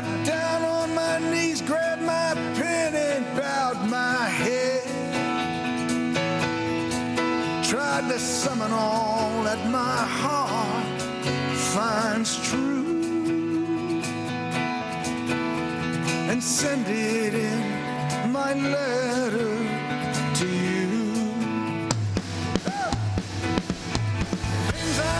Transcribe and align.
Got 0.00 0.24
down 0.24 0.62
on 0.62 0.94
my 0.94 1.18
knees, 1.18 1.60
grabbed 1.60 2.02
my 2.02 2.32
pen, 2.54 2.94
and 2.94 3.24
bowed 3.36 3.84
my 3.90 4.26
head. 4.26 4.84
Tried 7.64 8.08
to 8.08 8.16
summon 8.20 8.70
all 8.70 9.42
that 9.42 9.58
my 9.68 9.96
heart 10.20 11.02
finds 11.74 12.36
true 12.48 14.00
and 16.30 16.40
send 16.40 16.86
it 16.86 17.34
in 17.34 18.30
my 18.30 18.54
letter 18.54 19.58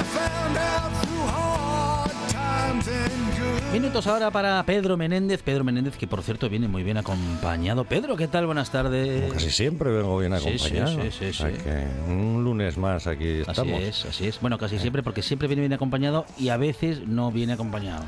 found 0.05 0.57
out 0.57 0.98
Minutos 3.73 4.07
ahora 4.07 4.31
para 4.31 4.63
Pedro 4.65 4.97
Menéndez. 4.97 5.43
Pedro 5.43 5.63
Menéndez, 5.63 5.97
que 5.99 6.07
por 6.07 6.23
cierto 6.23 6.49
viene 6.49 6.69
muy 6.69 6.83
bien 6.83 6.97
acompañado. 6.97 7.85
Pedro, 7.85 8.17
¿qué 8.17 8.27
tal? 8.27 8.47
Buenas 8.47 8.71
tardes. 8.71 9.21
Como 9.23 9.35
casi 9.35 9.51
siempre 9.51 9.91
vengo 9.91 10.19
bien 10.19 10.33
Sí, 10.39 10.59
sí, 10.59 10.79
acompañado. 10.79 11.03
sí, 11.03 11.11
sí, 11.19 11.25
O 11.27 11.33
sea 11.35 11.51
sí. 11.51 11.57
que 11.63 11.85
un 12.11 12.43
lunes 12.45 12.79
más 12.79 13.07
aquí 13.07 13.43
Así 13.43 13.51
estamos. 13.51 13.83
es, 13.83 14.05
así 14.07 14.27
es. 14.27 14.41
Bueno, 14.41 14.57
casi 14.59 14.79
siempre, 14.79 15.03
porque 15.03 15.23
siempre 15.23 15.49
viene 15.49 15.61
bien 15.61 15.73
acompañado 15.75 16.25
y 16.39 16.49
a 16.49 16.57
veces 16.57 17.07
no 17.07 17.31
viene 17.31 17.53
acompañado. 17.53 18.05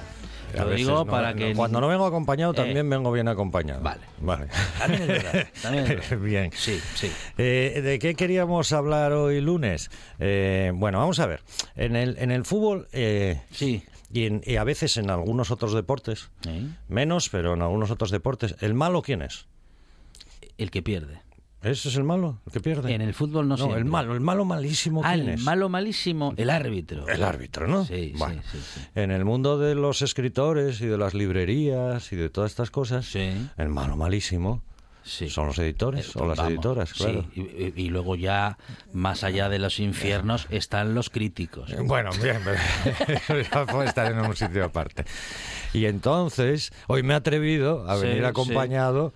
Te 0.52 0.58
lo 0.61 0.70
digo 0.70 0.91
no- 0.92 1.06
para 1.06 1.30
no- 1.33 1.36
que... 1.36 1.55
Cuando 1.55 1.80
no 1.80 1.86
vengo 1.89 2.06
acompañado, 2.06 2.52
Eh. 2.52 2.56
también 2.56 2.89
vengo 2.91 3.12
bien 3.12 3.28
acompañado. 3.28 3.83
Vale. 3.83 4.00
Vale. 4.20 4.47
También 4.78 5.02
es 5.02 5.08
verdad, 5.08 5.47
también 5.62 5.84
es 5.84 5.89
verdad. 5.91 6.19
bien. 6.24 6.50
Sí, 6.56 6.80
sí. 6.95 7.12
Eh, 7.39 7.80
¿De 7.84 7.98
qué 8.00 8.14
queríamos 8.14 8.72
hablar 8.72 9.12
hoy 9.12 9.41
lunes? 9.42 9.91
Eh, 10.19 10.72
bueno, 10.74 10.98
vamos 10.98 11.20
a 11.20 11.27
ver. 11.27 11.42
En 11.77 11.95
el, 11.97 12.17
en 12.19 12.30
el 12.33 12.45
fútbol 12.47 12.89
eh, 12.92 13.42
Sí. 13.52 13.84
Y, 14.12 14.25
en- 14.27 14.42
y 14.44 14.56
a 14.56 14.64
veces 14.64 14.97
en 14.97 15.11
algunos 15.11 15.50
otros 15.50 15.72
deportes, 15.72 16.30
¿Eh? 16.47 16.66
menos, 16.89 17.28
pero 17.28 17.55
en 17.55 17.62
algunos 17.62 17.91
otros 17.91 18.11
deportes, 18.11 18.56
¿el 18.61 18.75
malo 18.75 19.02
quién 19.02 19.22
es? 19.22 19.47
El 20.58 20.70
que 20.70 20.83
pierde. 20.83 21.20
¿Ese 21.62 21.91
es 21.91 21.97
el 21.97 22.05
malo? 22.05 22.41
¿El 22.47 22.52
que 22.52 22.61
pierde? 22.61 22.94
En 22.94 23.02
el 23.02 23.12
fútbol 23.12 23.47
no, 23.47 23.55
No, 23.55 23.56
siempre. 23.58 23.78
el 23.80 23.84
malo, 23.84 24.14
el 24.14 24.20
malo 24.20 24.47
malísimo 24.47 25.02
Ah, 25.05 25.12
quién 25.12 25.28
el 25.28 25.34
es? 25.34 25.42
malo 25.42 25.69
malísimo, 25.69 26.33
el 26.39 26.48
árbitro. 26.48 27.06
El 27.06 27.22
árbitro, 27.22 27.67
¿no? 27.69 27.84
Sí, 27.84 28.12
sí, 28.12 28.14
Bueno, 28.17 28.41
sí, 28.50 28.58
sí. 28.58 28.80
En 28.94 29.11
el 29.11 29.27
mundo 29.27 29.58
de 29.58 29.75
los 29.75 30.00
escritores 30.00 30.80
y 30.80 30.86
de 30.86 30.97
las 30.97 31.12
librerías 31.12 32.12
y 32.12 32.17
de 32.17 32.30
todas 32.30 32.50
estas 32.52 32.70
cosas, 32.70 33.05
Sí. 33.05 33.30
el 33.58 33.69
malo 33.69 33.95
malísimo 33.98 34.62
Sí. 35.03 35.31
son 35.31 35.47
los 35.47 35.59
editores 35.59 36.09
Eh, 36.09 36.19
o 36.19 36.27
las 36.27 36.37
vamos, 36.37 36.53
editoras, 36.53 36.93
claro. 36.93 37.25
Sí, 37.34 37.73
y, 37.77 37.83
y 37.84 37.89
luego 37.89 38.17
ya, 38.17 38.59
más 38.93 39.25
allá 39.25 39.48
de 39.48 39.59
los 39.59 39.81
infiernos, 39.81 40.47
están 40.51 40.95
los 40.95 41.11
críticos. 41.11 41.70
Eh, 41.73 41.77
Bueno, 41.81 42.11
bien, 42.23 42.39
pero 43.27 43.41
ya 43.42 43.67
puede 43.73 43.89
estar 43.89 44.12
en 44.12 44.20
un 44.20 44.37
sitio 44.37 44.65
aparte. 44.65 45.05
Y 45.73 45.87
entonces, 45.87 46.73
hoy 46.87 47.03
me 47.03 47.15
he 47.15 47.17
atrevido 47.17 47.89
a 47.89 47.97
venir 47.97 48.19
sí. 48.19 48.25
acompañado 48.25 49.12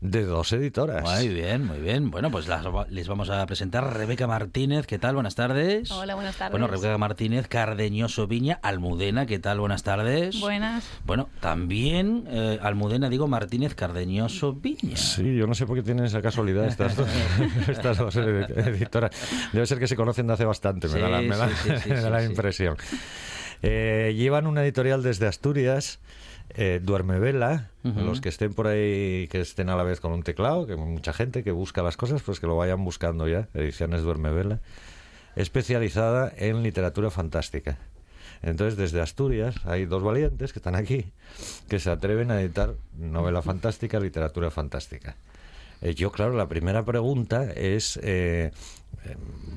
de 0.00 0.24
dos 0.24 0.52
editoras. 0.52 1.02
Muy 1.02 1.28
bien, 1.28 1.64
muy 1.66 1.78
bien. 1.78 2.10
Bueno, 2.10 2.30
pues 2.30 2.46
las- 2.46 2.64
les 2.90 3.08
vamos 3.08 3.30
a 3.30 3.44
presentar 3.46 3.84
a 3.84 3.90
Rebeca 3.90 4.26
Martínez. 4.26 4.86
¿Qué 4.86 4.98
tal? 4.98 5.14
Buenas 5.14 5.34
tardes. 5.34 5.90
Hola, 5.90 6.14
buenas 6.14 6.36
tardes. 6.36 6.50
Bueno, 6.52 6.66
Rebeca 6.66 6.98
Martínez, 6.98 7.48
Cardeñoso 7.48 8.26
Viña, 8.26 8.58
Almudena. 8.62 9.26
¿Qué 9.26 9.38
tal? 9.38 9.60
Buenas 9.60 9.82
tardes. 9.82 10.38
Buenas. 10.40 10.84
Bueno, 11.06 11.28
también 11.40 12.24
eh, 12.28 12.58
Almudena, 12.62 13.08
digo 13.08 13.28
Martínez, 13.28 13.74
Cardeñoso 13.74 14.52
Viña. 14.52 14.96
Sí, 14.96 15.36
yo 15.36 15.46
no 15.46 15.54
sé 15.54 15.66
por 15.66 15.76
qué 15.76 15.82
tienen 15.82 16.04
esa 16.04 16.20
casualidad 16.20 16.66
estas 16.66 16.96
dos, 16.96 17.08
estas 17.68 17.96
dos 17.98 18.14
ed- 18.16 18.50
editoras. 18.68 19.10
Debe 19.52 19.66
ser 19.66 19.78
que 19.78 19.86
se 19.86 19.96
conocen 19.96 20.26
de 20.26 20.34
hace 20.34 20.44
bastante, 20.44 20.88
me 20.88 21.00
da 21.00 21.08
la, 21.08 21.20
Sí, 21.20 21.28
me 21.28 21.36
da- 21.36 21.48
sí, 21.48 21.54
sí, 21.62 21.70
sí, 21.82 21.88
me 21.90 21.94
da 21.96 22.02
sí, 22.02 22.10
la 22.10 22.20
sí. 22.20 22.26
impresión. 22.26 22.76
Eh, 23.62 24.12
llevan 24.16 24.46
una 24.46 24.62
editorial 24.62 25.02
desde 25.02 25.26
Asturias, 25.26 25.98
eh, 26.50 26.80
Duerme 26.82 27.18
Vela. 27.18 27.70
Los 27.82 28.22
que 28.22 28.30
estén 28.30 28.54
por 28.54 28.66
ahí, 28.66 29.28
que 29.28 29.40
estén 29.40 29.68
a 29.68 29.76
la 29.76 29.82
vez 29.82 30.00
con 30.00 30.12
un 30.12 30.22
teclado, 30.22 30.66
que 30.66 30.74
mucha 30.74 31.12
gente 31.12 31.44
que 31.44 31.50
busca 31.50 31.82
las 31.82 31.98
cosas, 31.98 32.22
pues 32.22 32.40
que 32.40 32.46
lo 32.46 32.56
vayan 32.56 32.82
buscando 32.82 33.28
ya. 33.28 33.48
Ediciones 33.52 34.02
Duerme 34.02 34.32
Vela. 34.32 34.60
Especializada 35.36 36.32
en 36.36 36.62
literatura 36.62 37.10
fantástica. 37.10 37.76
Entonces, 38.42 38.76
desde 38.76 39.00
Asturias 39.00 39.56
hay 39.64 39.84
dos 39.86 40.02
valientes 40.02 40.52
que 40.52 40.58
están 40.58 40.74
aquí 40.76 41.06
que 41.68 41.78
se 41.78 41.90
atreven 41.90 42.30
a 42.30 42.40
editar 42.40 42.74
novela 42.98 43.42
fantástica, 43.42 44.00
literatura 44.00 44.50
fantástica. 44.50 45.16
Eh, 45.80 45.94
yo, 45.94 46.10
claro, 46.12 46.34
la 46.34 46.48
primera 46.48 46.84
pregunta 46.84 47.44
es, 47.52 47.98
eh, 48.02 48.52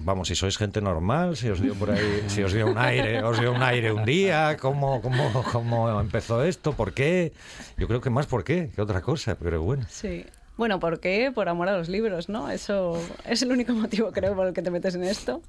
vamos, 0.04 0.30
si 0.30 0.36
sois 0.36 0.58
gente 0.58 0.82
normal, 0.82 1.36
si 1.36 1.50
os 1.50 1.62
dio 1.62 1.76
por 1.76 1.92
ahí, 1.92 2.24
si 2.28 2.42
os 2.42 2.54
dio 2.54 2.68
un 2.68 2.78
aire, 2.78 3.24
os 3.24 3.40
dio 3.40 3.52
un 3.52 3.62
aire 3.62 3.92
un 3.92 4.06
día, 4.06 4.58
cómo, 4.58 5.02
cómo, 5.02 5.44
cómo 5.52 6.00
empezó 6.00 6.44
esto, 6.44 6.74
por 6.74 6.94
qué. 6.94 7.34
Yo 7.78 7.88
creo 7.88 8.02
que 8.02 8.10
más 8.10 8.26
por 8.26 8.44
qué 8.44 8.70
que 8.74 8.82
otra 8.82 9.02
cosa, 9.02 9.36
pero 9.36 9.62
bueno. 9.62 9.86
Sí. 9.90 10.26
Bueno, 10.58 10.80
¿por 10.80 11.00
qué? 11.00 11.32
Por 11.34 11.50
amor 11.50 11.70
a 11.70 11.78
los 11.78 11.88
libros, 11.88 12.30
¿no? 12.30 12.50
Eso 12.50 13.00
es 13.26 13.42
el 13.44 13.52
único 13.52 13.74
motivo, 13.74 14.12
creo, 14.12 14.36
por 14.36 14.48
el 14.48 14.54
que 14.54 14.62
te 14.62 14.72
metes 14.72 14.96
en 14.96 15.04
esto. 15.04 15.42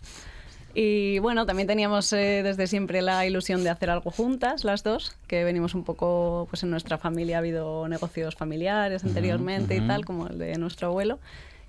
Y 0.75 1.19
bueno, 1.20 1.47
también 1.47 1.66
teníamos 1.66 2.12
eh, 2.12 2.42
desde 2.42 2.66
siempre 2.66 3.00
la 3.00 3.25
ilusión 3.26 3.64
de 3.64 3.70
hacer 3.70 3.91
algo 3.91 4.10
juntas, 4.10 4.64
las 4.64 4.82
dos, 4.82 5.16
que 5.26 5.42
venimos 5.44 5.75
un 5.75 5.82
poco, 5.82 6.47
pues 6.50 6.62
en 6.62 6.70
nuestra 6.70 6.98
familia 6.98 7.37
ha 7.37 7.38
habido 7.38 7.88
negocios 7.88 8.37
familiares 8.37 9.03
anteriormente 9.03 9.76
y 9.76 9.81
tal, 9.87 10.04
como 10.04 10.26
el 10.26 10.38
de 10.38 10.56
nuestro 10.58 10.88
abuelo. 10.88 11.19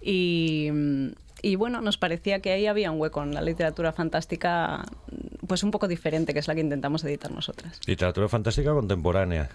Y, 0.01 0.69
y 1.41 1.55
bueno, 1.55 1.81
nos 1.81 1.97
parecía 1.97 2.39
que 2.41 2.51
ahí 2.51 2.67
había 2.67 2.91
un 2.91 2.99
hueco 2.99 3.23
en 3.23 3.33
la 3.33 3.41
literatura 3.41 3.91
fantástica, 3.91 4.85
pues 5.47 5.63
un 5.63 5.71
poco 5.71 5.87
diferente, 5.87 6.33
que 6.33 6.39
es 6.39 6.47
la 6.47 6.55
que 6.55 6.61
intentamos 6.61 7.03
editar 7.03 7.31
nosotras. 7.31 7.79
Literatura 7.85 8.27
fantástica 8.27 8.73
contemporánea. 8.73 9.49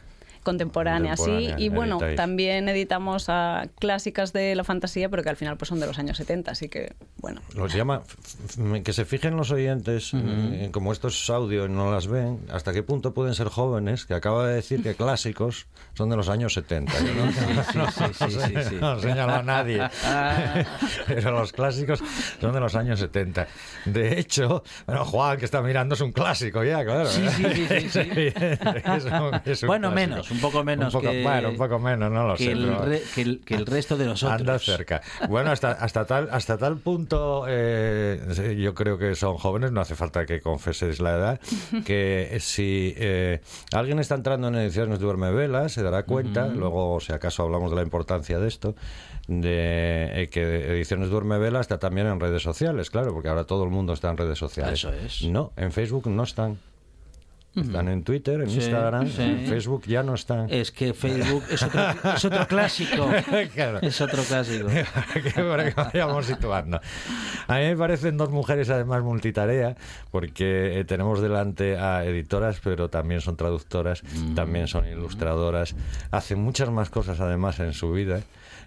Contemporánea, 0.44 1.16
sí. 1.16 1.50
Y 1.58 1.68
bueno, 1.70 1.96
editáis. 1.96 2.16
también 2.16 2.68
editamos 2.68 3.26
a 3.28 3.66
clásicas 3.80 4.32
de 4.32 4.54
la 4.54 4.62
fantasía, 4.62 5.08
pero 5.08 5.24
que 5.24 5.30
al 5.30 5.36
final 5.36 5.56
pues 5.56 5.68
son 5.70 5.80
de 5.80 5.86
los 5.88 5.98
años 5.98 6.16
70, 6.18 6.52
así 6.52 6.68
que 6.68 6.92
bueno. 7.20 7.40
Los 7.56 7.72
llama, 7.74 8.02
que 8.84 8.92
se 8.92 9.04
fijen 9.04 9.36
los 9.36 9.50
oyentes, 9.50 10.12
eh, 10.14 10.68
como 10.70 10.92
esto 10.92 11.08
es 11.08 11.28
audio 11.30 11.64
y 11.64 11.68
no 11.68 11.90
las 11.90 12.06
ven, 12.06 12.38
hasta 12.52 12.72
qué 12.72 12.82
punto 12.84 13.12
pueden 13.14 13.34
ser 13.34 13.48
jóvenes, 13.48 14.04
que 14.06 14.14
acaba 14.14 14.46
de 14.46 14.54
decir 14.54 14.82
que 14.82 14.94
clásicos 14.94 15.66
son 15.94 16.10
de 16.10 16.16
los 16.16 16.28
años 16.28 16.52
70. 16.54 16.92
Yo 17.00 17.14
no, 17.14 17.26
no- 17.26 17.90
sí, 17.90 18.04
sí, 18.14 18.24
sí, 18.30 18.38
sí, 18.40 18.54
sí. 18.68 18.76
no 18.80 19.00
señalo 19.00 19.32
a 19.34 19.42
nadie, 19.42 19.80
pero 21.06 21.30
los 21.32 21.52
clásicos 21.52 22.00
son 22.40 22.52
de 22.52 22.60
los 22.60 22.74
años 22.74 22.98
70. 23.00 23.46
De 23.86 24.18
hecho, 24.18 24.62
bueno, 24.86 25.04
Juan, 25.04 25.38
que 25.38 25.44
está 25.44 25.62
mirando, 25.62 25.94
es 25.94 26.00
un 26.00 26.12
clásico 26.12 26.62
ya, 26.64 26.84
claro. 26.84 27.06
Sí, 27.06 27.26
sí, 27.30 27.44
sí, 27.54 27.66
sí, 27.68 27.88
sí. 27.90 28.00
Es 28.94 29.04
un- 29.06 29.40
es 29.44 29.62
un 29.62 29.66
Bueno, 29.68 29.90
clásico. 29.92 29.94
menos, 29.94 30.30
un 30.34 30.40
poco 30.40 30.64
menos 30.64 30.92
Un 30.94 31.00
poco- 31.00 31.12
que- 31.12 31.22
Bueno, 31.22 31.48
un 31.50 31.56
poco 31.56 31.78
menos, 31.78 32.10
no 32.12 32.26
lo 32.28 32.36
que, 32.36 32.44
sé. 32.44 32.52
el 32.52 32.64
pero- 32.66 32.84
re- 32.84 33.02
que, 33.14 33.22
el, 33.22 33.40
que 33.44 33.54
el 33.54 33.66
resto 33.66 33.96
de 33.96 34.06
nosotros. 34.06 34.40
Anda 34.40 34.58
cerca. 34.58 35.00
Bueno, 35.28 35.50
hasta, 35.50 35.72
hasta, 35.72 36.04
tal, 36.04 36.28
hasta 36.30 36.58
tal 36.58 36.76
punto, 36.78 37.44
eh, 37.48 38.56
yo 38.58 38.74
creo 38.74 38.98
que 38.98 39.14
son 39.14 39.36
jóvenes, 39.36 39.72
no 39.72 39.80
hace 39.80 39.94
falta 39.94 40.26
que 40.26 40.40
confeséis 40.40 41.00
la 41.00 41.12
edad, 41.16 41.40
que 41.84 42.36
si 42.40 42.94
eh, 42.96 43.40
alguien 43.72 43.98
está 43.98 44.14
entrando 44.14 44.48
en 44.48 44.56
ediciones 44.56 44.98
Duerme 44.98 45.30
Vela, 45.32 45.68
se 45.68 45.82
dará 45.82 46.02
cuenta, 46.04 46.46
luego 46.48 47.00
si 47.00 47.12
acaso 47.12 47.42
hablamos 47.42 47.70
de 47.70 47.76
la 47.76 47.82
importancia 47.82 48.38
de 48.38 48.48
esto, 48.48 48.74
de 49.28 50.22
eh, 50.24 50.28
que 50.30 50.72
Ediciones 50.74 51.08
Duerme 51.10 51.38
Vela 51.38 51.60
está 51.60 51.78
también 51.78 52.06
en 52.06 52.20
redes 52.20 52.42
sociales, 52.42 52.90
claro, 52.90 53.12
porque 53.12 53.28
ahora 53.28 53.44
todo 53.44 53.64
el 53.64 53.70
mundo 53.70 53.92
está 53.92 54.10
en 54.10 54.16
redes 54.16 54.38
sociales. 54.38 54.74
Eso 54.80 54.92
es. 54.92 55.22
No, 55.22 55.52
en 55.56 55.72
Facebook 55.72 56.06
no 56.08 56.22
están. 56.24 56.58
Están 57.56 57.88
en 57.88 58.02
Twitter, 58.02 58.40
en 58.40 58.50
Sí, 58.50 58.56
Instagram, 58.56 59.08
sí. 59.08 59.22
en 59.22 59.46
Facebook 59.46 59.84
ya 59.86 60.02
no 60.02 60.14
están. 60.14 60.50
Es 60.50 60.72
que 60.72 60.92
Facebook 60.92 61.44
es 61.50 61.62
otro, 61.62 61.80
es 62.16 62.24
otro 62.24 62.46
clásico. 62.46 63.08
Claro. 63.54 63.78
Es 63.82 64.00
otro 64.00 64.22
clásico. 64.24 64.68
para 64.68 65.64
que 65.72 65.74
vayamos 65.74 66.26
situando. 66.26 66.80
A 67.46 67.54
mí 67.58 67.64
me 67.64 67.76
parecen 67.76 68.16
dos 68.16 68.30
mujeres 68.30 68.70
además 68.70 69.02
multitarea, 69.02 69.76
porque 70.10 70.80
eh, 70.80 70.84
tenemos 70.84 71.20
delante 71.20 71.76
a 71.76 72.04
editoras, 72.04 72.60
pero 72.62 72.88
también 72.90 73.20
son 73.20 73.36
traductoras, 73.36 74.02
también 74.34 74.66
son 74.66 74.86
ilustradoras, 74.88 75.74
hacen 76.10 76.40
muchas 76.40 76.70
más 76.70 76.90
cosas 76.90 77.20
además 77.20 77.60
en 77.60 77.72
su 77.72 77.92
vida. 77.92 78.20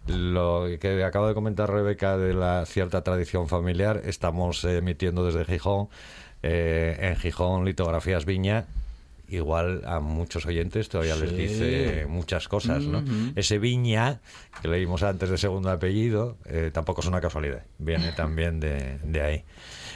Lo 0.08 0.68
que 0.80 1.04
acaba 1.04 1.28
de 1.28 1.34
comentar 1.34 1.70
Rebeca 1.70 2.18
de 2.18 2.34
la 2.34 2.66
cierta 2.66 3.04
tradición 3.04 3.48
familiar, 3.48 4.02
estamos 4.06 4.64
emitiendo 4.64 5.26
desde 5.26 5.46
Gijón, 5.46 5.90
eh, 6.44 6.98
en 7.02 7.16
Gijón 7.18 7.66
Litografías 7.66 8.26
Viña, 8.26 8.66
igual 9.28 9.82
a 9.86 10.00
muchos 10.00 10.46
oyentes 10.46 10.88
todavía 10.88 11.16
les 11.18 11.36
dice 11.36 12.06
muchas 12.08 12.48
cosas, 12.48 12.84
¿no? 12.84 13.04
Ese 13.36 13.60
Viña, 13.60 14.22
que 14.62 14.70
leímos 14.70 15.04
antes 15.04 15.30
de 15.30 15.38
segundo 15.38 15.70
apellido, 15.70 16.38
eh, 16.46 16.72
tampoco 16.74 17.02
es 17.02 17.08
una 17.08 17.20
casualidad, 17.20 17.64
viene 17.78 18.14
también 18.14 18.62
de, 18.62 19.00
de 19.04 19.22
ahí. 19.22 19.44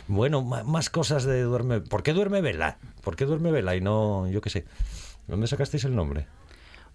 Bueno, 0.08 0.42
más 0.42 0.90
cosas 0.90 1.24
de 1.24 1.42
Duerme... 1.44 1.80
¿Por 1.80 2.04
qué 2.04 2.12
Duerme 2.12 2.42
Vela? 2.42 2.78
¿Por 3.02 3.16
qué 3.16 3.26
Duerme 3.26 3.52
Vela 3.52 3.78
y 3.78 3.82
no, 3.82 4.30
yo 4.30 4.42
qué 4.42 4.50
sé? 4.50 4.66
¿Dónde 5.28 5.48
sacasteis 5.48 5.86
el 5.86 5.96
nombre? 5.96 6.26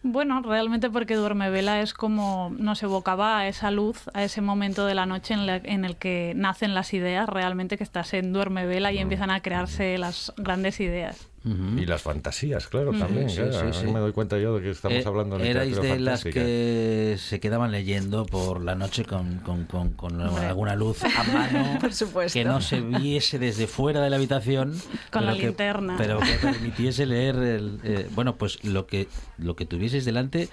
Bueno, 0.03 0.41
realmente 0.43 0.89
porque 0.89 1.17
Duerme 1.17 1.51
Vela 1.51 1.81
es 1.81 1.93
como 1.93 2.53
nos 2.57 2.83
evocaba 2.83 3.39
a 3.39 3.49
esa 3.49 3.71
luz, 3.73 4.09
a 4.15 4.23
ese 4.23 4.41
momento 4.41 4.87
de 4.87 4.95
la 4.95 5.05
noche 5.05 5.35
en, 5.35 5.47
la- 5.47 5.57
en 5.57 5.85
el 5.85 5.97
que 5.97 6.33
nacen 6.37 6.75
las 6.75 6.95
ideas, 6.95 7.29
realmente 7.29 7.77
que 7.77 7.83
estás 7.85 8.15
en 8.15 8.33
Duerme 8.33 8.67
Vela 8.67 8.93
y 8.93 8.99
empiezan 8.99 9.31
a 9.31 9.41
crearse 9.41 9.99
las 9.99 10.33
grandes 10.37 10.79
ideas. 10.81 11.29
Ujú. 11.47 11.79
Y 11.79 11.87
las 11.87 12.03
fantasías, 12.03 12.67
claro, 12.67 12.91
también. 12.93 13.31
Sí, 13.31 13.37
claro. 13.37 13.73
sí, 13.73 13.81
sí. 13.81 13.87
me 13.87 14.01
doy 14.01 14.11
cuenta 14.13 14.37
yo 14.39 14.57
de 14.57 14.63
que 14.63 14.71
estamos 14.71 14.99
Eh, 14.99 15.05
hablando 15.07 15.39
de 15.39 15.49
Erais 15.49 15.77
de 15.81 16.01
las 16.01 16.23
fantástica. 16.23 16.41
que 16.45 17.17
se 17.21 17.39
quedaban 17.39 17.71
leyendo 17.71 18.27
por 18.27 18.65
la 18.65 18.75
noche 18.75 19.05
con, 19.05 19.37
con- 19.39 19.65
con- 19.67 19.91
con 19.93 20.21
alguna 20.21 20.75
luz 20.75 21.05
a 21.05 21.23
mano. 21.33 21.79
Por 21.81 21.93
supuesto. 21.95 22.37
Que 22.37 22.45
no 22.45 22.61
se 22.61 22.81
viese 22.81 23.39
desde 23.39 23.67
fuera 23.69 24.01
de 24.03 24.11
la 24.11 24.17
habitación. 24.17 24.75
Con 25.13 25.25
la 25.25 25.33
pero 25.33 25.41
que- 25.41 25.47
linterna. 25.47 25.95
Pero 25.97 26.19
que 26.19 26.33
permitiese 26.43 27.07
leer. 27.07 27.37
el, 27.37 27.79
eh, 27.85 28.09
bueno, 28.15 28.37
pues 28.37 28.65
lo 28.65 28.87
que, 28.87 29.07
lo 29.39 29.55
que 29.55 29.67
tuvieseis 29.67 30.05
delante. 30.05 30.49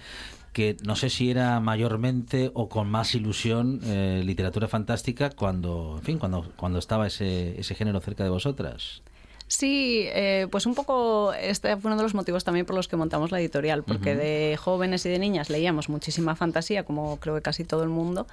Que 0.54 0.78
no 0.86 0.96
sé 0.96 1.10
si 1.10 1.31
era 1.31 1.60
mayormente 1.60 2.51
o 2.54 2.69
con 2.69 2.88
más 2.88 3.16
ilusión 3.16 3.80
eh, 3.86 4.22
literatura 4.24 4.68
fantástica 4.68 5.31
cuando, 5.31 5.96
en 5.98 6.04
fin, 6.04 6.19
cuando, 6.19 6.51
cuando 6.56 6.78
estaba 6.78 7.07
ese, 7.07 7.60
ese 7.60 7.74
género 7.74 8.00
cerca 8.01 8.24
de 8.24 8.30
vosotras. 8.30 9.01
Sí, 9.48 10.06
eh, 10.07 10.48
pues 10.50 10.66
un 10.66 10.74
poco 10.74 11.34
este 11.34 11.78
fue 11.78 11.90
uno 11.90 11.98
de 11.98 12.04
los 12.04 12.16
motivos 12.16 12.44
también 12.44 12.66
por 12.66 12.75
los 12.75 12.88
que 12.88 12.95
montamos 12.95 13.31
la 13.31 13.40
editorial, 13.40 13.84
porque 13.84 14.16
de 14.16 14.57
jóvenes 14.57 15.06
y 15.06 15.10
de 15.10 15.19
niñas 15.19 15.50
leíamos 15.50 15.90
muchísima 15.90 16.36
fantasía, 16.36 16.84
como 16.84 17.18
creo 17.18 17.36
que 17.36 17.42
casi 17.42 17.63
todo 17.63 17.84
el 17.84 17.90
mundo, 17.90 18.25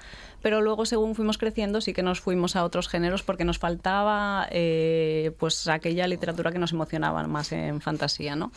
pero 0.42 0.62
luego 0.62 0.86
según 0.86 1.14
fuimos 1.14 1.36
creciendo 1.38 1.80
sí 1.80 1.92
que 1.92 2.02
nos 2.02 2.20
fuimos 2.20 2.56
a 2.56 2.64
otros 2.64 2.88
géneros 2.88 3.22
porque 3.22 3.44
nos 3.44 3.58
faltaba 3.58 4.48
eh, 4.50 5.32
pues 5.38 5.68
aquella 5.68 6.06
literatura 6.06 6.52
que 6.52 6.58
nos 6.58 6.72
emocionaba 6.72 7.26
más 7.26 7.52
en 7.52 7.80
fantasía, 7.80 8.36
¿no? 8.36 8.50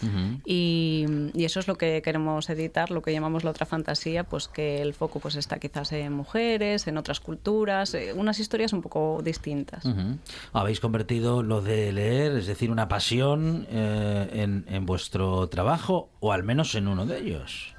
y, 0.45 1.05
y 1.33 1.45
eso 1.45 1.59
es 1.59 1.67
lo 1.67 1.75
que 1.75 2.01
queremos 2.01 2.49
editar, 2.49 2.91
lo 2.91 3.01
que 3.01 3.11
llamamos 3.11 3.43
la 3.43 3.51
otra 3.51 3.65
fantasía, 3.65 4.23
pues 4.23 4.47
que 4.47 4.81
el 4.81 4.93
foco 4.93 5.19
pues 5.19 5.35
está 5.35 5.59
quizás 5.59 5.91
en 5.91 6.13
mujeres, 6.13 6.87
en 6.87 6.97
otras 6.97 7.19
culturas, 7.19 7.93
eh, 7.93 8.13
unas 8.15 8.39
historias 8.39 8.73
un 8.73 8.81
poco 8.81 9.21
distintas. 9.23 9.83
Ujú. 9.85 10.17
Habéis 10.53 10.79
convertido 10.79 11.43
lo 11.43 11.61
de 11.61 11.91
leer, 11.91 12.37
es 12.37 12.47
decir, 12.47 12.52
una 12.71 12.87
pasión 12.87 13.67
eh, 13.69 14.29
en, 14.33 14.65
en 14.67 14.85
vuestro 14.85 15.47
trabajo, 15.49 16.09
o 16.19 16.31
al 16.31 16.43
menos 16.43 16.75
en 16.75 16.87
uno 16.87 17.05
de 17.05 17.19
ellos. 17.19 17.75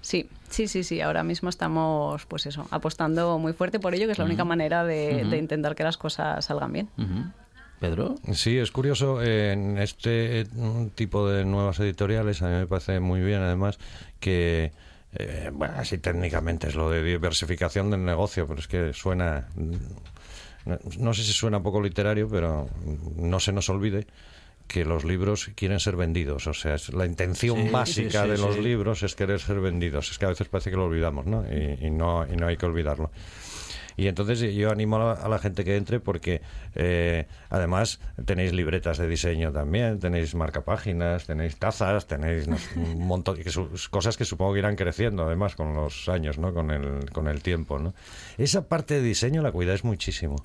Sí, 0.00 0.28
sí, 0.48 0.68
sí, 0.68 0.84
sí. 0.84 1.00
Ahora 1.00 1.22
mismo 1.22 1.48
estamos, 1.48 2.26
pues 2.26 2.46
eso, 2.46 2.66
apostando 2.70 3.38
muy 3.38 3.52
fuerte 3.52 3.80
por 3.80 3.94
ello, 3.94 4.06
que 4.06 4.12
es 4.12 4.18
la 4.18 4.24
única 4.24 4.44
manera 4.44 4.84
de, 4.84 5.24
de 5.24 5.36
intentar 5.36 5.74
que 5.74 5.82
las 5.82 5.96
cosas 5.96 6.44
salgan 6.44 6.72
bien. 6.72 6.88
Pedro. 7.80 8.14
Sí, 8.32 8.56
es 8.56 8.70
curioso, 8.70 9.22
eh, 9.22 9.52
en 9.52 9.78
este 9.78 10.40
eh, 10.40 10.46
tipo 10.94 11.28
de 11.28 11.44
nuevas 11.44 11.78
editoriales, 11.80 12.40
a 12.42 12.48
mí 12.48 12.54
me 12.54 12.66
parece 12.66 13.00
muy 13.00 13.20
bien 13.20 13.42
además 13.42 13.78
que, 14.18 14.72
eh, 15.12 15.50
bueno, 15.52 15.74
así 15.76 15.98
técnicamente 15.98 16.68
es 16.68 16.74
lo 16.74 16.88
de 16.90 17.02
diversificación 17.02 17.90
del 17.90 18.04
negocio, 18.04 18.46
pero 18.46 18.60
es 18.60 18.68
que 18.68 18.92
suena, 18.94 19.48
no, 20.66 20.78
no 20.98 21.14
sé 21.14 21.22
si 21.22 21.32
suena 21.32 21.62
poco 21.62 21.80
literario, 21.80 22.28
pero 22.28 22.68
no 23.16 23.40
se 23.40 23.52
nos 23.52 23.68
olvide 23.70 24.06
que 24.66 24.84
los 24.84 25.04
libros 25.04 25.50
quieren 25.54 25.78
ser 25.78 25.94
vendidos, 25.96 26.48
o 26.48 26.52
sea, 26.54 26.74
es 26.74 26.92
la 26.92 27.06
intención 27.06 27.56
Sí, 27.62 27.68
básica 27.68 28.24
sí, 28.24 28.24
sí, 28.24 28.30
de 28.32 28.38
los 28.38 28.58
libros 28.58 29.02
es 29.04 29.14
querer 29.14 29.40
ser 29.40 29.60
vendidos, 29.60 30.10
es 30.10 30.18
que 30.18 30.24
a 30.24 30.28
veces 30.28 30.48
parece 30.48 30.70
que 30.70 30.76
lo 30.76 30.86
olvidamos, 30.86 31.24
¿no? 31.26 31.44
Y, 31.48 31.86
y 31.86 31.90
no, 31.90 32.26
y 32.30 32.36
no 32.36 32.48
hay 32.48 32.56
que 32.56 32.66
olvidarlo. 32.66 33.12
Y 33.96 34.08
entonces 34.08 34.40
yo 34.54 34.70
animo 34.70 34.96
a 35.10 35.28
la, 35.28 35.38
gente 35.38 35.64
que 35.64 35.76
entre 35.76 36.00
porque 36.00 36.42
eh, 36.74 37.26
además 37.48 38.00
tenéis 38.24 38.52
libretas 38.52 38.98
de 38.98 39.08
diseño 39.08 39.52
también, 39.52 39.98
tenéis 39.98 40.34
marcapáginas, 40.34 41.26
tenéis 41.26 41.56
tazas, 41.58 42.06
tenéis 42.06 42.46
un 42.76 43.06
montón 43.06 43.36
su- 43.50 43.70
cosas 43.90 44.16
que 44.16 44.24
supongo 44.24 44.52
que 44.52 44.58
irán 44.60 44.76
creciendo 44.76 45.24
además 45.24 45.56
con 45.56 45.74
los 45.74 46.08
años, 46.08 46.38
¿no? 46.38 46.52
Con 46.52 46.70
el, 46.70 47.10
con 47.10 47.28
el 47.28 47.42
tiempo, 47.42 47.78
¿no? 47.78 47.94
Esa 48.38 48.68
parte 48.68 48.94
de 48.94 49.02
diseño 49.02 49.42
la 49.42 49.52
cuidáis 49.52 49.84
muchísimo. 49.84 50.36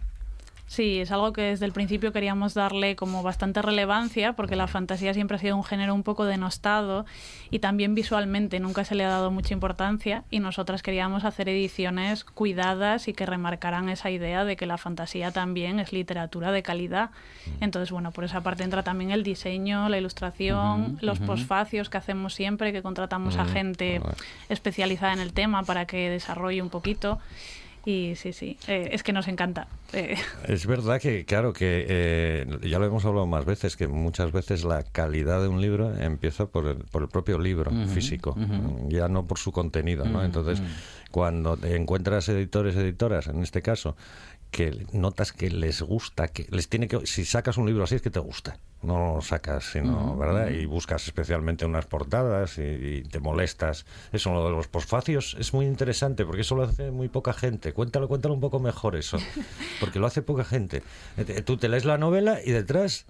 Sí, 0.72 1.02
es 1.02 1.12
algo 1.12 1.34
que 1.34 1.42
desde 1.42 1.66
el 1.66 1.74
principio 1.74 2.14
queríamos 2.14 2.54
darle 2.54 2.96
como 2.96 3.24
bastante 3.24 3.62
relevancia 3.62 4.32
porque 4.38 4.56
la 4.56 4.68
fantasía 4.68 5.14
siempre 5.14 5.36
ha 5.36 5.40
sido 5.42 5.58
un 5.58 5.66
género 5.66 5.94
un 5.94 6.04
poco 6.04 6.24
denostado 6.24 7.06
y 7.50 7.60
también 7.60 7.94
visualmente 7.94 8.58
nunca 8.62 8.86
se 8.86 8.96
le 8.96 9.04
ha 9.04 9.10
dado 9.10 9.32
mucha 9.32 9.54
importancia 9.54 10.24
y 10.32 10.40
nosotras 10.40 10.82
queríamos 10.82 11.26
hacer 11.26 11.50
ediciones 11.50 12.24
cuidadas 12.24 13.10
y 13.10 13.14
que 13.14 13.26
remarcaran 13.26 13.90
esa 13.90 14.12
idea 14.12 14.46
de 14.46 14.56
que 14.56 14.66
la 14.66 14.78
fantasía 14.78 15.32
también 15.32 15.78
es 15.82 15.92
literatura 15.92 16.54
de 16.54 16.64
calidad. 16.64 17.10
Entonces, 17.60 17.92
bueno, 17.92 18.12
por 18.12 18.24
esa 18.24 18.40
parte 18.40 18.64
entra 18.64 18.82
también 18.82 19.12
el 19.12 19.24
diseño, 19.24 19.90
la 19.90 19.98
ilustración, 19.98 20.98
los 21.02 21.20
posfacios 21.20 21.90
que 21.90 21.98
hacemos 21.98 22.34
siempre, 22.34 22.72
que 22.72 22.82
contratamos 22.82 23.36
a 23.36 23.44
gente 23.44 24.00
vale. 24.00 24.16
especializada 24.48 25.12
en 25.12 25.20
el 25.20 25.34
tema 25.34 25.64
para 25.64 25.86
que 25.86 26.10
desarrolle 26.10 26.62
un 26.62 26.70
poquito. 26.70 27.20
Y 27.86 28.14
sí, 28.16 28.32
sí, 28.32 28.58
eh, 28.68 28.90
es 28.92 29.02
que 29.02 29.12
nos 29.12 29.28
encanta. 29.28 29.68
Eh, 29.94 30.16
Es 30.48 30.68
verdad 30.68 31.02
que, 31.02 31.26
claro, 31.26 31.52
que 31.52 31.86
eh, 31.90 32.46
ya 32.64 32.78
lo 32.78 32.86
hemos 32.86 33.06
hablado 33.06 33.26
más 33.26 33.44
veces, 33.46 33.76
que 33.76 33.88
muchas 33.88 34.32
veces 34.32 34.64
la 34.64 34.84
calidad 34.84 35.42
de 35.42 35.48
un 35.48 35.62
libro 35.62 35.96
empieza 35.98 36.46
por 36.46 36.68
el, 36.68 36.78
por 36.78 37.02
el 37.02 37.08
propio 37.10 37.40
libro 37.40 37.72
físico, 37.88 38.36
ya 38.88 39.08
no 39.08 39.26
por 39.26 39.40
su 39.40 39.52
contenido, 39.52 40.06
¿no? 40.06 40.24
Entonces, 40.24 40.62
cuando 41.10 41.58
te 41.58 41.76
encuentras 41.76 42.30
editores, 42.30 42.76
editoras, 42.76 43.28
en 43.28 43.42
este 43.42 43.62
caso, 43.62 43.96
que 44.52 44.86
notas 44.92 45.32
que 45.32 45.50
les 45.50 45.82
gusta, 45.82 46.28
que 46.28 46.46
les 46.52 46.68
tiene 46.68 46.88
que... 46.88 47.08
Si 47.08 47.26
sacas 47.26 47.58
un 47.58 47.66
libro 47.66 47.86
así 47.86 47.96
es 47.96 48.02
que 48.02 48.10
te 48.10 48.20
gusta, 48.20 48.60
no 48.84 49.16
lo 49.16 49.22
sacas, 49.22 49.72
sino, 49.72 50.18
¿verdad? 50.18 50.50
Y 50.50 50.66
buscas 50.66 51.06
especialmente 51.06 51.66
unas 51.66 51.86
portadas 51.86 52.58
y, 52.58 52.62
y 52.62 53.02
te 53.04 53.20
molestas. 53.20 53.86
Eso, 54.12 54.34
lo 54.34 54.46
de 54.46 54.52
los 54.52 54.68
posfacios 54.68 55.38
es 55.40 55.54
muy 55.54 55.66
interesante 55.66 56.26
porque 56.26 56.42
eso 56.42 56.56
lo 56.56 56.64
hace 56.64 56.92
muy 56.92 57.08
poca 57.08 57.32
gente. 57.34 57.74
Cuéntalo, 57.74 58.08
cuéntalo 58.08 58.34
un 58.34 58.42
poco 58.42 58.60
mejor 58.60 58.96
eso, 58.96 59.18
porque 59.80 60.00
lo 60.00 60.06
hace 60.08 60.22
poca 60.22 60.44
gente. 60.44 60.84
Eh, 61.18 61.42
Tú 61.42 61.58
te 61.58 61.70
lees 61.70 61.86
la 61.86 61.98
novela 61.98 62.40
y 62.44 62.52
detrás... 62.52 63.06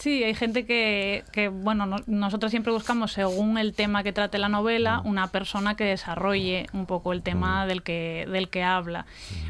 Sí, 0.00 0.24
hay 0.24 0.34
gente 0.34 0.64
que, 0.64 1.24
que 1.30 1.48
bueno, 1.48 1.84
no- 1.84 1.98
nosotros 2.06 2.50
siempre 2.50 2.72
buscamos, 2.72 3.12
según 3.12 3.58
el 3.58 3.74
tema 3.74 4.02
que 4.02 4.14
trate 4.14 4.38
la 4.38 4.48
novela, 4.48 5.02
una 5.04 5.26
persona 5.26 5.76
que 5.76 5.84
desarrolle 5.84 6.66
un 6.72 6.86
poco 6.86 7.12
el 7.12 7.20
tema 7.20 7.66
del 7.66 7.82
que 7.82 8.26
del 8.32 8.48
que 8.48 8.62
habla. 8.62 9.04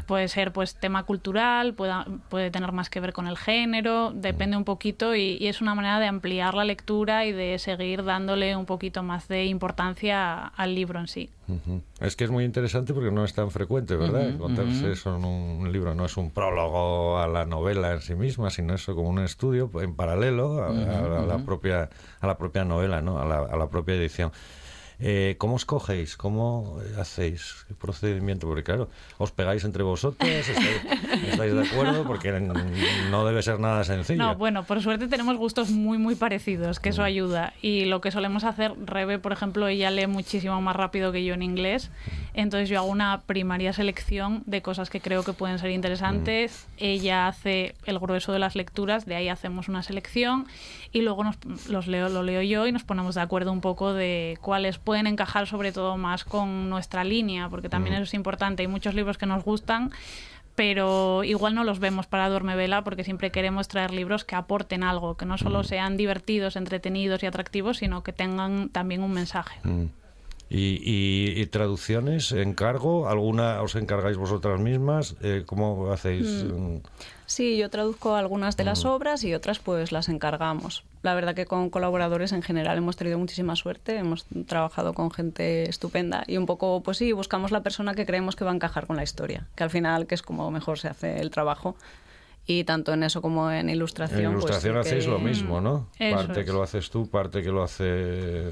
Puede 0.07 0.27
ser 0.27 0.51
pues 0.51 0.75
tema 0.75 1.03
cultural, 1.03 1.73
pueda- 1.73 2.05
puede 2.29 2.51
tener 2.51 2.73
más 2.73 2.89
que 2.89 2.99
ver 2.99 3.13
con 3.13 3.27
el 3.27 3.37
género, 3.37 4.11
depende 4.13 4.57
un 4.57 4.65
poquito 4.65 5.15
y, 5.15 5.37
y 5.39 5.47
es 5.47 5.61
una 5.61 5.73
manera 5.73 5.99
de 6.01 6.07
ampliar 6.07 6.53
la 6.53 6.65
lectura 6.65 7.25
y 7.25 7.31
de 7.31 7.57
seguir 7.57 8.03
dándole 8.03 8.57
un 8.57 8.65
poquito 8.65 9.03
más 9.03 9.29
de 9.29 9.45
importancia 9.45 10.47
al 10.47 10.75
libro 10.75 10.99
en 10.99 11.07
sí. 11.07 11.29
Es 11.99 12.15
que 12.15 12.23
es 12.23 12.31
muy 12.31 12.43
interesante 12.43 12.93
porque 12.93 13.11
no 13.11 13.23
es 13.25 13.33
tan 13.33 13.51
frecuente, 13.51 13.95
¿verdad? 13.95 14.21
Encontrarse 14.35 14.91
eso 14.91 15.15
en 15.15 15.25
un 15.25 15.71
libro. 15.71 15.93
No 15.95 16.05
es 16.05 16.17
un 16.17 16.31
prólogo 16.31 17.17
a 17.19 17.27
la 17.27 17.45
novela 17.45 17.93
en 17.93 18.01
sí 18.01 18.15
misma, 18.15 18.49
sino 18.49 18.73
eso 18.73 18.95
como 18.95 19.09
un 19.09 19.19
estudio 19.19 19.69
en 19.81 19.95
paralelo 19.95 20.61
a, 20.63 20.67
a- 20.67 20.69
a 21.19 21.25
la, 21.25 21.35
propia, 21.45 21.89
a 22.19 22.27
la 22.27 22.37
propia 22.37 22.63
novela, 22.65 23.01
¿no? 23.01 23.19
a, 23.19 23.25
la, 23.25 23.39
a 23.39 23.55
la 23.57 23.69
propia 23.69 23.95
edición. 23.95 24.31
Eh, 25.03 25.35
¿Cómo 25.39 25.55
escogéis? 25.55 26.15
¿Cómo 26.15 26.77
hacéis? 26.99 27.65
¿Qué 27.67 27.73
procedimiento? 27.73 28.47
Porque 28.47 28.63
claro, 28.63 28.87
os 29.17 29.31
pegáis 29.31 29.63
entre 29.63 29.81
vosotros, 29.81 30.29
estáis, 30.29 30.81
estáis 31.31 31.53
de 31.53 31.61
acuerdo, 31.63 32.03
porque 32.05 32.31
no 33.09 33.25
debe 33.25 33.41
ser 33.41 33.59
nada 33.59 33.83
sencillo. 33.83 34.21
No, 34.21 34.35
bueno, 34.35 34.63
por 34.63 34.79
suerte 34.81 35.07
tenemos 35.07 35.37
gustos 35.37 35.71
muy, 35.71 35.97
muy 35.97 36.13
parecidos, 36.13 36.79
que 36.79 36.89
eso 36.89 37.01
ayuda. 37.01 37.53
Y 37.63 37.85
lo 37.85 37.99
que 37.99 38.11
solemos 38.11 38.43
hacer, 38.43 38.73
Rebe, 38.85 39.17
por 39.17 39.31
ejemplo, 39.31 39.67
ella 39.67 39.89
lee 39.89 40.05
muchísimo 40.05 40.61
más 40.61 40.75
rápido 40.75 41.11
que 41.11 41.25
yo 41.25 41.33
en 41.33 41.41
inglés. 41.41 41.89
Entonces 42.33 42.69
yo 42.69 42.77
hago 42.79 42.89
una 42.89 43.21
primaria 43.21 43.73
selección 43.73 44.43
de 44.45 44.61
cosas 44.61 44.89
que 44.89 45.01
creo 45.01 45.23
que 45.23 45.33
pueden 45.33 45.59
ser 45.59 45.71
interesantes. 45.71 46.65
Ella 46.77 47.27
hace 47.27 47.75
el 47.85 47.99
grueso 47.99 48.31
de 48.31 48.39
las 48.39 48.55
lecturas, 48.55 49.05
de 49.05 49.15
ahí 49.15 49.27
hacemos 49.27 49.67
una 49.67 49.83
selección 49.83 50.47
y 50.93 51.01
luego 51.01 51.25
nos, 51.25 51.37
los 51.67 51.87
leo, 51.87 52.07
lo 52.07 52.23
leo 52.23 52.41
yo 52.41 52.67
y 52.67 52.71
nos 52.71 52.83
ponemos 52.83 53.15
de 53.15 53.21
acuerdo 53.21 53.51
un 53.51 53.59
poco 53.59 53.93
de 53.93 54.37
cuáles 54.41 54.77
pueden 54.77 55.07
encajar 55.07 55.45
sobre 55.45 55.73
todo 55.73 55.97
más 55.97 56.23
con 56.23 56.69
nuestra 56.69 57.03
línea, 57.03 57.49
porque 57.49 57.67
también 57.67 57.95
eso 57.95 58.03
es 58.03 58.13
importante. 58.13 58.63
Hay 58.63 58.67
muchos 58.67 58.95
libros 58.95 59.17
que 59.17 59.25
nos 59.25 59.43
gustan, 59.43 59.91
pero 60.55 61.25
igual 61.25 61.53
no 61.53 61.65
los 61.65 61.79
vemos 61.79 62.07
para 62.07 62.29
Duerme 62.29 62.55
Vela 62.55 62.83
porque 62.83 63.03
siempre 63.03 63.31
queremos 63.31 63.67
traer 63.67 63.91
libros 63.91 64.23
que 64.23 64.35
aporten 64.35 64.83
algo, 64.83 65.17
que 65.17 65.25
no 65.25 65.37
solo 65.37 65.63
sean 65.63 65.97
divertidos, 65.97 66.55
entretenidos 66.55 67.23
y 67.23 67.25
atractivos, 67.25 67.77
sino 67.77 68.03
que 68.03 68.13
tengan 68.13 68.69
también 68.69 69.03
un 69.03 69.11
mensaje. 69.11 69.59
Mm. 69.63 70.00
¿Y, 70.53 70.81
y- 70.83 71.39
y 71.41 71.45
traducciones, 71.45 72.33
encargo? 72.33 73.07
¿Alguna 73.07 73.61
os 73.61 73.75
encargáis 73.75 74.17
vosotras 74.17 74.59
mismas? 74.59 75.15
Eh, 75.21 75.43
¿Cómo 75.45 75.89
hacéis? 75.93 76.43
Mm. 76.43 76.79
Sí, 77.25 77.55
yo 77.57 77.69
traduzco 77.69 78.15
algunas 78.15 78.57
de 78.57 78.65
las 78.65 78.83
obras 78.83 79.23
y 79.23 79.33
otras 79.33 79.59
pues 79.59 79.93
las 79.93 80.09
encargamos. 80.09 80.83
La 81.03 81.13
verdad 81.15 81.33
que 81.33 81.45
con 81.45 81.69
colaboradores 81.69 82.33
en 82.33 82.41
general 82.41 82.77
hemos 82.77 82.97
tenido 82.97 83.17
muchísima 83.17 83.55
suerte, 83.55 83.95
hemos 83.95 84.25
trabajado 84.47 84.93
con 84.93 85.09
gente 85.11 85.69
estupenda 85.69 86.25
y 86.27 86.35
un 86.35 86.45
poco, 86.45 86.83
pues 86.83 86.97
sí, 86.97 87.13
buscamos 87.13 87.51
la 87.51 87.63
persona 87.63 87.93
que 87.93 88.05
creemos 88.05 88.35
que 88.35 88.43
va 88.43 88.51
a 88.51 88.55
encajar 88.55 88.85
con 88.87 88.97
la 88.97 89.03
historia, 89.03 89.47
que 89.55 89.63
al 89.63 89.69
final 89.69 90.05
que 90.07 90.15
es 90.15 90.21
como 90.21 90.51
mejor 90.51 90.77
se 90.79 90.89
hace 90.89 91.21
el 91.21 91.31
trabajo. 91.31 91.77
Y 92.45 92.65
tanto 92.65 92.91
en 92.91 93.03
eso 93.03 93.21
como 93.21 93.49
en 93.49 93.69
ilustración. 93.69 94.19
En 94.19 94.31
pues, 94.33 94.43
ilustración 94.45 94.73
sí 94.73 94.79
hacéis 94.89 95.05
que- 95.05 95.11
lo 95.11 95.19
mismo, 95.19 95.61
¿no? 95.61 95.87
Eso 95.97 96.15
parte 96.17 96.39
es. 96.41 96.45
que 96.45 96.51
lo 96.51 96.63
haces 96.63 96.89
tú, 96.89 97.07
parte 97.09 97.41
que 97.41 97.49
lo 97.51 97.63
hace 97.63 98.51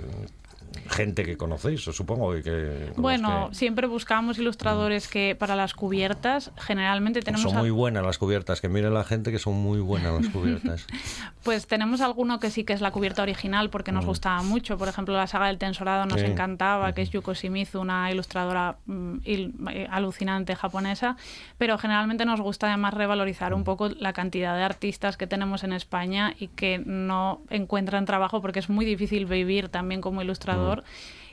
gente 0.90 1.24
que 1.24 1.38
conocéis, 1.38 1.82
supongo 1.82 2.32
que 2.44 2.88
los 2.90 2.98
Bueno, 2.98 3.50
que- 3.50 3.56
siempre 3.56 3.88
buscamos 3.88 4.38
ilustradores 4.38 5.08
que 5.08 5.36
para 5.38 5.56
las 5.56 5.74
cubiertas 5.74 6.52
generalmente 6.58 7.22
tenemos 7.22 7.52
son 7.52 7.58
muy 7.60 7.70
buenas 7.72 8.04
las 8.04 8.18
cubiertas, 8.18 8.62
que 8.62 8.70
mire 8.70 8.90
la 8.90 9.04
gente 9.04 9.32
que 9.32 9.40
son 9.40 9.56
muy 9.56 9.80
buenas 9.80 10.14
las 10.22 10.32
cubiertas. 10.32 10.86
Pues 11.44 11.68
tenemos 11.68 12.02
alguno 12.02 12.40
que 12.40 12.52
sí 12.52 12.64
que 12.64 12.74
es 12.74 12.82
la 12.82 12.92
cubierta 12.92 13.24
original 13.24 13.70
porque 13.70 13.92
nos 13.92 14.06
gustaba 14.06 14.44
mucho. 14.44 14.78
Por 14.78 14.88
ejemplo, 14.88 15.16
la 15.16 15.26
saga 15.26 15.48
del 15.48 15.58
Tensorado 15.58 16.06
nos 16.06 16.20
Sí. 16.20 16.26
encantaba, 16.28 16.94
que 16.94 17.02
es 17.02 17.10
Yuko 17.12 17.34
Shimizu, 17.34 17.80
una 17.80 18.12
ilustradora 18.12 18.76
mm, 18.86 19.16
il- 19.24 19.54
eh, 19.72 19.88
alucinante 19.90 20.56
japonesa. 20.56 21.16
Pero 21.58 21.78
generalmente 21.78 22.26
nos 22.26 22.42
gusta 22.42 22.68
además 22.68 22.94
revalorizar 22.94 23.54
un 23.54 23.64
poco 23.64 23.90
la 23.90 24.14
cantidad 24.14 24.56
de 24.56 24.64
artistas 24.64 25.18
que 25.18 25.28
tenemos 25.28 25.64
en 25.64 25.74
España 25.74 26.34
y 26.38 26.50
que 26.50 26.84
no 26.86 27.42
encuentran 27.50 28.06
trabajo 28.06 28.42
porque 28.42 28.60
es 28.60 28.70
muy 28.70 28.86
difícil 28.86 29.26
vivir 29.26 29.70
también 29.70 30.02
como 30.02 30.22
ilustrador. 30.22 30.59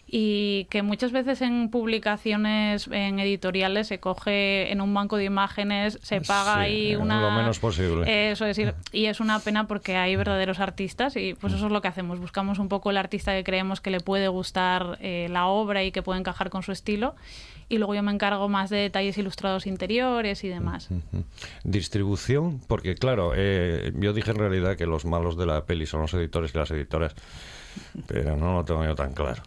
Y 0.09 0.69
que 0.71 0.83
muchas 0.83 1.11
veces 1.11 1.43
en 1.43 1.69
publicaciones, 1.69 2.87
en 2.93 3.19
editoriales, 3.19 3.89
se 3.89 3.99
coge 3.99 4.71
en 4.71 4.81
un 4.81 4.95
banco 4.95 5.17
de 5.17 5.25
imágenes, 5.25 5.99
se 6.01 6.21
paga 6.21 6.55
Sí, 6.55 6.61
ahí 6.61 6.95
una... 6.95 7.21
lo 7.21 7.33
menos 7.33 7.59
posible. 7.59 8.31
Eso 8.31 8.47
es 8.47 8.57
decir, 8.57 8.75
y 8.93 9.07
es 9.07 9.19
una 9.19 9.41
pena 9.41 9.67
porque 9.67 9.97
hay 9.97 10.15
verdaderos 10.15 10.61
artistas 10.61 11.17
y 11.17 11.35
pues 11.35 11.55
eso 11.55 11.67
es 11.67 11.73
lo 11.73 11.83
que 11.83 11.89
hacemos. 11.89 12.21
Buscamos 12.21 12.61
un 12.61 12.69
poco 12.69 12.91
el 12.91 12.99
artista 12.99 13.33
que 13.35 13.43
creemos 13.43 13.81
que 13.81 13.91
le 13.91 13.99
puede 13.99 14.29
gustar 14.29 14.97
eh, 15.01 15.27
la 15.29 15.47
obra 15.49 15.83
y 15.83 15.91
que 15.91 16.03
puede 16.03 16.21
encajar 16.21 16.51
con 16.51 16.63
su 16.63 16.71
estilo. 16.71 17.17
Y 17.69 17.79
luego 17.79 17.97
yo 17.97 18.05
me 18.05 18.13
encargo 18.13 18.49
más 18.49 18.71
de 18.71 18.77
detalles 18.77 19.19
ilustrados 19.19 19.67
interiores 19.67 20.45
y 20.45 20.49
demás. 20.49 20.89
Ujú. 20.89 21.25
Distribución, 21.65 22.61
porque 22.69 22.95
claro, 22.95 23.33
eh, 23.35 23.93
yo 23.97 24.13
dije 24.13 24.31
en 24.31 24.37
realidad 24.37 24.77
que 24.77 24.87
los 24.87 25.05
malos 25.05 25.37
de 25.37 25.47
la 25.47 25.65
peli 25.67 25.85
son 25.87 26.03
los 26.03 26.15
editores 26.15 26.55
y 26.55 26.59
las 26.59 26.71
editoras, 26.71 27.17
pero 28.07 28.37
no 28.37 28.55
lo 28.55 28.65
tengo 28.65 28.85
yo 28.85 28.95
tan 28.95 29.13
claro. 29.13 29.43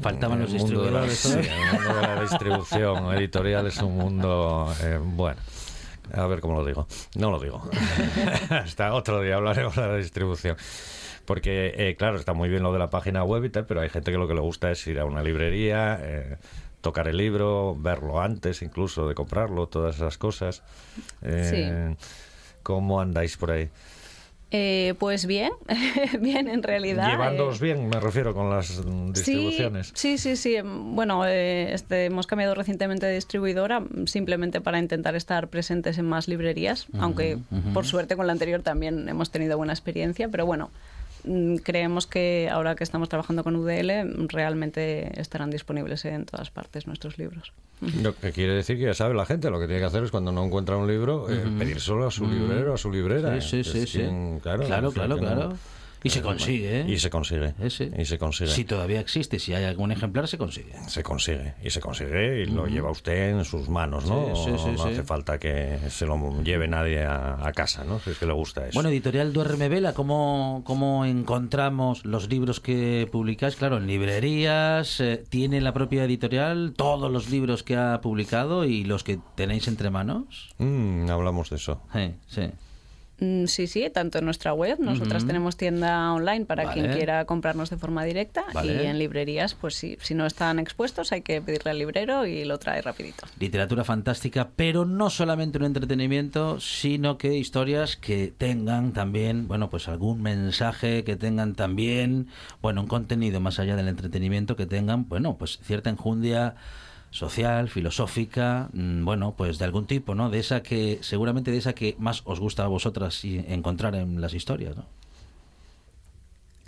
Faltaban 0.00 0.40
los 0.40 0.52
El 0.52 0.58
mundo 0.60 0.82
de 0.82 0.90
la- 0.90 1.02
distribuidores. 1.04 1.46
sí, 1.46 1.52
el 1.52 1.72
mundo 1.72 1.94
de 2.00 2.02
la 2.06 2.20
distribución 2.22 3.14
editorial 3.14 3.66
es 3.66 3.78
un 3.78 3.96
mundo, 3.96 4.74
eh, 4.82 4.98
bueno, 5.02 5.40
a 6.12 6.26
ver 6.26 6.40
cómo 6.40 6.54
lo 6.60 6.64
digo. 6.66 6.86
No 7.16 7.30
lo 7.30 7.40
digo. 7.40 7.62
Hasta 8.50 8.92
otro 8.94 9.20
día 9.22 9.36
hablaremos 9.36 9.74
de 9.74 9.82
la 9.88 9.96
distribución. 9.96 10.56
Porque, 11.24 11.72
eh, 11.76 11.96
claro, 11.96 12.18
está 12.18 12.34
muy 12.34 12.48
bien 12.48 12.62
lo 12.62 12.72
de 12.72 12.78
la 12.78 12.90
página 12.90 13.24
web 13.24 13.42
y 13.44 13.48
tal, 13.50 13.64
pero 13.66 13.80
hay 13.80 13.88
gente 13.88 14.12
que 14.12 14.18
lo 14.18 14.28
que 14.28 14.34
le 14.34 14.40
gusta 14.40 14.70
es 14.70 14.86
ir 14.86 15.00
a 15.00 15.04
una 15.06 15.22
librería, 15.22 15.98
eh, 16.00 16.36
tocar 16.82 17.08
el 17.08 17.16
libro, 17.16 17.74
verlo 17.76 18.20
antes 18.20 18.62
incluso 18.62 19.08
de 19.08 19.14
comprarlo, 19.14 19.66
todas 19.66 19.96
esas 19.96 20.18
cosas. 20.18 20.62
Eh, 21.22 21.96
¿Cómo 22.62 23.00
andáis 23.00 23.36
por 23.36 23.50
ahí? 23.50 23.70
Eh, 24.52 24.94
pues 25.00 25.26
bien, 25.26 25.52
bien 26.20 26.48
en 26.48 26.62
realidad. 26.62 27.10
Llevándoos 27.10 27.60
eh, 27.60 27.64
bien, 27.64 27.88
me 27.88 27.98
refiero, 27.98 28.32
con 28.32 28.48
las 28.48 28.80
distribuciones. 29.12 29.92
Sí, 29.94 30.18
sí, 30.18 30.36
sí. 30.36 30.56
sí. 30.56 30.56
Bueno, 30.62 31.26
eh, 31.26 31.72
este, 31.74 32.04
hemos 32.04 32.28
cambiado 32.28 32.54
recientemente 32.54 33.06
de 33.06 33.14
distribuidora 33.14 33.82
simplemente 34.06 34.60
para 34.60 34.78
intentar 34.78 35.16
estar 35.16 35.48
presentes 35.48 35.98
en 35.98 36.06
más 36.06 36.28
librerías, 36.28 36.86
aunque 36.98 37.38
por 37.74 37.86
suerte 37.86 38.16
con 38.16 38.26
la 38.26 38.32
anterior 38.32 38.62
también 38.62 39.08
hemos 39.08 39.30
tenido 39.30 39.56
buena 39.56 39.72
experiencia, 39.72 40.28
pero 40.28 40.46
bueno. 40.46 40.70
Mm, 41.26 41.56
Creemos 41.56 42.06
que 42.06 42.48
ahora 42.50 42.74
que 42.76 42.84
estamos 42.84 43.08
trabajando 43.08 43.44
con 43.44 43.56
UDL 43.56 44.26
realmente 44.28 45.20
estarán 45.20 45.50
disponibles 45.50 46.04
en 46.04 46.24
todas 46.24 46.50
partes 46.50 46.86
nuestros 46.86 47.18
libros. 47.18 47.52
Lo 48.02 48.14
que 48.16 48.32
quiere 48.32 48.54
decir 48.54 48.78
que 48.78 48.84
ya 48.84 48.94
sabe 48.94 49.14
la 49.14 49.26
gente, 49.26 49.50
lo 49.50 49.60
que 49.60 49.66
tiene 49.66 49.80
que 49.80 49.86
hacer 49.86 50.02
es 50.04 50.10
cuando 50.10 50.32
no 50.32 50.42
encuentra 50.44 50.76
un 50.78 50.86
libro, 50.86 51.28
eh, 51.30 51.44
pedírselo 51.58 52.06
a 52.06 52.10
su 52.10 52.26
librero, 52.26 52.72
a 52.72 52.78
su 52.78 52.90
librera. 52.90 53.38
Sí, 53.40 53.62
sí, 53.62 53.70
sí, 53.70 53.78
es 53.80 53.90
sí. 53.90 53.98
quien- 53.98 54.40
claro, 54.40 54.64
Claro, 54.66 54.92
no- 55.08 55.18
claro. 55.18 55.52
Y 56.06 56.10
se 56.10 56.22
consigue, 56.22 56.80
¿eh? 56.80 56.84
Y 56.88 56.98
se 56.98 57.10
consigue. 57.10 57.54
Ese. 57.60 57.90
Y 57.98 58.04
se 58.04 58.18
consigue. 58.18 58.50
Si 58.50 58.64
todavía 58.64 59.00
existe, 59.00 59.38
si 59.38 59.54
hay 59.54 59.64
algún 59.64 59.92
ejemplar, 59.92 60.28
se 60.28 60.38
consigue. 60.38 60.72
Se 60.88 61.02
consigue. 61.02 61.54
Y 61.62 61.70
se 61.70 61.80
consigue 61.80 62.42
y 62.42 62.46
lo 62.46 62.66
lleva 62.66 62.90
usted 62.90 63.30
en 63.30 63.44
sus 63.44 63.68
manos, 63.68 64.06
¿no? 64.06 64.34
Sí, 64.36 64.52
sí, 64.52 64.58
sí, 64.58 64.70
no 64.76 64.84
hace 64.84 65.02
falta 65.02 65.38
que 65.38 65.78
se 65.88 66.06
lo 66.06 66.42
lleve 66.42 66.68
nadie 66.68 67.04
a, 67.04 67.46
a 67.46 67.52
casa, 67.52 67.84
¿no? 67.84 67.98
Si 68.00 68.10
es 68.10 68.18
que 68.18 68.26
le 68.26 68.32
gusta 68.32 68.66
eso. 68.68 68.74
Bueno, 68.74 68.88
editorial 68.88 69.32
Duerme 69.32 69.68
Vela, 69.68 69.92
¿cómo, 69.94 70.62
¿cómo 70.64 71.04
encontramos 71.04 72.04
los 72.04 72.28
libros 72.28 72.60
que 72.60 73.08
publicáis? 73.10 73.56
Claro, 73.56 73.78
en 73.78 73.86
librerías, 73.86 75.00
eh, 75.00 75.24
tiene 75.28 75.60
la 75.60 75.72
propia 75.72 76.04
editorial 76.04 76.74
todos 76.76 77.10
los 77.10 77.30
libros 77.30 77.62
que 77.62 77.76
ha 77.76 78.00
publicado 78.00 78.64
y 78.64 78.84
los 78.84 79.02
que 79.04 79.18
tenéis 79.34 79.68
entre 79.68 79.90
manos. 79.90 80.54
Mm, 80.58 81.10
hablamos 81.10 81.50
de 81.50 81.56
eso. 81.56 81.82
Sí, 81.92 82.14
sí. 82.28 82.42
Mm, 83.18 83.46
Sí, 83.46 83.66
sí, 83.66 83.88
tanto 83.92 84.18
en 84.18 84.24
nuestra 84.26 84.52
web, 84.52 84.78
nosotras 84.78 85.26
tenemos 85.26 85.56
tienda 85.56 86.12
online 86.12 86.44
para 86.44 86.72
quien 86.72 86.92
quiera 86.92 87.24
comprarnos 87.24 87.70
de 87.70 87.78
forma 87.78 88.04
directa 88.04 88.44
Vale. 88.52 88.82
y 88.82 88.86
en 88.86 88.98
librerías, 88.98 89.54
pues 89.54 89.74
sí, 89.74 89.96
si 90.02 90.14
no 90.14 90.26
están 90.26 90.58
expuestos 90.58 91.12
hay 91.12 91.22
que 91.22 91.40
pedirle 91.40 91.70
al 91.70 91.78
librero 91.78 92.26
y 92.26 92.44
lo 92.44 92.58
trae 92.58 92.82
rapidito. 92.82 93.26
Literatura 93.38 93.84
fantástica, 93.84 94.50
pero 94.54 94.84
no 94.84 95.08
solamente 95.08 95.58
un 95.58 95.64
entretenimiento, 95.64 96.60
sino 96.60 97.16
que 97.16 97.36
historias 97.36 97.96
que 97.96 98.34
tengan 98.36 98.92
también, 98.92 99.48
bueno, 99.48 99.70
pues 99.70 99.88
algún 99.88 100.20
mensaje, 100.20 101.04
que 101.04 101.16
tengan 101.16 101.54
también, 101.54 102.28
bueno, 102.60 102.82
un 102.82 102.86
contenido 102.86 103.40
más 103.40 103.58
allá 103.58 103.76
del 103.76 103.88
entretenimiento, 103.88 104.56
que 104.56 104.66
tengan, 104.66 105.08
bueno, 105.08 105.36
pues 105.38 105.58
cierta 105.62 105.88
enjundia 105.88 106.56
social, 107.10 107.68
filosófica, 107.68 108.68
mm, 108.72 109.04
bueno, 109.04 109.34
pues 109.36 109.58
de 109.58 109.64
algún 109.64 109.86
tipo, 109.86 110.14
¿no? 110.14 110.30
De 110.30 110.38
esa 110.38 110.62
que, 110.62 110.98
seguramente 111.02 111.50
de 111.50 111.58
esa 111.58 111.74
que 111.74 111.96
más 111.98 112.22
os 112.24 112.40
gusta 112.40 112.64
a 112.64 112.66
vosotras 112.68 113.24
y 113.24 113.38
encontrar 113.48 113.94
en 113.94 114.20
las 114.20 114.34
historias, 114.34 114.76
¿no? 114.76 114.84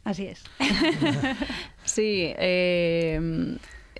Así 0.05 0.27
es. 0.27 0.43
Sí, 1.85 2.35
eh, 2.39 3.57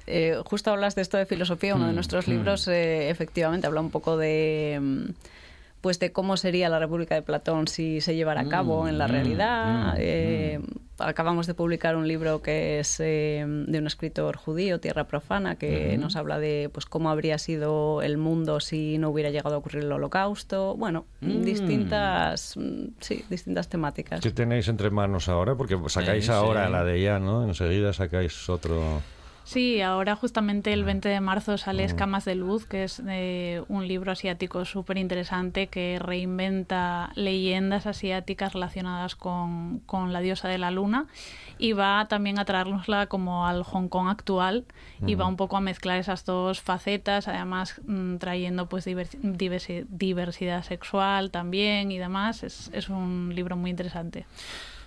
eh, 0.07 0.41
justo 0.45 0.71
hablas 0.71 0.95
de 0.95 1.03
esto 1.03 1.17
de 1.17 1.25
filosofía, 1.27 1.75
uno 1.75 1.87
de 1.87 1.93
Mm, 1.93 1.95
nuestros 1.95 2.29
mm. 2.29 2.31
libros 2.31 2.69
eh, 2.69 3.09
efectivamente 3.11 3.67
habla 3.67 3.81
un 3.81 3.91
poco 3.91 4.17
de 4.17 5.13
pues 5.81 5.99
de 6.01 6.13
cómo 6.13 6.37
sería 6.37 6.69
la 6.69 6.79
República 6.79 7.15
de 7.15 7.23
Platón 7.23 7.69
si 7.69 8.01
se 8.01 8.15
llevara 8.17 8.41
a 8.43 8.49
cabo 8.49 8.89
en 8.89 8.99
la 8.99 9.07
Mm, 9.07 9.11
realidad. 9.11 9.93
mm, 9.95 9.97
Eh, 9.99 10.61
Acabamos 11.01 11.47
de 11.47 11.55
publicar 11.55 11.95
un 11.95 12.09
libro 12.09 12.43
que 12.43 12.81
es 12.81 12.99
eh, 12.99 13.45
de 13.47 13.79
un 13.79 13.87
escritor 13.87 14.37
judío, 14.37 14.81
Tierra 14.81 15.05
Profana, 15.05 15.55
que 15.55 15.97
nos 15.97 16.17
habla 16.17 16.41
de 16.41 16.71
pues 16.75 16.87
cómo 16.87 17.09
habría 17.09 17.39
sido 17.39 18.03
el 18.03 18.19
mundo 18.19 18.59
si 18.59 18.99
no 18.99 19.11
hubiera 19.11 19.31
llegado 19.31 19.55
a 19.55 19.59
ocurrir 19.59 19.85
el 19.85 19.93
Holocausto. 19.93 20.75
Bueno, 20.77 21.05
Mm. 21.21 21.43
distintas, 21.45 22.57
mm, 22.57 22.87
sí, 23.01 23.25
distintas 23.31 23.69
temáticas. 23.69 24.21
¿Qué 24.21 24.33
tenéis 24.33 24.67
entre 24.67 24.91
manos 24.91 25.29
ahora? 25.29 25.55
Porque 25.55 25.79
sacáis 25.87 26.25
Sí, 26.27 26.33
ahora 26.33 26.67
sí. 26.67 26.73
la 26.73 26.83
de 26.83 27.01
ya, 27.01 27.21
¿no? 27.21 27.45
Enseguida 27.45 27.93
sacáis 27.93 28.49
otro... 28.49 29.01
Sí, 29.49 29.81
ahora 29.81 30.15
justamente 30.15 30.75
el 30.75 30.85
20 30.85 31.09
de 31.09 31.21
marzo 31.23 31.57
sale 31.57 31.83
Mm. 31.83 31.87
Escamas 31.87 32.27
de 32.27 32.35
Luz, 32.35 32.67
que 32.67 32.85
es 32.85 33.03
eh, 33.09 33.63
un 33.69 33.89
libro 33.89 34.13
asiático 34.13 34.67
súper 34.67 34.99
interesante 34.99 35.69
que 35.69 35.99
reinventa 35.99 37.13
leyendas 37.15 37.87
asiáticas 37.87 38.53
relacionadas 38.53 39.17
con, 39.17 39.79
con 39.87 40.13
la 40.13 40.21
diosa 40.21 40.49
de 40.49 40.59
la 40.59 40.71
luna 40.71 41.07
y 41.57 41.73
va 41.73 42.07
también 42.09 42.39
a 42.39 42.45
traernosla 42.45 43.07
como 43.07 43.47
al 43.47 43.63
Hong 43.63 43.89
Kong 43.89 44.09
actual 44.09 44.67
y 45.07 45.15
va 45.15 45.27
un 45.27 45.37
poco 45.37 45.57
a 45.57 45.63
mezclar 45.63 45.99
esas 45.99 46.27
dos 46.27 46.61
facetas, 46.61 47.27
además 47.27 47.81
mm, 47.87 48.17
trayendo 48.19 48.69
pues 48.69 48.87
divers- 48.87 49.19
diversi- 49.23 49.87
diversidad 49.89 50.63
sexual 50.63 51.31
también 51.31 51.91
y 51.91 51.97
demás. 51.97 52.43
Es, 52.43 52.71
es 52.75 52.91
un 52.91 53.33
libro 53.35 53.57
muy 53.57 53.71
interesante. 53.71 54.27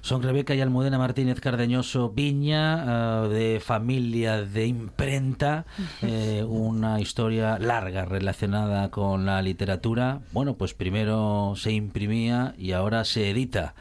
Son 0.02 0.24
Rebeca 0.24 0.56
y 0.56 0.62
Almudena 0.62 0.98
Martínez 0.98 1.40
Cardeñoso 1.40 2.10
Viña, 2.10 3.26
eh, 3.26 3.28
de 3.30 3.60
familia 3.60 4.42
de 4.42 4.66
imprenta, 4.66 5.66
eh, 6.02 6.44
una 6.48 7.00
historia 7.00 7.60
larga 7.60 8.06
relacionada 8.06 8.90
con 8.90 9.28
la 9.28 9.42
literatura. 9.44 10.22
Bueno, 10.32 10.56
pues 10.56 10.74
primero 10.74 11.54
se 11.56 11.72
imprimía 11.72 12.56
y 12.58 12.72
ahora 12.72 13.06
se 13.06 13.30
edita. 13.30 13.76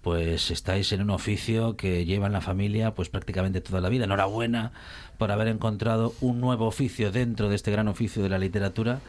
Pues 0.00 0.50
estáis 0.52 0.92
en 0.92 1.02
un 1.02 1.10
oficio 1.10 1.76
que 1.76 2.04
lleva 2.04 2.26
en 2.26 2.34
la 2.34 2.40
familia 2.40 2.94
pues 2.94 3.08
prácticamente 3.08 3.60
toda 3.60 3.80
la 3.80 3.88
vida. 3.88 4.04
Enhorabuena 4.04 4.70
por 5.18 5.32
haber 5.32 5.48
encontrado 5.48 6.14
un 6.20 6.40
nuevo 6.40 6.66
oficio 6.66 7.10
dentro 7.10 7.48
de 7.48 7.56
este 7.56 7.72
gran 7.72 7.88
oficio 7.88 8.22
de 8.22 8.28
la 8.28 8.38
literatura 8.38 9.00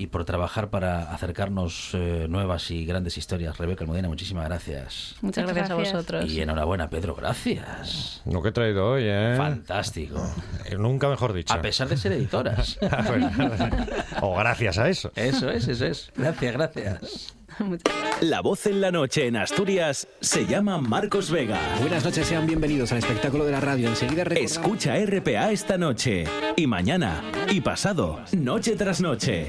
y 0.00 0.06
por 0.06 0.24
trabajar 0.24 0.70
para 0.70 1.12
acercarnos 1.12 1.90
eh, 1.94 2.26
nuevas 2.28 2.70
y 2.70 2.84
grandes 2.86 3.18
historias. 3.18 3.58
Rebeca 3.58 3.82
Almudena, 3.82 4.06
muchísimas 4.08 4.44
gracias. 4.44 5.16
Muchas 5.22 5.44
gracias, 5.44 5.68
gracias. 5.68 5.92
a 5.92 5.96
vosotros. 5.96 6.30
Y 6.32 6.40
enhorabuena, 6.40 6.88
Pedro, 6.88 7.16
gracias. 7.16 8.22
Lo 8.24 8.40
que 8.40 8.50
he 8.50 8.52
traído 8.52 8.92
hoy, 8.92 9.02
¿eh? 9.06 9.34
Fantástico. 9.36 10.20
Eh, 10.66 10.76
Nunca 10.78 11.08
mejor 11.08 11.32
dicho. 11.32 11.52
A 11.52 11.60
pesar 11.60 11.88
de 11.88 11.96
ser 11.96 12.12
editoras. 12.12 12.78
o 14.22 14.36
gracias 14.36 14.78
a 14.78 14.88
eso. 14.88 15.10
Eso 15.16 15.50
es, 15.50 15.66
eso 15.66 15.84
es. 15.86 16.12
Gracias, 16.16 16.52
gracias. 16.52 17.34
La 18.20 18.40
voz 18.40 18.66
en 18.66 18.80
la 18.80 18.92
noche 18.92 19.26
en 19.26 19.36
Asturias 19.36 20.06
se 20.20 20.46
llama 20.46 20.78
Marcos 20.78 21.30
Vega. 21.30 21.58
Buenas 21.80 22.04
noches, 22.04 22.24
sean 22.26 22.46
bienvenidos 22.46 22.92
al 22.92 22.98
espectáculo 22.98 23.44
de 23.44 23.50
la 23.52 23.60
radio. 23.60 23.88
Enseguida 23.88 24.22
recordamos- 24.22 24.50
Escucha 24.52 24.94
RPA 24.96 25.50
esta 25.50 25.76
noche 25.76 26.24
y 26.56 26.66
mañana 26.68 27.20
y 27.50 27.60
pasado, 27.60 28.20
noche 28.32 28.76
tras 28.76 29.00
noche. 29.00 29.48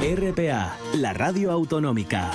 RPA, 0.00 0.78
la 0.94 1.12
radio 1.12 1.50
autonómica. 1.50 2.30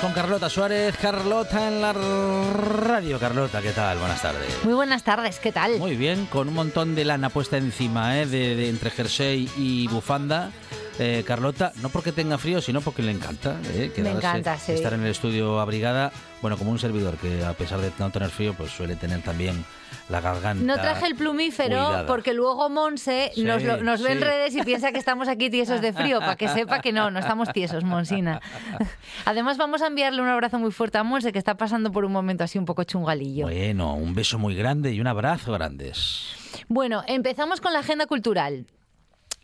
Me. 0.00 0.06
Con 0.06 0.12
Carlota 0.12 0.48
Suárez. 0.48 0.96
Carlota 1.00 1.68
en 1.68 1.80
la 1.80 1.92
radio. 1.92 3.18
Carlota, 3.18 3.60
¿qué 3.62 3.72
tal? 3.72 3.98
Buenas 3.98 4.22
tardes. 4.22 4.64
Muy 4.64 4.74
buenas 4.74 5.02
tardes, 5.02 5.38
¿qué 5.38 5.52
tal? 5.52 5.78
Muy 5.78 5.96
bien, 5.96 6.26
con 6.26 6.48
un 6.48 6.54
montón 6.54 6.94
de 6.94 7.04
lana 7.04 7.28
puesta 7.30 7.56
encima, 7.56 8.18
¿eh? 8.18 8.26
de, 8.26 8.56
de 8.56 8.68
entre 8.68 8.90
jersey 8.90 9.48
y 9.56 9.88
bufanda. 9.88 10.50
Eh, 10.98 11.24
Carlota, 11.26 11.72
no 11.80 11.88
porque 11.88 12.12
tenga 12.12 12.36
frío, 12.36 12.60
sino 12.60 12.82
porque 12.82 13.00
le 13.02 13.12
encanta. 13.12 13.56
¿eh? 13.74 13.90
Quedarse- 13.94 14.16
encanta, 14.18 14.58
sí. 14.58 14.72
Estar 14.72 14.92
en 14.92 15.02
el 15.02 15.10
estudio 15.10 15.58
abrigada, 15.60 16.12
bueno, 16.42 16.58
como 16.58 16.70
un 16.70 16.78
servidor 16.78 17.16
que 17.16 17.42
a 17.44 17.54
pesar 17.54 17.80
de 17.80 17.90
no 17.98 18.10
tener 18.10 18.28
frío, 18.28 18.52
pues 18.54 18.70
suele 18.70 18.96
tener 18.96 19.22
también 19.22 19.64
la 20.10 20.20
garganta. 20.20 20.64
No 20.64 20.74
traje 20.74 21.06
el 21.06 21.14
plumífero 21.14 21.76
cuidada. 21.86 22.06
porque 22.06 22.34
luego 22.34 22.68
Monse 22.68 23.30
Sí, 23.34 23.42
nos, 23.44 23.62
lo- 23.62 23.82
nos 23.82 24.02
ve 24.02 24.12
en 24.12 24.20
redes 24.20 24.54
y 24.56 24.62
piensa 24.62 24.90
que 24.92 24.98
estamos 24.98 25.28
aquí 25.28 25.50
tiesos 25.50 25.80
de 25.80 25.92
frío, 25.92 26.18
para 26.20 26.36
que 26.36 26.48
sepa 26.66 26.80
que 26.80 26.92
no, 26.92 27.10
no 27.10 27.18
estamos 27.20 27.52
tiesos, 27.52 27.84
Monsina. 27.84 28.40
Además 29.24 29.56
vamos 29.56 29.82
a 29.82 29.86
enviarle 29.86 30.20
un 30.22 30.28
abrazo 30.28 30.58
muy 30.58 30.72
fuerte 30.72 30.98
a 30.98 31.04
Monse 31.04 31.32
que 31.32 31.38
está 31.38 31.56
pasando 31.56 31.92
por 31.92 32.04
un 32.04 32.12
momento 32.12 32.44
así 32.44 32.58
un 32.58 32.64
poco 32.64 32.84
chungalillo. 32.84 33.44
Bueno, 33.46 33.94
un 33.94 34.14
beso 34.14 34.38
muy 34.38 34.54
grande 34.54 34.92
y 34.92 35.00
un 35.00 35.06
abrazo 35.06 35.52
grandes. 35.52 36.34
Bueno, 36.68 37.02
empezamos 37.06 37.60
con 37.60 37.72
la 37.72 37.78
agenda 37.80 38.06
cultural. 38.06 38.66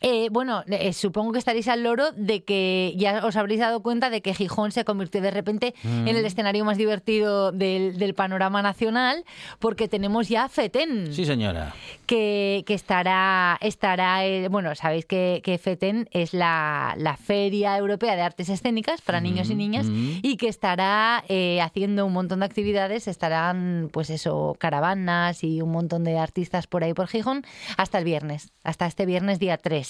Eh, 0.03 0.29
bueno, 0.31 0.63
eh, 0.69 0.93
supongo 0.93 1.33
que 1.33 1.39
estaréis 1.39 1.69
al 1.69 1.83
loro 1.83 2.13
de 2.13 2.45
que 2.45 2.93
ya 2.97 3.25
os 3.25 3.35
habréis 3.37 3.61
dado 3.61 3.81
cuenta 3.83 4.11
de 4.11 4.21
que 4.21 4.35
Gijón 4.35 4.71
se 4.71 4.85
convirtió 4.85 5.23
de 5.23 5.31
repente 5.31 5.75
en 5.85 6.09
el 6.09 6.25
escenario 6.25 6.65
más 6.67 6.77
divertido 6.77 7.51
del, 7.51 7.99
del 7.99 8.15
panorama 8.15 8.61
nacional 8.61 9.25
porque 9.59 9.89
tenemos 9.89 10.29
ya 10.29 10.49
FETEN 10.51 11.15
Sí, 11.15 11.25
señora. 11.25 11.75
que, 12.05 12.63
que 12.67 12.75
estará, 12.75 13.57
estará 13.63 14.27
eh, 14.27 14.49
bueno, 14.49 14.75
sabéis 14.75 15.07
que, 15.07 15.41
que 15.43 15.57
FETEN 15.57 16.09
es 16.13 16.35
la, 16.35 16.95
la 16.99 17.17
Feria 17.17 17.77
Europea 17.79 18.17
de 18.17 18.23
Artes 18.23 18.51
Escénicas 18.51 19.01
para 19.01 19.21
niños 19.23 19.49
y 19.49 19.55
niñas 19.55 19.87
mm. 19.87 20.19
y 20.23 20.37
que 20.37 20.49
estará 20.49 21.25
eh, 21.29 21.63
haciendo 21.63 22.05
un 22.05 22.13
montón 22.13 22.41
de 22.41 22.47
actividades, 22.47 23.09
estarán 23.09 23.89
pues 23.93 24.11
eso, 24.11 24.57
caravanas 24.59 25.43
y 25.43 25.63
un 25.63 25.71
montón 25.73 26.05
de 26.05 26.19
artistas 26.19 26.67
por 26.67 26.85
ahí 26.85 26.93
por 26.93 27.07
Gijón 27.09 27.45
hasta 27.79 27.99
el 27.99 28.05
viernes, 28.05 28.53
hasta 28.63 28.87
este 28.87 29.07
viernes 29.07 29.39
día 29.39 29.57
3. 29.57 29.86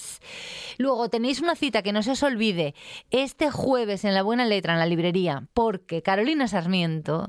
Luego 0.78 1.08
tenéis 1.08 1.40
una 1.40 1.54
cita 1.56 1.82
que 1.82 1.92
no 1.92 2.02
se 2.02 2.10
os 2.10 2.22
olvide 2.22 2.74
este 3.10 3.50
jueves 3.50 4.04
en 4.04 4.12
La 4.14 4.22
Buena 4.22 4.44
Letra 4.44 4.74
en 4.74 4.78
la 4.78 4.86
librería 4.86 5.44
porque 5.54 6.02
Carolina 6.02 6.48
Sarmiento 6.48 7.28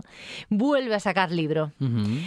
vuelve 0.49 0.95
a 0.95 0.99
sacar 0.99 1.31
libro. 1.31 1.71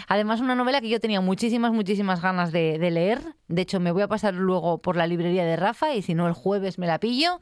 Además, 0.08 0.40
una 0.40 0.54
novela 0.54 0.80
que 0.80 0.88
yo 0.88 0.98
tenía 1.00 1.20
muchísimas, 1.20 1.72
muchísimas 1.72 2.22
ganas 2.22 2.52
de, 2.52 2.78
de 2.78 2.90
leer. 2.90 3.20
De 3.48 3.62
hecho, 3.62 3.80
me 3.80 3.90
voy 3.92 4.02
a 4.02 4.08
pasar 4.08 4.32
luego 4.34 4.78
por 4.78 4.96
la 4.96 5.06
librería 5.06 5.44
de 5.44 5.56
Rafa 5.56 5.94
y 5.94 6.02
si 6.02 6.14
no, 6.14 6.26
el 6.28 6.32
jueves 6.34 6.78
me 6.78 6.86
la 6.86 6.98
pillo 7.00 7.40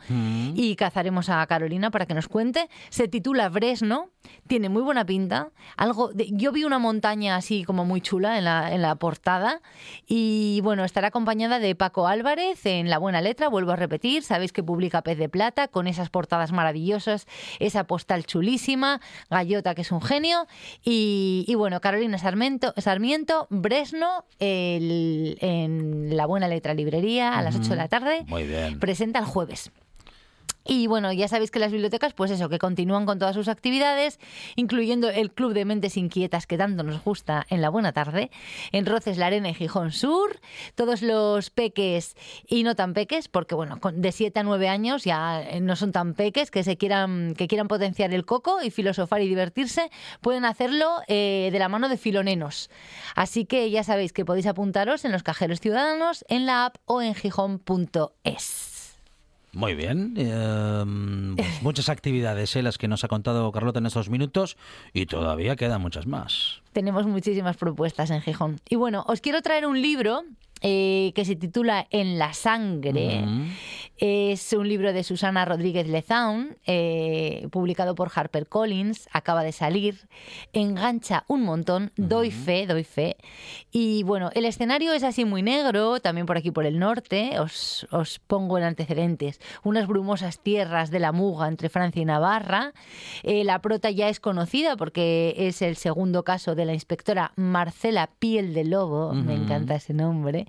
y 0.55 0.75
cazaremos 0.77 1.29
a 1.29 1.47
Carolina 1.47 1.91
para 1.91 2.07
que 2.07 2.15
nos 2.15 2.29
cuente. 2.29 2.69
Se 2.89 3.09
titula 3.09 3.49
Bresno, 3.51 4.11
tiene 4.49 4.69
muy 4.71 4.83
buena 4.83 5.05
pinta. 5.05 5.51
Algo 5.77 6.09
de- 6.13 6.29
yo 6.33 6.51
vi 6.51 6.65
una 6.65 6.79
montaña 6.79 7.37
así 7.37 7.63
como 7.65 7.85
muy 7.85 8.01
chula 8.01 8.39
en 8.39 8.45
la, 8.45 8.73
en 8.75 8.83
la 8.83 8.95
portada 8.97 9.61
y 10.07 10.61
bueno, 10.63 10.85
estará 10.85 11.09
acompañada 11.09 11.59
de 11.59 11.75
Paco 11.75 12.07
Álvarez 12.09 12.65
en 12.67 12.88
La 12.90 12.98
Buena 12.98 13.20
Letra, 13.20 13.48
vuelvo 13.48 13.72
a 13.72 13.77
repetir, 13.77 14.22
sabéis 14.22 14.53
que 14.53 14.62
publica 14.62 15.03
Pez 15.03 15.18
de 15.18 15.29
Plata 15.29 15.68
con 15.68 15.87
esas 15.87 16.11
portadas 16.11 16.53
maravillosas, 16.53 17.27
esa 17.59 17.85
postal 17.85 18.24
chulísima, 18.24 19.01
Gallota 19.31 19.74
que 19.74 19.83
es 19.83 19.92
un 19.92 20.01
genio 20.03 20.46
y, 20.85 21.44
y 21.48 21.55
bueno, 21.55 21.81
Carolina 21.81 22.18
Sarmiento, 22.18 22.72
Sarmiento 22.77 23.46
Bresno 23.51 24.24
el- 24.38 25.38
en 25.40 26.16
La 26.16 26.27
Buena 26.27 26.48
Letra 26.48 26.74
Librería 26.74 27.38
a 27.38 27.42
las 27.42 27.57
8 27.57 27.70
de 27.70 27.77
la 27.77 27.88
tarde 27.88 28.24
Muy 28.27 28.44
bien. 28.44 28.79
presenta 28.81 29.18
el 29.18 29.24
jueves. 29.24 29.70
Y 30.70 30.87
bueno, 30.87 31.11
ya 31.14 31.28
sabéis 31.28 31.50
que 31.50 31.59
las 31.59 31.72
bibliotecas, 31.72 32.12
pues 32.12 32.31
eso, 32.31 32.50
que 32.50 32.59
continúan 32.59 33.07
con 33.07 33.18
todas 33.18 33.35
sus 33.35 33.48
actividades, 33.48 34.20
incluyendo 34.54 35.09
el 35.09 35.33
Club 35.33 35.54
de 35.54 35.64
Mentes 35.64 35.96
Inquietas 35.96 36.46
que 36.46 36.59
tanto 36.59 36.83
nos 36.83 37.02
gusta 37.02 37.46
en 37.48 37.62
la 37.62 37.70
buena 37.70 37.92
tarde, 37.92 38.31
en 38.70 38.85
Roces, 38.85 39.16
La 39.16 39.28
Arena 39.28 39.48
y 39.48 39.54
Gijón 39.54 39.92
Sur, 39.92 40.38
todos 40.74 41.00
los 41.00 41.48
peques 41.48 42.16
y 42.46 42.64
no 42.64 42.76
tan 42.76 42.92
peques, 42.92 43.28
porque 43.28 43.54
bueno, 43.54 43.81
de 43.94 44.12
7 44.12 44.40
a 44.40 44.42
9 44.42 44.68
años 44.68 45.04
ya 45.04 45.40
eh, 45.40 45.61
no 45.61 45.74
son 45.74 45.90
tan 45.90 46.12
peques, 46.12 46.50
que 46.50 46.62
se 46.62 46.76
quieran, 46.76 47.33
que 47.35 47.48
quieran 47.48 47.66
potenciar 47.66 48.12
el 48.12 48.26
coco 48.26 48.62
y 48.62 48.70
filosofar 48.70 49.22
y 49.22 49.28
divertirse, 49.28 49.90
pueden 50.20 50.44
hacerlo 50.44 50.98
eh, 51.07 51.48
de 51.50 51.59
la 51.59 51.70
mano 51.70 51.88
de 51.88 51.96
filonenos. 51.96 52.68
Así 53.14 53.46
que 53.46 53.70
ya 53.70 53.85
sabéis 53.85 54.12
que 54.12 54.26
podéis 54.26 54.46
apuntaros 54.46 55.07
en 55.07 55.12
los 55.12 55.22
cajeros 55.22 55.61
ciudadanos, 55.61 56.26
en 56.28 56.44
la 56.44 56.66
app 56.66 56.76
o 56.85 57.00
en 57.00 57.14
gijón.es. 57.14 58.78
Muy 59.53 59.75
bien. 59.75 60.15
eh, 60.17 60.85
pues 61.37 61.49
muchas 61.63 61.89
actividades, 61.89 62.55
eh, 62.57 62.63
las 62.63 62.79
que 62.79 62.89
nos 62.89 63.05
ha 63.05 63.09
contado 63.09 63.51
Carlota 63.53 63.79
en 63.79 63.87
estos 63.87 64.11
minutos 64.11 64.57
y 64.93 65.07
todavía 65.07 65.57
quedan 65.57 65.81
muchas 65.81 66.07
más. 66.07 66.63
Tenemos 66.73 67.07
muchísimas 67.07 67.57
propuestas 67.57 68.11
en 68.11 68.21
Gijón. 68.21 68.61
Y 68.69 68.77
bueno, 68.77 69.05
os 69.09 69.21
quiero 69.21 69.43
traer 69.43 69.67
un 69.67 69.81
libro 69.81 70.23
eh, 70.61 71.13
que 71.15 71.25
se 71.25 71.37
titula 71.37 71.87
En 71.91 72.19
la 72.19 72.33
sangre. 72.35 73.25
Es 73.99 74.53
un 74.53 74.69
libro 74.69 74.93
de 74.93 75.03
Susana 75.03 75.45
Rodríguez 75.45 75.89
Lezaun, 75.89 76.57
eh, 76.67 77.49
publicado 77.51 77.97
por 77.97 78.13
HarperCollins, 78.15 79.09
acaba 79.13 79.43
de 79.43 79.51
salir, 79.51 80.09
engancha 80.53 81.25
un 81.27 81.43
montón, 81.43 81.91
doy 81.97 82.31
fe, 82.31 82.69
doy 82.69 82.85
fe. 82.85 83.17
Y 83.73 84.05
bueno, 84.05 84.31
el 84.35 84.45
escenario 84.45 84.93
es 84.93 85.03
así 85.03 85.25
muy 85.25 85.43
negro, 85.43 85.99
también 85.99 86.27
por 86.27 86.39
aquí 86.39 86.53
por 86.53 86.65
el 86.65 86.79
norte, 86.79 87.41
os, 87.41 87.89
os 87.91 88.21
pongo 88.21 88.57
en 88.57 88.65
antecedentes, 88.65 89.41
unas 89.65 89.89
brumosas 89.89 90.39
tierras 90.39 90.93
de 90.93 91.01
la 91.01 91.11
Muga 91.11 91.49
entre 91.49 91.69
Francia 91.69 92.01
y 92.01 92.05
Navarra. 92.05 92.75
Eh, 93.25 93.43
la 93.43 93.61
prota 93.61 93.91
ya 93.91 94.09
es 94.09 94.21
conocida 94.21 94.77
porque 94.77 95.35
es 95.37 95.61
el 95.61 95.75
segundo 95.75 96.23
caso 96.23 96.55
de 96.55 96.67
la 96.67 96.73
inspectora 96.73 97.33
Marcela 97.35 98.11
Piel 98.21 98.55
de 98.55 98.63
Lobo, 98.65 99.13
me 99.13 99.35
encanta 99.35 99.75
ese 99.75 99.93
nombre, 99.93 100.47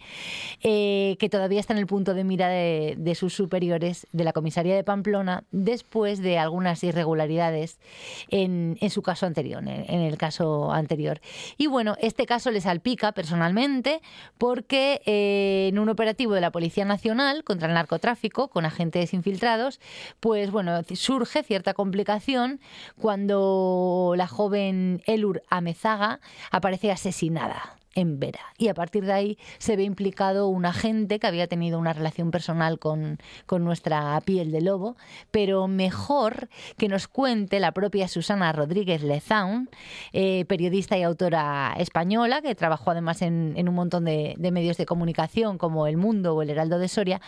eh, 0.62 1.18
que 1.20 1.30
todavía 1.30 1.60
está 1.60 1.74
en 1.74 1.80
el 1.80 1.88
punto 1.88 2.14
de 2.14 2.24
mira 2.24 2.48
de, 2.48 2.94
de 2.96 3.16
sus 3.16 3.39
superiores 3.40 4.06
de 4.12 4.26
la 4.26 4.34
comisaría 4.34 4.76
de 4.76 4.84
Pamplona 4.84 5.46
después 5.52 6.20
de 6.20 6.38
algunas 6.38 6.84
irregularidades 6.84 7.80
en, 8.28 8.78
su 8.90 9.02
caso 9.02 9.26
anterior, 9.26 9.64
en 9.66 10.02
el 10.02 10.18
caso 10.18 10.74
anterior. 10.74 11.22
Y 11.58 11.68
bueno, 11.68 11.96
este 12.02 12.26
caso 12.26 12.52
le 12.52 12.60
salpica 12.60 13.14
personalmente 13.14 14.02
porque 14.38 15.02
eh, 15.06 15.68
en 15.70 15.80
un 15.80 15.88
operativo 15.88 16.34
de 16.34 16.42
la 16.42 16.52
Policía 16.52 16.84
Nacional 16.84 17.46
contra 17.46 17.70
el 17.70 17.76
narcotráfico 17.76 18.50
con 18.50 18.66
agentes 18.66 19.14
infiltrados, 19.14 19.80
pues 20.20 20.52
bueno, 20.52 20.82
surge 20.96 21.42
cierta 21.44 21.74
complicación 21.74 22.60
cuando 23.00 24.16
la 24.18 24.28
joven 24.28 25.02
Elur 25.06 25.44
Amezaga 25.50 26.20
aparece 26.52 26.92
asesinada 26.92 27.79
en 27.96 28.20
Vera. 28.20 28.42
Y 28.58 28.68
a 28.68 28.74
partir 28.74 29.06
de 29.06 29.14
ahí 29.14 29.38
se 29.58 29.76
ve 29.76 29.84
implicado 29.84 30.48
un 30.48 30.66
agente 30.66 31.20
que 31.20 31.28
había 31.28 31.48
tenido 31.48 31.80
una 31.80 31.94
relación 31.94 32.32
personal 32.32 32.80
con, 32.80 33.18
con 33.46 33.64
nuestra 33.64 34.20
piel 34.22 34.52
de 34.52 34.62
lobo, 34.62 34.96
pero 35.32 35.68
mejor 35.68 36.50
que 36.78 36.88
nos 36.88 37.08
cuente 37.08 37.60
la 37.60 37.72
propia 37.72 38.08
Susana 38.08 38.52
Rodríguez 38.52 39.04
Lezaun, 39.04 39.70
eh, 40.14 40.46
periodista 40.46 40.98
y 40.98 41.04
autora 41.04 41.74
española, 41.78 42.42
que 42.42 42.56
trabajó 42.56 42.92
además 42.92 43.22
en, 43.22 43.54
en 43.56 43.70
un 43.70 43.76
montón 43.76 44.06
de, 44.06 44.36
medios 44.52 44.78
de 44.78 44.86
comunicación 44.86 45.58
como 45.58 45.88
El 45.88 45.98
Mundo 45.98 46.36
o 46.36 46.42
El 46.42 46.50
Heraldo 46.50 46.80
de 46.80 46.88
Soria, 46.88 47.22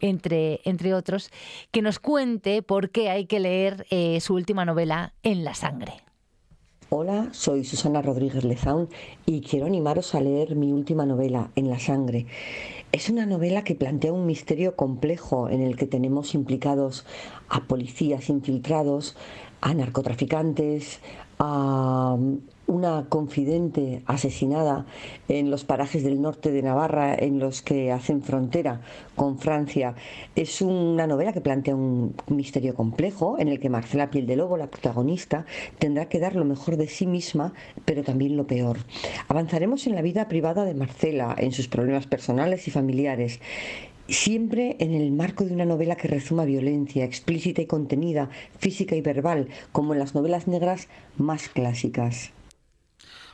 entre, 0.00 0.60
entre 0.64 0.94
otros, 0.94 1.30
que 1.70 1.82
nos 1.82 1.98
cuente 1.98 2.62
por 2.62 2.90
qué 2.90 3.10
hay 3.10 3.26
que 3.26 3.40
leer 3.40 3.86
eh, 3.90 4.20
su 4.20 4.34
última 4.34 4.64
novela, 4.64 5.12
En 5.22 5.44
la 5.44 5.54
sangre. 5.54 6.11
Hola, 6.94 7.30
soy 7.32 7.64
Susana 7.64 8.02
Rodríguez 8.02 8.44
Lezaun 8.44 8.90
y 9.24 9.40
quiero 9.40 9.64
animaros 9.64 10.14
a 10.14 10.20
leer 10.20 10.56
mi 10.56 10.72
última 10.72 11.06
novela, 11.06 11.50
En 11.56 11.70
la 11.70 11.78
sangre. 11.78 12.26
Es 12.92 13.08
una 13.08 13.24
novela 13.24 13.64
que 13.64 13.74
plantea 13.74 14.12
un 14.12 14.26
misterio 14.26 14.76
complejo 14.76 15.48
en 15.48 15.62
el 15.62 15.78
que 15.78 15.86
tenemos 15.86 16.34
implicados 16.34 17.06
a 17.48 17.60
policías 17.60 18.28
infiltrados, 18.28 19.16
a 19.62 19.72
narcotraficantes, 19.72 21.00
a 21.38 22.18
una 22.72 23.06
confidente 23.10 24.02
asesinada 24.06 24.86
en 25.28 25.50
los 25.50 25.64
parajes 25.64 26.02
del 26.02 26.22
norte 26.22 26.50
de 26.50 26.62
Navarra 26.62 27.14
en 27.14 27.38
los 27.38 27.60
que 27.60 27.92
hacen 27.92 28.22
frontera 28.22 28.80
con 29.14 29.38
Francia. 29.38 29.94
Es 30.34 30.62
una 30.62 31.06
novela 31.06 31.34
que 31.34 31.42
plantea 31.42 31.76
un 31.76 32.14
misterio 32.28 32.74
complejo 32.74 33.36
en 33.38 33.48
el 33.48 33.60
que 33.60 33.68
Marcela 33.68 34.10
Piel 34.10 34.26
de 34.26 34.36
Lobo, 34.36 34.56
la 34.56 34.68
protagonista, 34.68 35.44
tendrá 35.78 36.06
que 36.06 36.18
dar 36.18 36.34
lo 36.34 36.46
mejor 36.46 36.78
de 36.78 36.88
sí 36.88 37.06
misma, 37.06 37.52
pero 37.84 38.02
también 38.02 38.36
lo 38.36 38.46
peor. 38.46 38.78
Avanzaremos 39.28 39.86
en 39.86 39.94
la 39.94 40.02
vida 40.02 40.28
privada 40.28 40.64
de 40.64 40.74
Marcela, 40.74 41.34
en 41.36 41.52
sus 41.52 41.68
problemas 41.68 42.06
personales 42.06 42.66
y 42.68 42.70
familiares. 42.70 43.38
Siempre 44.08 44.76
en 44.80 44.94
el 44.94 45.12
marco 45.12 45.44
de 45.44 45.54
una 45.54 45.64
novela 45.64 45.96
que 45.96 46.08
resuma 46.08 46.44
violencia 46.44 47.04
explícita 47.04 47.62
y 47.62 47.66
contenida, 47.66 48.30
física 48.58 48.96
y 48.96 49.00
verbal, 49.00 49.48
como 49.70 49.92
en 49.92 50.00
las 50.00 50.14
novelas 50.14 50.48
negras 50.48 50.88
más 51.16 51.48
clásicas. 51.48 52.32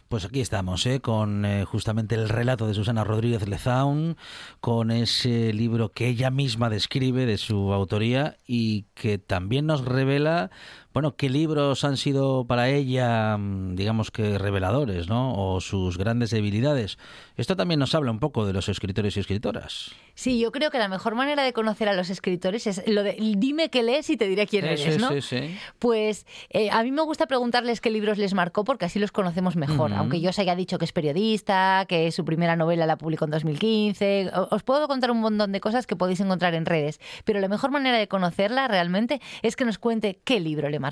Pues 0.08 0.24
aquí 0.24 0.40
estamos, 0.40 0.86
¿eh? 0.86 1.00
con 1.00 1.44
eh, 1.44 1.66
justamente 1.66 2.14
el 2.14 2.30
relato 2.30 2.66
de 2.66 2.72
Susana 2.72 3.04
Rodríguez 3.04 3.46
Lezaun, 3.46 4.16
con 4.58 4.90
ese 4.90 5.52
libro 5.52 5.92
que 5.92 6.08
ella 6.08 6.30
misma 6.30 6.70
describe 6.70 7.26
de 7.26 7.36
su 7.36 7.74
autoría 7.74 8.38
y 8.46 8.84
que 8.94 9.18
también 9.18 9.66
nos 9.66 9.84
revela, 9.84 10.50
bueno, 10.98 11.14
qué 11.16 11.28
libros 11.30 11.84
han 11.84 11.96
sido 11.96 12.44
para 12.44 12.68
ella, 12.70 13.36
mm, 13.38 13.76
digamos 13.76 14.10
que 14.10 14.36
reveladores, 14.36 15.08
¿no? 15.08 15.32
O 15.34 15.60
sus 15.60 15.96
grandes 15.96 16.30
debilidades. 16.30 16.98
Esto 17.36 17.54
también 17.54 17.78
nos 17.78 17.94
habla 17.94 18.10
un 18.10 18.18
poco 18.18 18.44
de 18.44 18.52
los 18.52 18.68
escritores 18.68 19.16
y 19.16 19.20
escritoras. 19.20 19.92
Sí, 20.16 20.40
yo 20.40 20.50
creo 20.50 20.72
que 20.72 20.78
la 20.78 20.88
mejor 20.88 21.14
manera 21.14 21.44
de 21.44 21.52
conocer 21.52 21.88
a 21.88 21.92
los 21.92 22.10
escritores 22.10 22.66
es 22.66 22.82
lo 22.88 23.04
de 23.04 23.16
dime 23.36 23.68
qué 23.70 23.84
lees 23.84 24.10
y 24.10 24.16
te 24.16 24.26
diré 24.26 24.48
quién 24.48 24.64
eres, 24.64 24.94
sí, 24.94 25.00
¿no? 25.00 25.08
sí, 25.10 25.20
sí. 25.22 25.56
Pues 25.78 26.26
eh, 26.50 26.70
a 26.72 26.82
mí 26.82 26.90
me 26.90 27.02
gusta 27.02 27.26
preguntarles 27.28 27.80
qué 27.80 27.90
libros 27.90 28.18
les 28.18 28.34
marcó 28.34 28.64
porque 28.64 28.86
así 28.86 28.98
los 28.98 29.12
conocemos 29.12 29.54
mejor. 29.54 29.92
Aunque 29.92 30.20
yo 30.20 30.30
os 30.30 30.38
haya 30.40 30.56
dicho 30.56 30.78
que 30.78 30.84
es 30.84 30.92
periodista, 30.92 31.86
que 31.88 32.10
su 32.10 32.24
primera 32.24 32.56
novela 32.56 32.86
la 32.86 32.98
publicó 32.98 33.26
en 33.26 33.30
2015. 33.30 34.30
o- 34.34 34.48
Os 34.56 34.64
puedo 34.64 34.88
contar 34.88 35.12
un 35.12 35.20
montón 35.20 35.52
de 35.52 35.60
cosas 35.60 35.86
que 35.86 35.94
podéis 35.94 36.18
encontrar 36.18 36.54
en 36.54 36.66
redes. 36.66 36.98
Pero 37.24 37.38
la 37.38 37.46
mejor 37.46 37.70
manera 37.70 37.96
de 37.98 38.08
conocerla 38.08 38.66
realmente 38.66 39.20
es 39.42 39.54
que 39.54 39.64
nos 39.64 39.78
cuente 39.78 40.18
qué 40.24 40.40
libro 40.40 40.68
le 40.68 40.80
marcó. 40.80 40.87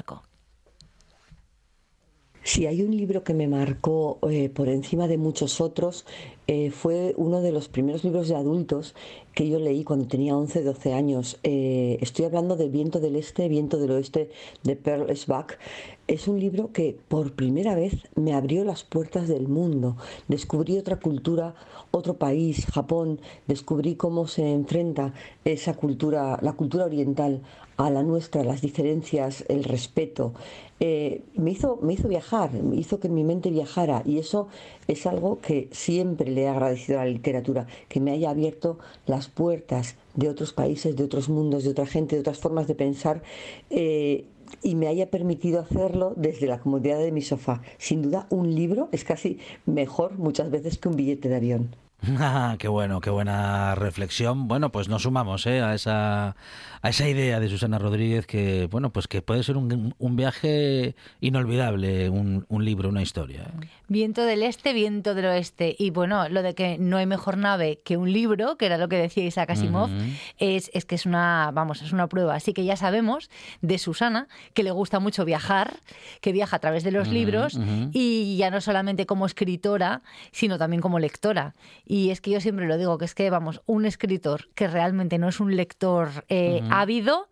Si 2.46 2.64
hay 2.64 2.82
un 2.82 2.96
libro 2.96 3.24
que 3.24 3.34
me 3.34 3.48
marcó 3.48 4.20
eh, 4.30 4.48
por 4.48 4.68
encima 4.68 5.08
de 5.08 5.18
muchos 5.18 5.60
otros, 5.60 6.06
eh, 6.46 6.70
fue 6.70 7.12
uno 7.16 7.40
de 7.40 7.50
los 7.50 7.68
primeros 7.68 8.04
libros 8.04 8.28
de 8.28 8.36
adultos 8.36 8.94
que 9.34 9.48
yo 9.48 9.58
leí 9.58 9.82
cuando 9.82 10.06
tenía 10.06 10.36
11, 10.36 10.62
12 10.62 10.92
años. 10.92 11.40
Eh, 11.42 11.98
estoy 12.00 12.24
hablando 12.24 12.54
de 12.54 12.68
Viento 12.68 13.00
del 13.00 13.16
Este, 13.16 13.48
Viento 13.48 13.78
del 13.78 13.90
Oeste 13.90 14.30
de 14.62 14.76
Pearl 14.76 15.10
Schbach. 15.16 15.58
Es 16.08 16.28
un 16.28 16.38
libro 16.38 16.70
que 16.72 16.96
por 17.08 17.32
primera 17.32 17.74
vez 17.74 17.94
me 18.14 18.32
abrió 18.32 18.64
las 18.64 18.84
puertas 18.84 19.26
del 19.26 19.48
mundo. 19.48 19.96
Descubrí 20.28 20.78
otra 20.78 21.00
cultura, 21.00 21.56
otro 21.90 22.14
país, 22.14 22.64
Japón. 22.66 23.20
Descubrí 23.48 23.96
cómo 23.96 24.28
se 24.28 24.52
enfrenta 24.52 25.14
esa 25.44 25.74
cultura, 25.74 26.38
la 26.42 26.52
cultura 26.52 26.84
oriental, 26.84 27.42
a 27.76 27.90
la 27.90 28.04
nuestra, 28.04 28.44
las 28.44 28.62
diferencias, 28.62 29.44
el 29.48 29.64
respeto. 29.64 30.32
Eh, 30.78 31.22
me, 31.34 31.50
hizo, 31.50 31.78
me 31.82 31.94
hizo 31.94 32.06
viajar, 32.06 32.52
me 32.52 32.76
hizo 32.76 33.00
que 33.00 33.08
mi 33.08 33.24
mente 33.24 33.50
viajara 33.50 34.02
y 34.04 34.18
eso 34.18 34.46
es 34.86 35.06
algo 35.06 35.40
que 35.40 35.68
siempre 35.72 36.30
le 36.30 36.42
he 36.42 36.48
agradecido 36.48 37.00
a 37.00 37.04
la 37.04 37.10
literatura, 37.10 37.66
que 37.88 37.98
me 37.98 38.12
haya 38.12 38.30
abierto 38.30 38.78
las 39.06 39.28
puertas 39.28 39.96
de 40.14 40.28
otros 40.28 40.52
países, 40.52 40.94
de 40.96 41.02
otros 41.02 41.28
mundos, 41.28 41.64
de 41.64 41.70
otra 41.70 41.86
gente, 41.86 42.14
de 42.14 42.20
otras 42.20 42.38
formas 42.38 42.66
de 42.66 42.74
pensar 42.74 43.22
eh, 43.70 44.24
y 44.62 44.74
me 44.74 44.88
haya 44.88 45.10
permitido 45.10 45.60
hacerlo 45.60 46.14
desde 46.16 46.46
la 46.46 46.58
comodidad 46.58 46.98
de 46.98 47.12
mi 47.12 47.22
sofá. 47.22 47.62
Sin 47.78 48.02
duda, 48.02 48.26
un 48.30 48.54
libro 48.54 48.88
es 48.92 49.04
casi 49.04 49.38
mejor 49.64 50.18
muchas 50.18 50.50
veces 50.50 50.78
que 50.78 50.88
un 50.88 50.96
billete 50.96 51.28
de 51.28 51.36
avión. 51.36 51.76
Ah, 52.18 52.56
qué 52.58 52.68
bueno, 52.68 53.00
qué 53.00 53.10
buena 53.10 53.74
reflexión. 53.74 54.48
Bueno, 54.48 54.70
pues 54.70 54.88
nos 54.88 55.02
sumamos 55.02 55.46
¿eh? 55.46 55.60
a 55.60 55.74
esa 55.74 56.36
a 56.82 56.90
esa 56.90 57.08
idea 57.08 57.40
de 57.40 57.48
Susana 57.48 57.78
Rodríguez 57.78 58.26
que 58.26 58.68
bueno, 58.70 58.90
pues 58.92 59.08
que 59.08 59.22
puede 59.22 59.42
ser 59.42 59.56
un, 59.56 59.94
un 59.98 60.16
viaje 60.16 60.94
inolvidable, 61.20 62.08
un, 62.10 62.46
un 62.48 62.64
libro, 62.64 62.88
una 62.88 63.02
historia. 63.02 63.42
¿eh? 63.42 63.66
Viento 63.88 64.22
del 64.22 64.42
este, 64.42 64.72
viento 64.72 65.14
del 65.14 65.26
oeste. 65.26 65.74
Y 65.78 65.90
bueno, 65.90 66.28
lo 66.28 66.42
de 66.42 66.54
que 66.54 66.78
no 66.78 66.96
hay 66.96 67.06
mejor 67.06 67.38
nave 67.38 67.80
que 67.84 67.96
un 67.96 68.12
libro, 68.12 68.56
que 68.56 68.66
era 68.66 68.78
lo 68.78 68.88
que 68.88 68.96
decía 68.96 69.24
Isaac 69.24 69.50
Asimov, 69.50 69.90
es, 70.38 70.70
es 70.74 70.84
que 70.84 70.94
es 70.94 71.06
una, 71.06 71.50
vamos, 71.52 71.82
es 71.82 71.92
una 71.92 72.06
prueba. 72.08 72.34
Así 72.34 72.52
que 72.52 72.64
ya 72.64 72.76
sabemos 72.76 73.30
de 73.62 73.78
Susana 73.78 74.28
que 74.54 74.62
le 74.62 74.70
gusta 74.70 75.00
mucho 75.00 75.24
viajar, 75.24 75.80
que 76.20 76.32
viaja 76.32 76.56
a 76.56 76.58
través 76.60 76.84
de 76.84 76.92
los 76.92 77.08
libros 77.08 77.58
y 77.92 78.36
ya 78.36 78.50
no 78.50 78.60
solamente 78.60 79.06
como 79.06 79.26
escritora, 79.26 80.02
sino 80.30 80.58
también 80.58 80.80
como 80.80 80.98
lectora. 80.98 81.54
Y 81.84 81.95
es 82.10 82.20
que 82.20 82.30
yo 82.30 82.40
siempre 82.40 82.66
lo 82.66 82.76
digo, 82.78 82.98
que 82.98 83.04
es 83.04 83.14
que, 83.14 83.30
vamos, 83.30 83.62
un 83.66 83.86
escritor 83.86 84.48
que 84.54 84.68
realmente 84.68 85.18
no 85.18 85.28
es 85.28 85.40
un 85.40 85.56
lector 85.56 86.08
eh, 86.28 86.62
ávido, 86.70 87.28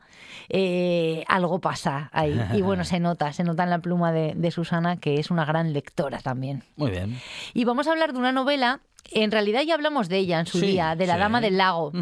eh, 0.49 1.25
algo 1.29 1.61
pasa 1.61 2.11
ahí. 2.13 2.41
Y 2.55 2.63
bueno, 2.63 2.85
se 2.85 3.01
nota, 3.01 3.33
se 3.33 3.45
nota 3.45 3.65
en 3.65 3.71
la 3.71 3.79
pluma 3.79 4.13
de, 4.13 4.35
de 4.37 4.51
Susana 4.51 4.97
que 4.97 5.19
es 5.19 5.31
una 5.31 5.45
gran 5.45 5.73
lectora 5.73 6.19
también. 6.21 6.63
Muy 6.77 6.91
bien. 6.91 7.19
Y 7.53 7.65
vamos 7.65 7.87
a 7.89 7.93
hablar 7.93 8.13
de 8.13 8.19
una 8.19 8.33
novela, 8.33 8.81
en 9.13 9.31
realidad 9.31 9.63
ya 9.63 9.75
hablamos 9.75 10.09
de 10.09 10.19
ella 10.19 10.41
en 10.41 10.47
su 10.47 10.59
Sí, 10.59 10.67
día, 10.67 10.97
de 10.97 11.07
La 11.07 11.15
sí. 11.15 11.21
Dama 11.21 11.41
del 11.41 11.57
Lago, 11.59 11.93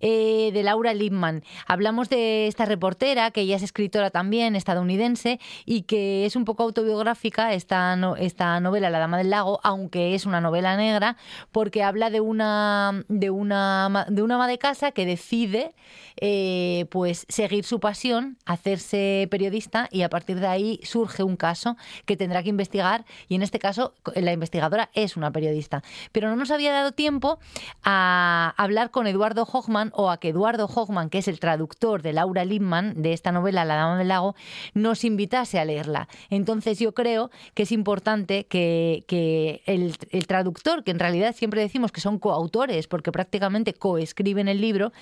eh, 0.00 0.50
de 0.52 0.62
Laura 0.62 0.94
Lipman. 0.94 1.42
Hablamos 1.66 2.08
de 2.08 2.46
esta 2.46 2.64
reportera, 2.64 3.30
que 3.30 3.42
ella 3.42 3.56
es 3.56 3.62
escritora 3.62 4.10
también, 4.10 4.56
estadounidense, 4.56 5.38
y 5.64 5.82
que 5.82 6.26
es 6.26 6.36
un 6.36 6.44
poco 6.44 6.62
autobiográfica 6.62 7.52
esta, 7.54 7.96
no- 7.96 8.16
esta 8.16 8.60
novela, 8.60 8.90
La 8.90 8.98
Dama 8.98 9.18
del 9.18 9.30
Lago, 9.30 9.60
aunque 9.62 10.14
es 10.14 10.26
una 10.26 10.40
novela 10.40 10.76
negra, 10.76 11.16
porque 11.52 11.82
habla 11.82 12.10
de 12.10 12.20
una, 12.20 13.04
de 13.08 13.30
una, 13.30 14.06
de 14.08 14.22
una 14.22 14.34
ama 14.36 14.48
de 14.48 14.58
casa 14.58 14.92
que 14.92 15.06
decide 15.06 15.74
eh, 16.20 16.86
pues 16.90 17.26
seguir 17.28 17.64
su 17.64 17.78
pasión, 17.78 18.38
hacerse 18.44 19.28
periodista, 19.30 19.88
y 19.92 20.02
a 20.02 20.08
partir 20.08 20.40
de 20.40 20.46
ahí 20.48 20.80
surge 20.82 21.22
un 21.22 21.36
caso 21.36 21.76
que 22.06 22.16
tendrá 22.16 22.42
que 22.42 22.48
investigar, 22.48 23.04
y 23.28 23.36
en 23.36 23.42
este 23.42 23.58
caso 23.58 23.94
la 24.16 24.32
investigadora 24.32 24.90
es 24.94 25.16
una 25.16 25.30
periodista. 25.30 25.82
Pero 26.12 26.34
no 26.34 26.37
nos 26.38 26.50
había 26.50 26.72
dado 26.72 26.92
tiempo 26.92 27.38
a 27.84 28.54
hablar 28.56 28.90
con 28.90 29.06
Eduardo 29.06 29.44
Hochman 29.44 29.90
o 29.94 30.10
a 30.10 30.18
que 30.18 30.28
Eduardo 30.28 30.66
Hochman, 30.66 31.10
que 31.10 31.18
es 31.18 31.28
el 31.28 31.40
traductor 31.40 32.02
de 32.02 32.12
Laura 32.12 32.44
Lippman 32.44 33.02
de 33.02 33.12
esta 33.12 33.32
novela 33.32 33.64
La 33.64 33.76
Dama 33.76 33.98
del 33.98 34.08
Lago, 34.08 34.34
nos 34.74 35.04
invitase 35.04 35.58
a 35.58 35.64
leerla. 35.64 36.08
Entonces 36.30 36.78
yo 36.78 36.92
creo 36.94 37.30
que 37.54 37.64
es 37.64 37.72
importante 37.72 38.46
que, 38.46 39.62
el, 39.66 40.26
traductor, 40.26 40.84
que 40.84 40.90
en 40.90 40.98
realidad 40.98 41.34
siempre 41.34 41.60
decimos 41.60 41.92
que 41.92 42.00
son 42.00 42.18
coautores, 42.18 42.86
porque 42.86 43.12
prácticamente 43.12 43.74
coescriben 43.74 44.48
el 44.48 44.60
libro, 44.60 44.92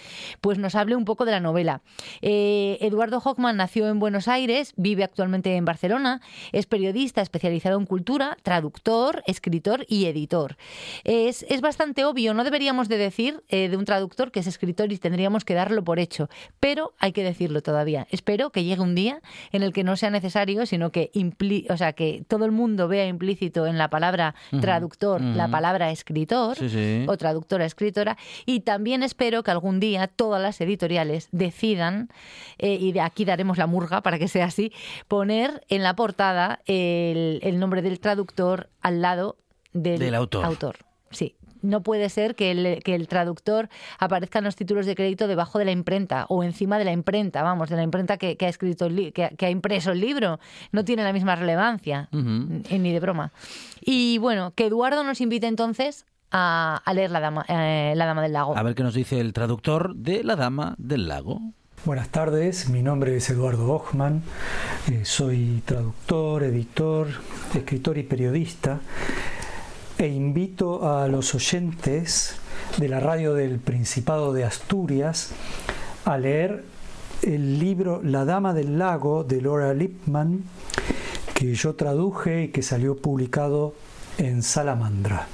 pues 0.40 0.58
nos 0.58 0.74
hable 0.74 0.96
un 0.96 1.04
poco 1.04 1.24
de 1.24 1.32
la 1.32 1.40
novela. 1.40 1.82
Eh, 2.22 2.78
Eduardo 2.80 3.20
Hochman 3.24 3.56
nació 3.56 3.88
en 3.88 3.98
Buenos 3.98 4.28
Aires, 4.28 4.72
vive 4.76 5.04
actualmente 5.04 5.54
en 5.56 5.64
Barcelona, 5.64 6.20
es 6.52 6.66
periodista 6.66 7.22
especializado 7.22 7.78
en 7.78 7.86
cultura, 7.86 8.36
traductor, 8.42 9.22
escritor 9.26 9.84
y 9.88 10.06
editor. 10.06 10.56
Es, 11.28 11.44
es 11.48 11.60
bastante 11.60 12.04
obvio, 12.04 12.34
no 12.34 12.44
deberíamos 12.44 12.88
de 12.88 12.98
decir 12.98 13.42
eh, 13.48 13.68
de 13.68 13.76
un 13.76 13.84
traductor 13.84 14.30
que 14.30 14.40
es 14.40 14.46
escritor 14.46 14.92
y 14.92 14.98
tendríamos 14.98 15.44
que 15.44 15.54
darlo 15.54 15.82
por 15.82 15.98
hecho, 15.98 16.28
pero 16.60 16.94
hay 16.98 17.12
que 17.12 17.24
decirlo 17.24 17.62
todavía. 17.62 18.06
Espero 18.10 18.50
que 18.50 18.62
llegue 18.62 18.80
un 18.80 18.94
día 18.94 19.20
en 19.50 19.62
el 19.62 19.72
que 19.72 19.82
no 19.82 19.96
sea 19.96 20.10
necesario, 20.10 20.66
sino 20.66 20.92
que, 20.92 21.10
impli 21.14 21.66
o 21.68 21.76
sea, 21.76 21.94
que 21.94 22.24
todo 22.28 22.44
el 22.44 22.52
mundo 22.52 22.86
vea 22.86 23.06
implícito 23.06 23.66
en 23.66 23.76
la 23.76 23.90
palabra 23.90 24.34
traductor 24.60 25.20
la 25.20 25.48
palabra 25.48 25.90
escritor 25.90 26.56
Sí, 26.56 26.68
sí. 26.68 27.04
o 27.08 27.16
traductora 27.16 27.64
escritora 27.64 28.16
y 28.44 28.60
también 28.60 29.02
espero 29.02 29.42
que 29.42 29.50
algún 29.50 29.80
día 29.80 30.06
todas 30.06 30.40
las 30.40 30.60
editoriales 30.60 31.28
decidan 31.32 32.08
eh, 32.58 32.78
y 32.80 32.92
de 32.92 33.00
aquí 33.00 33.24
daremos 33.24 33.58
la 33.58 33.66
murga 33.66 34.00
para 34.02 34.18
que 34.18 34.28
sea 34.28 34.46
así 34.46 34.72
poner 35.08 35.64
en 35.68 35.82
la 35.82 35.96
portada 35.96 36.60
el, 36.66 37.40
el 37.42 37.58
nombre 37.58 37.82
del 37.82 37.98
traductor 38.00 38.68
al 38.80 39.02
lado 39.02 39.36
del, 39.72 39.98
Del 39.98 40.14
autor. 40.14 40.85
Sí. 41.10 41.34
No 41.62 41.82
puede 41.82 42.10
ser 42.10 42.34
que 42.36 42.50
el, 42.52 42.82
que 42.84 42.94
el 42.94 43.08
traductor 43.08 43.68
aparezca 43.98 44.38
en 44.38 44.44
los 44.44 44.54
títulos 44.54 44.86
de 44.86 44.94
crédito 44.94 45.26
debajo 45.26 45.58
de 45.58 45.64
la 45.64 45.72
imprenta 45.72 46.26
o 46.28 46.44
encima 46.44 46.78
de 46.78 46.84
la 46.84 46.92
imprenta, 46.92 47.42
vamos, 47.42 47.70
de 47.70 47.76
la 47.76 47.82
imprenta 47.82 48.18
que, 48.18 48.36
que 48.36 48.46
ha 48.46 48.48
escrito 48.48 48.86
el 48.86 49.12
que, 49.12 49.24
ha- 49.24 49.30
que 49.30 49.46
ha 49.46 49.50
impreso 49.50 49.90
el 49.90 50.00
libro. 50.00 50.38
No 50.70 50.84
tiene 50.84 51.02
la 51.02 51.12
misma 51.12 51.34
relevancia, 51.34 52.08
eh, 52.12 52.78
ni 52.78 52.92
de 52.92 53.00
broma. 53.00 53.32
Y 53.80 54.18
bueno, 54.18 54.52
que 54.54 54.66
Eduardo 54.66 55.02
nos 55.02 55.20
invite 55.20 55.46
entonces 55.48 56.04
a, 56.30 56.82
a 56.84 56.94
leer 56.94 57.10
la 57.10 57.20
dama, 57.20 57.44
eh, 57.48 57.94
la 57.96 58.04
dama 58.06 58.22
del 58.22 58.34
lago. 58.34 58.56
A 58.56 58.62
ver 58.62 58.74
qué 58.74 58.82
nos 58.82 58.94
dice 58.94 59.18
el 59.18 59.32
traductor 59.32 59.96
de 59.96 60.22
La 60.22 60.36
Dama 60.36 60.74
del 60.78 61.08
Lago. 61.08 61.40
Buenas 61.84 62.08
tardes, 62.10 62.68
mi 62.68 62.82
nombre 62.82 63.16
es 63.16 63.28
Eduardo 63.30 63.72
Ochman, 63.72 64.22
eh, 64.90 65.04
soy 65.04 65.62
traductor, 65.64 66.42
editor, 66.44 67.08
escritor 67.54 67.96
y 67.98 68.02
periodista 68.02 68.80
e 69.98 70.08
invito 70.08 70.88
a 70.88 71.08
los 71.08 71.34
oyentes 71.34 72.36
de 72.76 72.88
la 72.88 73.00
radio 73.00 73.34
del 73.34 73.58
Principado 73.58 74.32
de 74.32 74.44
Asturias 74.44 75.32
a 76.04 76.18
leer 76.18 76.64
el 77.22 77.58
libro 77.58 78.00
La 78.02 78.24
Dama 78.24 78.52
del 78.52 78.78
Lago 78.78 79.24
de 79.24 79.40
Laura 79.40 79.72
Lipman 79.74 80.44
que 81.34 81.54
yo 81.54 81.74
traduje 81.74 82.44
y 82.44 82.48
que 82.48 82.62
salió 82.62 82.96
publicado 82.96 83.74
en 84.18 84.42
Salamandra. 84.42 85.26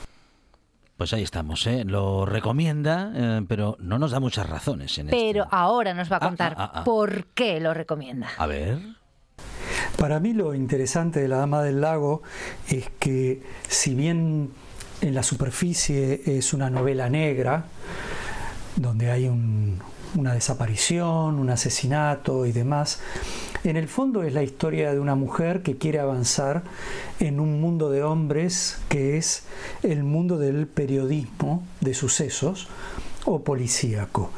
Pues 0.97 1.13
ahí 1.13 1.23
estamos, 1.23 1.67
¿eh? 1.67 1.85
Lo 1.85 2.25
recomienda, 2.27 3.13
eh, 3.15 3.45
pero 3.49 3.77
no 3.81 3.99
nos 3.99 4.13
da 4.13 4.21
muchas 4.21 4.49
razones 4.49 4.97
en 4.99 5.09
Pero 5.09 5.47
ahora 5.51 5.95
nos 5.95 6.11
va 6.11 6.17
a 6.17 6.19
Ah, 6.23 6.29
contar 6.29 6.55
ah, 6.57 6.65
ah, 6.65 6.71
ah. 6.81 6.85
por 6.85 7.27
qué 7.35 7.59
lo 7.61 7.75
recomienda. 7.75 8.29
A 8.39 8.47
ver. 8.47 8.79
Para 9.99 10.19
mí 10.21 10.33
lo 10.33 10.55
interesante 10.55 11.21
de 11.21 11.29
La 11.29 11.37
Dama 11.39 11.63
del 11.63 11.81
Lago 11.81 12.23
es 12.69 12.87
que 12.99 13.43
si 13.69 13.95
bien 13.95 14.51
en 15.01 15.15
la 15.15 15.23
superficie 15.23 16.23
es 16.27 16.53
una 16.53 16.71
novela 16.71 17.09
negra, 17.09 17.67
donde 18.77 19.11
hay 19.11 19.29
un- 19.29 19.79
una 20.15 20.35
desaparición, 20.35 21.39
un 21.39 21.51
asesinato 21.51 22.47
y 22.47 22.53
demás, 22.53 23.01
en 23.65 23.77
el 23.77 23.87
fondo 23.89 24.25
es 24.25 24.33
la 24.35 24.43
historia 24.43 24.93
de 24.93 24.99
una 24.99 25.15
mujer 25.15 25.63
que 25.63 25.77
quiere 25.79 26.01
avanzar 26.01 26.63
en 27.21 27.39
un 27.39 27.61
mundo 27.61 27.91
de 27.91 28.03
hombres 28.03 28.79
que 28.89 29.17
es 29.19 29.45
el 29.85 30.03
mundo 30.03 30.37
del 30.39 30.67
periodismo 30.67 31.63
de 31.81 31.95
sucesos 31.95 32.67
o 33.25 33.43
policíaco. 33.45 34.31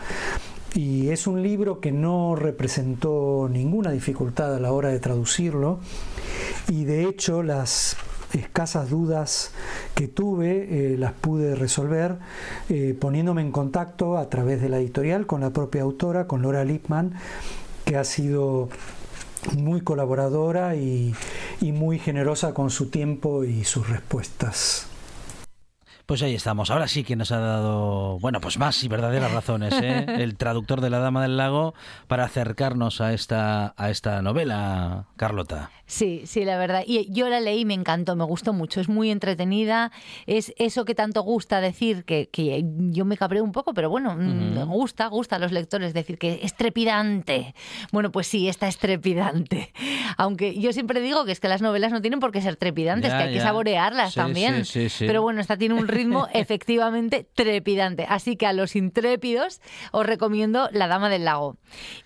Y 0.74 1.10
es 1.10 1.28
un 1.28 1.42
libro 1.42 1.78
que 1.78 1.92
no 1.92 2.34
representó 2.34 3.48
ninguna 3.50 3.92
dificultad 3.92 4.54
a 4.54 4.60
la 4.60 4.72
hora 4.72 4.88
de 4.88 4.98
traducirlo 4.98 5.78
y 6.68 6.84
de 6.84 7.08
hecho 7.08 7.44
las 7.44 7.96
escasas 8.32 8.90
dudas 8.90 9.52
que 9.94 10.08
tuve 10.08 10.94
eh, 10.94 10.98
las 10.98 11.12
pude 11.12 11.54
resolver 11.54 12.16
eh, 12.68 12.96
poniéndome 12.98 13.42
en 13.42 13.52
contacto 13.52 14.18
a 14.18 14.28
través 14.28 14.60
de 14.60 14.68
la 14.68 14.78
editorial 14.78 15.26
con 15.26 15.42
la 15.42 15.50
propia 15.50 15.82
autora, 15.82 16.26
con 16.26 16.42
Laura 16.42 16.64
Lipman, 16.64 17.14
que 17.84 17.96
ha 17.96 18.02
sido 18.02 18.68
muy 19.56 19.82
colaboradora 19.82 20.74
y, 20.74 21.14
y 21.60 21.70
muy 21.70 22.00
generosa 22.00 22.52
con 22.52 22.70
su 22.70 22.88
tiempo 22.88 23.44
y 23.44 23.62
sus 23.62 23.88
respuestas. 23.88 24.88
Pues 26.06 26.22
ahí 26.22 26.34
estamos. 26.34 26.70
Ahora 26.70 26.86
sí 26.86 27.02
que 27.02 27.16
nos 27.16 27.32
ha 27.32 27.38
dado, 27.38 28.18
bueno, 28.18 28.38
pues 28.40 28.58
más 28.58 28.82
y 28.84 28.88
verdaderas 28.88 29.32
razones, 29.32 29.72
¿eh? 29.80 30.04
El 30.18 30.36
traductor 30.36 30.82
de 30.82 30.90
La 30.90 30.98
Dama 30.98 31.22
del 31.22 31.38
Lago 31.38 31.72
para 32.08 32.24
acercarnos 32.24 33.00
a 33.00 33.14
esta, 33.14 33.72
a 33.78 33.88
esta 33.90 34.20
novela, 34.20 35.06
Carlota. 35.16 35.70
Sí, 35.86 36.22
sí, 36.26 36.44
la 36.44 36.56
verdad. 36.58 36.82
Y 36.86 37.10
yo 37.12 37.28
la 37.28 37.40
leí, 37.40 37.64
me 37.66 37.74
encantó, 37.74 38.16
me 38.16 38.24
gustó 38.24 38.52
mucho. 38.54 38.80
Es 38.80 38.88
muy 38.88 39.10
entretenida. 39.10 39.92
Es 40.26 40.52
eso 40.58 40.84
que 40.86 40.94
tanto 40.94 41.22
gusta 41.22 41.60
decir, 41.60 42.04
que, 42.04 42.28
que 42.30 42.64
yo 42.90 43.04
me 43.04 43.16
cabré 43.18 43.40
un 43.42 43.52
poco, 43.52 43.72
pero 43.74 43.88
bueno, 43.90 44.14
mm, 44.16 44.58
Ujú. 44.58 44.66
gusta, 44.72 45.06
gusta 45.08 45.36
a 45.36 45.38
los 45.38 45.52
lectores 45.52 45.92
decir 45.94 46.16
que 46.18 46.40
es 46.42 46.54
trepidante. 46.54 47.54
Bueno, 47.92 48.10
pues 48.12 48.26
sí, 48.26 48.48
esta 48.48 48.66
es 48.68 48.78
trepidante. 48.78 49.72
Aunque 50.16 50.58
yo 50.58 50.72
siempre 50.72 51.00
digo 51.00 51.24
que 51.26 51.32
es 51.32 51.40
que 51.40 51.48
las 51.48 51.60
novelas 51.62 51.92
no 51.92 52.00
tienen 52.00 52.18
por 52.20 52.32
qué 52.32 52.40
ser 52.42 52.56
trepidantes, 52.56 53.10
Ya, 53.10 53.18
que 53.18 53.24
hay 53.24 53.34
que 53.34 53.40
saborearlas 53.40 54.12
Sí, 54.14 54.20
también. 54.20 54.64
sí, 54.64 54.88
sí, 54.88 54.88
sí. 54.88 55.06
Pero 55.06 55.20
bueno, 55.22 55.40
esta 55.42 55.56
tiene 55.58 55.74
un 55.74 55.86
ritmo 55.94 56.28
efectivamente 56.34 57.26
trepidante. 57.34 58.06
Así 58.08 58.36
que 58.36 58.46
a 58.46 58.52
los 58.52 58.76
intrépidos 58.76 59.60
os 59.92 60.06
recomiendo 60.06 60.68
La 60.72 60.86
Dama 60.86 61.08
del 61.08 61.24
Lago. 61.24 61.56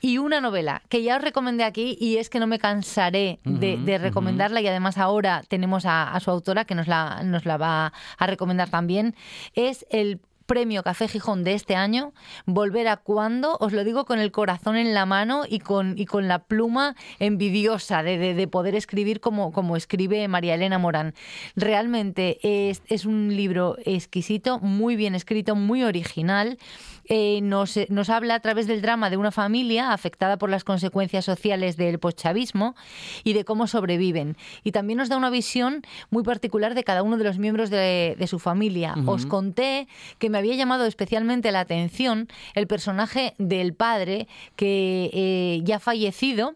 Y 0.00 0.18
una 0.18 0.40
novela 0.40 0.82
que 0.88 1.02
ya 1.02 1.16
os 1.16 1.22
recomendé 1.22 1.64
aquí 1.64 1.96
y 2.00 2.16
es 2.16 2.30
que 2.30 2.40
no 2.40 2.46
me 2.46 2.58
cansaré 2.58 3.40
de, 3.44 3.98
recomendarla 3.98 4.60
y 4.60 4.66
además 4.66 4.98
ahora 4.98 5.42
tenemos 5.48 5.86
a, 5.86 6.12
a 6.12 6.20
su 6.20 6.30
autora 6.30 6.64
que 6.64 6.74
nos 6.74 6.86
la, 6.86 7.22
nos 7.24 7.44
la 7.44 7.56
va 7.56 7.92
a 8.18 8.26
recomendar 8.26 8.70
también. 8.70 9.14
Es 9.54 9.86
el 9.90 10.20
premio 10.48 10.82
Café 10.82 11.06
Gijón 11.08 11.44
de 11.44 11.52
este 11.52 11.76
año, 11.76 12.12
Volver 12.46 12.88
a 12.88 12.96
cuando, 12.96 13.58
os 13.60 13.72
lo 13.74 13.84
digo 13.84 14.06
con 14.06 14.18
el 14.18 14.32
corazón 14.32 14.76
en 14.76 14.94
la 14.94 15.04
mano 15.04 15.42
y 15.48 15.58
con, 15.60 15.96
y 15.98 16.06
con 16.06 16.26
la 16.26 16.38
pluma 16.40 16.96
envidiosa 17.20 18.02
de, 18.02 18.16
de- 18.16 18.34
de 18.34 18.48
poder 18.48 18.74
escribir 18.74 19.20
como, 19.20 19.52
como 19.52 19.76
escribe 19.76 20.26
María 20.26 20.54
Elena 20.54 20.78
Morán. 20.78 21.14
Realmente 21.54 22.38
es, 22.42 22.82
es 22.86 23.04
un 23.04 23.36
libro 23.36 23.76
exquisito, 23.84 24.58
muy 24.60 24.96
bien 24.96 25.14
escrito, 25.14 25.54
muy 25.54 25.82
original. 25.84 26.58
Eh, 27.10 27.40
nos, 27.42 27.78
nos 27.88 28.10
habla 28.10 28.34
a 28.34 28.40
través 28.40 28.66
del 28.66 28.82
drama 28.82 29.08
de 29.08 29.16
una 29.16 29.30
familia 29.32 29.92
afectada 29.92 30.36
por 30.36 30.50
las 30.50 30.62
consecuencias 30.64 31.24
sociales 31.24 31.76
del 31.78 31.98
poschavismo 31.98 32.74
y 33.24 33.32
de 33.32 33.44
cómo 33.44 33.66
sobreviven. 33.66 34.36
Y 34.62 34.72
también 34.72 34.98
nos 34.98 35.08
da 35.08 35.16
una 35.16 35.30
visión 35.30 35.82
muy 36.10 36.22
particular 36.22 36.74
de 36.74 36.84
cada 36.84 37.02
uno 37.02 37.16
de 37.16 37.24
los 37.24 37.38
miembros 37.38 37.70
de, 37.70 38.14
de 38.18 38.26
su 38.26 38.38
familia. 38.38 38.94
Ujú. 38.96 39.10
Os 39.12 39.26
conté 39.26 39.88
que 40.18 40.28
me 40.30 40.37
había 40.38 40.54
llamado 40.54 40.86
especialmente 40.86 41.52
la 41.52 41.60
atención 41.60 42.28
el 42.54 42.66
personaje 42.66 43.34
del 43.38 43.74
padre 43.74 44.28
que 44.56 45.10
eh, 45.12 45.60
ya 45.64 45.78
fallecido, 45.78 46.54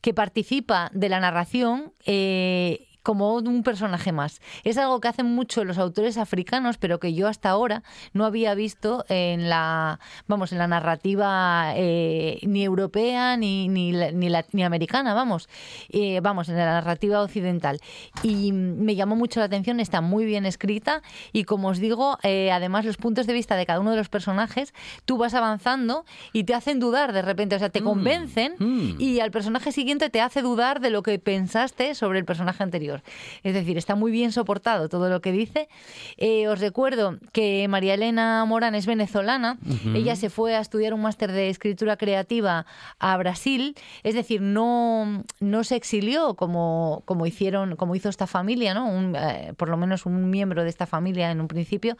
que 0.00 0.14
participa 0.14 0.90
de 0.94 1.08
la 1.08 1.20
narración. 1.20 1.92
eh, 2.06 2.87
como 3.02 3.34
un 3.36 3.62
personaje 3.62 4.12
más. 4.12 4.40
Es 4.64 4.76
algo 4.78 5.00
que 5.00 5.08
hacen 5.08 5.26
mucho 5.26 5.64
los 5.64 5.78
autores 5.78 6.18
africanos, 6.18 6.76
pero 6.78 6.98
que 6.98 7.14
yo 7.14 7.28
hasta 7.28 7.48
ahora 7.50 7.82
no 8.12 8.24
había 8.26 8.54
visto 8.54 9.04
en 9.08 9.48
la, 9.48 9.98
vamos, 10.26 10.52
en 10.52 10.58
la 10.58 10.66
narrativa 10.66 11.72
eh, 11.76 12.38
ni 12.42 12.64
europea 12.64 13.36
ni, 13.36 13.68
ni, 13.68 13.92
ni, 13.92 14.28
la- 14.28 14.44
ni 14.52 14.62
americana, 14.64 15.14
vamos, 15.14 15.48
Eh, 15.90 16.20
vamos, 16.22 16.48
en 16.48 16.56
la 16.56 16.66
narrativa 16.66 17.22
occidental. 17.22 17.78
Y 18.22 18.52
me 18.52 18.94
llamó 18.94 19.16
mucho 19.16 19.40
la 19.40 19.46
atención, 19.46 19.80
está 19.80 20.00
muy 20.00 20.24
bien 20.26 20.44
escrita 20.44 21.02
y 21.32 21.44
como 21.44 21.68
os 21.68 21.78
digo, 21.78 22.18
eh, 22.22 22.50
además 22.52 22.84
los 22.84 22.96
puntos 22.96 23.26
de 23.26 23.32
vista 23.32 23.56
de 23.56 23.64
cada 23.64 23.80
uno 23.80 23.90
de 23.92 23.96
los 23.96 24.08
personajes, 24.08 24.74
tú 25.06 25.16
vas 25.16 25.34
avanzando 25.34 26.04
y 26.32 26.44
te 26.44 26.54
hacen 26.54 26.78
dudar 26.80 27.12
de 27.12 27.22
repente, 27.22 27.56
o 27.56 27.58
sea, 27.58 27.70
te 27.70 27.80
Mm, 27.80 27.84
convencen 27.84 28.54
mm. 28.58 29.00
y 29.00 29.20
al 29.20 29.30
personaje 29.30 29.72
siguiente 29.72 30.10
te 30.10 30.20
hace 30.20 30.42
dudar 30.42 30.80
de 30.80 30.90
lo 30.90 31.02
que 31.02 31.18
pensaste 31.18 31.94
sobre 31.94 32.18
el 32.18 32.24
personaje 32.24 32.62
anterior. 32.62 32.87
Anterior. 32.88 33.02
Es 33.42 33.54
decir, 33.54 33.76
está 33.78 33.94
muy 33.94 34.10
bien 34.10 34.32
soportado 34.32 34.88
todo 34.88 35.08
lo 35.08 35.20
que 35.20 35.32
dice. 35.32 35.68
Eh, 36.16 36.48
os 36.48 36.60
recuerdo 36.60 37.18
que 37.32 37.66
María 37.68 37.94
Elena 37.94 38.44
Morán 38.44 38.74
es 38.74 38.86
venezolana. 38.86 39.58
Ella 39.94 40.16
se 40.16 40.30
fue 40.30 40.56
a 40.56 40.60
estudiar 40.60 40.94
un 40.94 41.02
máster 41.02 41.32
de 41.32 41.48
escritura 41.48 41.96
creativa 41.96 42.66
a 42.98 43.16
Brasil. 43.16 43.74
Es 44.02 44.14
decir, 44.14 44.40
no, 44.40 45.24
no 45.40 45.64
se 45.64 45.76
exilió 45.76 46.34
como, 46.34 47.02
como 47.04 47.26
hicieron, 47.26 47.76
como 47.76 47.94
hizo 47.94 48.08
esta 48.08 48.26
familia, 48.26 48.74
¿no? 48.74 48.88
Un, 48.88 49.14
eh, 49.16 49.52
por 49.56 49.68
lo 49.68 49.76
menos 49.76 50.06
un 50.06 50.30
miembro 50.30 50.62
de 50.62 50.70
esta 50.70 50.86
familia 50.86 51.30
en 51.30 51.40
un 51.40 51.48
principio, 51.48 51.96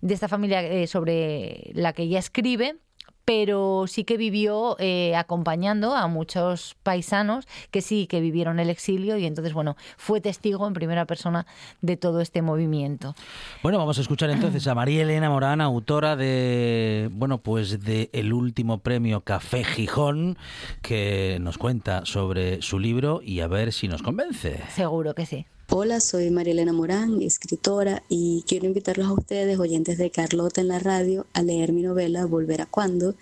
de 0.00 0.14
esta 0.14 0.28
familia 0.28 0.62
eh, 0.62 0.86
sobre 0.86 1.70
la 1.74 1.92
que 1.92 2.04
ella 2.04 2.18
escribe 2.18 2.76
pero 3.24 3.84
sí 3.86 4.04
que 4.04 4.16
vivió 4.16 4.76
eh, 4.78 5.16
acompañando 5.16 5.94
a 5.94 6.06
muchos 6.08 6.76
paisanos 6.82 7.46
que 7.70 7.80
sí 7.80 8.06
que 8.06 8.20
vivieron 8.20 8.60
el 8.60 8.70
exilio 8.70 9.16
y 9.16 9.26
entonces, 9.26 9.52
bueno, 9.52 9.76
fue 9.96 10.20
testigo 10.20 10.66
en 10.66 10.74
primera 10.74 11.04
persona 11.06 11.46
de 11.80 11.96
todo 11.96 12.20
este 12.20 12.42
movimiento. 12.42 13.14
Bueno, 13.62 13.78
vamos 13.78 13.98
a 13.98 14.00
escuchar 14.02 14.30
entonces 14.30 14.66
a 14.66 14.74
María 14.74 15.02
Elena 15.02 15.30
Morán, 15.30 15.60
autora 15.60 16.16
de, 16.16 17.08
bueno, 17.12 17.38
pues 17.38 17.80
de 17.80 18.10
el 18.12 18.32
último 18.32 18.78
premio 18.78 19.22
Café 19.22 19.64
Gijón, 19.64 20.36
que 20.82 21.38
nos 21.40 21.58
cuenta 21.58 22.04
sobre 22.04 22.62
su 22.62 22.78
libro 22.78 23.20
y 23.22 23.40
a 23.40 23.46
ver 23.46 23.72
si 23.72 23.88
nos 23.88 24.02
convence. 24.02 24.62
Seguro 24.68 25.14
que 25.14 25.26
sí. 25.26 25.46
Hola, 25.70 25.98
soy 26.00 26.30
María 26.30 26.52
Elena 26.52 26.74
Morán, 26.74 27.22
escritora, 27.22 28.02
y 28.10 28.44
quiero 28.46 28.66
invitarlos 28.66 29.08
a 29.08 29.14
ustedes, 29.14 29.58
oyentes 29.58 29.96
de 29.96 30.10
Carlota 30.10 30.60
en 30.60 30.68
la 30.68 30.78
radio, 30.78 31.26
a 31.32 31.42
leer 31.42 31.72
mi 31.72 31.80
novela 31.80 32.26
Volver 32.26 32.60
a 32.60 32.66
Cuando. 32.66 33.14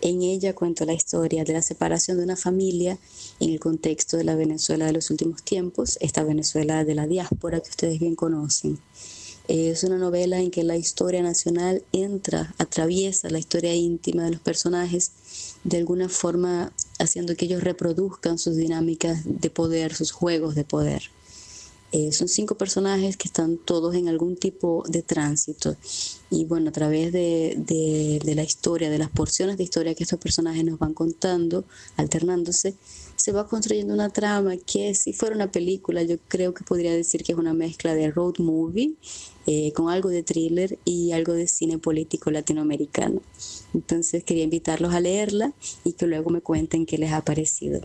En 0.00 0.20
ella 0.22 0.56
cuento 0.56 0.84
la 0.84 0.92
historia 0.92 1.44
de 1.44 1.52
la 1.52 1.62
separación 1.62 2.18
de 2.18 2.24
una 2.24 2.36
familia 2.36 2.98
en 3.38 3.50
el 3.50 3.60
contexto 3.60 4.16
de 4.16 4.24
la 4.24 4.34
Venezuela 4.34 4.86
de 4.86 4.92
los 4.92 5.08
últimos 5.10 5.44
tiempos, 5.44 5.96
esta 6.00 6.24
Venezuela 6.24 6.84
de 6.84 6.96
la 6.96 7.06
diáspora 7.06 7.60
que 7.60 7.70
ustedes 7.70 8.00
bien 8.00 8.16
conocen. 8.16 8.80
Es 9.46 9.84
una 9.84 9.96
novela 9.96 10.40
en 10.40 10.50
que 10.50 10.64
la 10.64 10.76
historia 10.76 11.22
nacional 11.22 11.84
entra, 11.92 12.56
atraviesa 12.58 13.30
la 13.30 13.38
historia 13.38 13.72
íntima 13.72 14.24
de 14.24 14.32
los 14.32 14.40
personajes, 14.40 15.12
de 15.62 15.76
alguna 15.76 16.08
forma 16.08 16.72
haciendo 16.98 17.36
que 17.36 17.44
ellos 17.44 17.62
reproduzcan 17.62 18.38
sus 18.38 18.56
dinámicas 18.56 19.20
de 19.24 19.48
poder, 19.48 19.94
sus 19.94 20.10
juegos 20.10 20.56
de 20.56 20.64
poder. 20.64 21.02
Eh, 21.96 22.10
son 22.12 22.26
cinco 22.28 22.56
personajes 22.56 23.16
que 23.16 23.28
están 23.28 23.56
todos 23.56 23.94
en 23.94 24.08
algún 24.08 24.36
tipo 24.36 24.82
de 24.88 25.02
tránsito. 25.02 25.76
Y 26.30 26.44
bueno, 26.44 26.70
a 26.70 26.72
través 26.72 27.12
de, 27.12 27.54
de- 27.56 28.20
de 28.24 28.34
la 28.34 28.42
historia, 28.42 28.90
de 28.90 28.98
las 28.98 29.10
porciones 29.10 29.56
de 29.56 29.62
historia 29.64 29.94
que 29.94 30.02
estos 30.02 30.18
personajes 30.18 30.64
nos 30.64 30.78
van 30.78 30.92
contando, 30.92 31.64
alternándose, 31.96 32.74
se 33.16 33.30
va 33.32 33.46
construyendo 33.46 33.94
una 33.94 34.10
trama 34.10 34.56
que 34.56 34.94
si 34.94 35.12
fuera 35.12 35.36
una 35.36 35.52
película, 35.52 36.02
yo 36.02 36.16
creo 36.28 36.52
que 36.52 36.64
podría 36.64 36.92
decir 36.92 37.22
que 37.22 37.32
es 37.32 37.38
una 37.38 37.54
mezcla 37.54 37.94
de 37.94 38.10
road 38.10 38.34
movie 38.38 38.94
eh, 39.46 39.72
con 39.72 39.88
algo 39.88 40.08
de 40.08 40.22
thriller 40.24 40.78
y 40.84 41.12
algo 41.12 41.32
de 41.34 41.46
cine 41.46 41.78
político 41.78 42.30
latinoamericano. 42.32 43.20
Entonces 43.72 44.24
quería 44.24 44.44
invitarlos 44.44 44.92
a 44.94 45.00
leerla 45.00 45.52
y 45.84 45.92
que 45.92 46.06
luego 46.06 46.30
me 46.30 46.40
cuenten 46.40 46.86
qué 46.86 46.98
les 46.98 47.12
ha 47.12 47.24
parecido. 47.24 47.80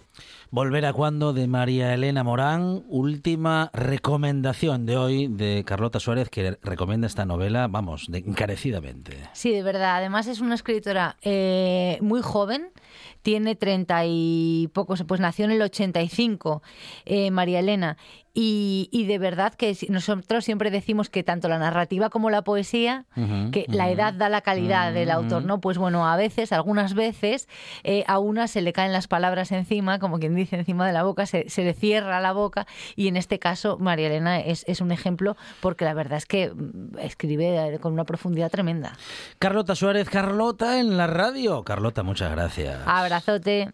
Volver 0.52 0.84
a 0.88 0.94
cuando 0.94 1.32
de 1.32 1.46
María 1.46 1.94
Elena 1.94 2.24
Morán, 2.24 2.84
última 2.88 3.70
recomendación 3.72 4.88
de 4.88 4.98
hoy 4.98 5.28
de 5.28 5.64
Carlota 5.64 6.00
Suárez, 6.00 6.32
que 6.32 6.58
recomienda 6.64 7.06
esta 7.06 7.24
novela, 7.24 7.68
vamos, 7.68 8.08
encarecidamente. 8.12 9.16
Sí, 9.34 9.52
de 9.52 9.62
verdad. 9.62 9.98
Además 9.98 10.26
es 10.26 10.42
una 10.42 10.56
escritora 10.56 11.18
eh, 11.22 12.00
muy 12.02 12.24
joven, 12.24 12.72
tiene 13.22 13.54
treinta 13.54 14.02
y 14.08 14.72
pocos, 14.74 15.04
pues 15.08 15.22
nació 15.22 15.46
en 15.46 15.52
el 15.52 15.62
85, 15.62 16.64
eh, 17.06 17.30
María 17.30 17.60
Elena. 17.60 17.98
Y, 18.42 18.88
y 18.94 19.06
de 19.06 19.18
verdad 19.18 19.54
que 19.54 19.76
nosotros 19.90 20.46
siempre 20.46 20.72
decimos 20.72 21.10
que 21.10 21.24
tanto 21.24 21.50
la 21.50 21.60
narrativa 21.60 22.10
como 22.10 22.30
la 22.30 22.42
poesía, 22.42 23.04
que 23.52 23.66
la 23.68 23.90
edad 23.90 24.14
da 24.14 24.30
la 24.30 24.40
calidad 24.40 24.94
del 24.94 25.12
autor. 25.12 25.44
¿no? 25.44 25.60
Pues 25.60 25.78
bueno, 25.78 26.08
a 26.08 26.16
veces, 26.16 26.54
algunas 26.54 26.94
veces, 26.94 27.50
eh, 27.84 28.06
a 28.08 28.18
una 28.18 28.48
se 28.48 28.62
le 28.62 28.72
caen 28.72 28.94
las 28.94 29.10
palabras 29.10 29.52
encima, 29.52 30.00
como 30.00 30.20
quien 30.20 30.36
dice, 30.36 30.56
encima 30.56 30.88
de 30.88 30.94
la 30.94 31.04
boca, 31.04 31.26
se, 31.26 31.50
se 31.50 31.66
le 31.66 31.74
cierra 31.74 32.22
la 32.22 32.32
boca. 32.32 32.66
Y 32.96 33.10
en 33.10 33.18
este 33.18 33.40
caso, 33.40 33.78
María 33.78 34.08
Elena 34.08 34.40
es, 34.40 34.64
es 34.70 34.80
un 34.80 34.94
ejemplo 34.94 35.36
porque 35.60 35.84
la 35.84 35.94
verdad 35.94 36.18
es 36.20 36.26
que 36.26 36.50
mm, 36.50 36.98
escribe 37.00 37.74
eh, 37.74 37.80
con 37.80 37.92
una 37.92 38.06
profundidad 38.06 38.50
tremenda. 38.50 38.94
Carlota 39.40 39.76
Suárez, 39.76 40.10
Carlota 40.10 40.80
en 40.80 40.96
la 40.96 41.08
radio. 41.08 41.66
Carlota, 41.66 42.04
muchas 42.04 42.32
gracias. 42.32 42.80
Abrazote. 42.86 43.74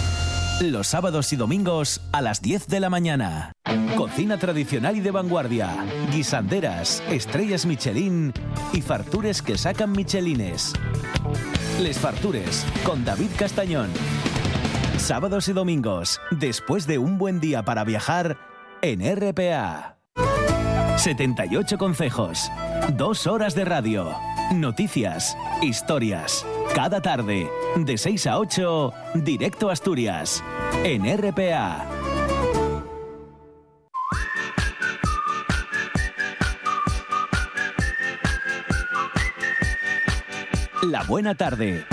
Los 0.61 0.89
sábados 0.89 1.33
y 1.33 1.37
domingos 1.37 2.01
a 2.11 2.21
las 2.21 2.43
10 2.43 2.67
de 2.67 2.79
la 2.79 2.91
mañana. 2.91 3.51
Cocina 3.97 4.37
tradicional 4.37 4.95
y 4.95 4.99
de 4.99 5.09
vanguardia. 5.09 5.75
Guisanderas, 6.11 7.01
estrellas 7.09 7.65
Michelin 7.65 8.31
y 8.71 8.83
fartures 8.83 9.41
que 9.41 9.57
sacan 9.57 9.91
Michelines. 9.91 10.73
Les 11.81 11.97
Fartures 11.97 12.63
con 12.83 13.03
David 13.03 13.31
Castañón. 13.39 13.89
Sábados 14.99 15.47
y 15.47 15.53
domingos, 15.53 16.21
después 16.29 16.85
de 16.85 16.99
un 16.99 17.17
buen 17.17 17.39
día 17.39 17.65
para 17.65 17.83
viajar 17.83 18.37
en 18.83 19.01
RPA. 19.01 19.97
78 20.95 21.79
consejos, 21.79 22.51
dos 22.95 23.25
horas 23.25 23.55
de 23.55 23.65
radio, 23.65 24.15
noticias, 24.51 25.37
historias. 25.61 26.45
Cada 26.75 27.01
tarde, 27.01 27.49
de 27.75 27.97
6 27.97 28.27
a 28.27 28.37
8, 28.37 28.93
directo 29.15 29.69
a 29.69 29.73
Asturias, 29.73 30.43
en 30.83 31.05
RPA. 31.17 31.85
La 40.83 41.03
buena 41.03 41.35
tarde. 41.35 41.85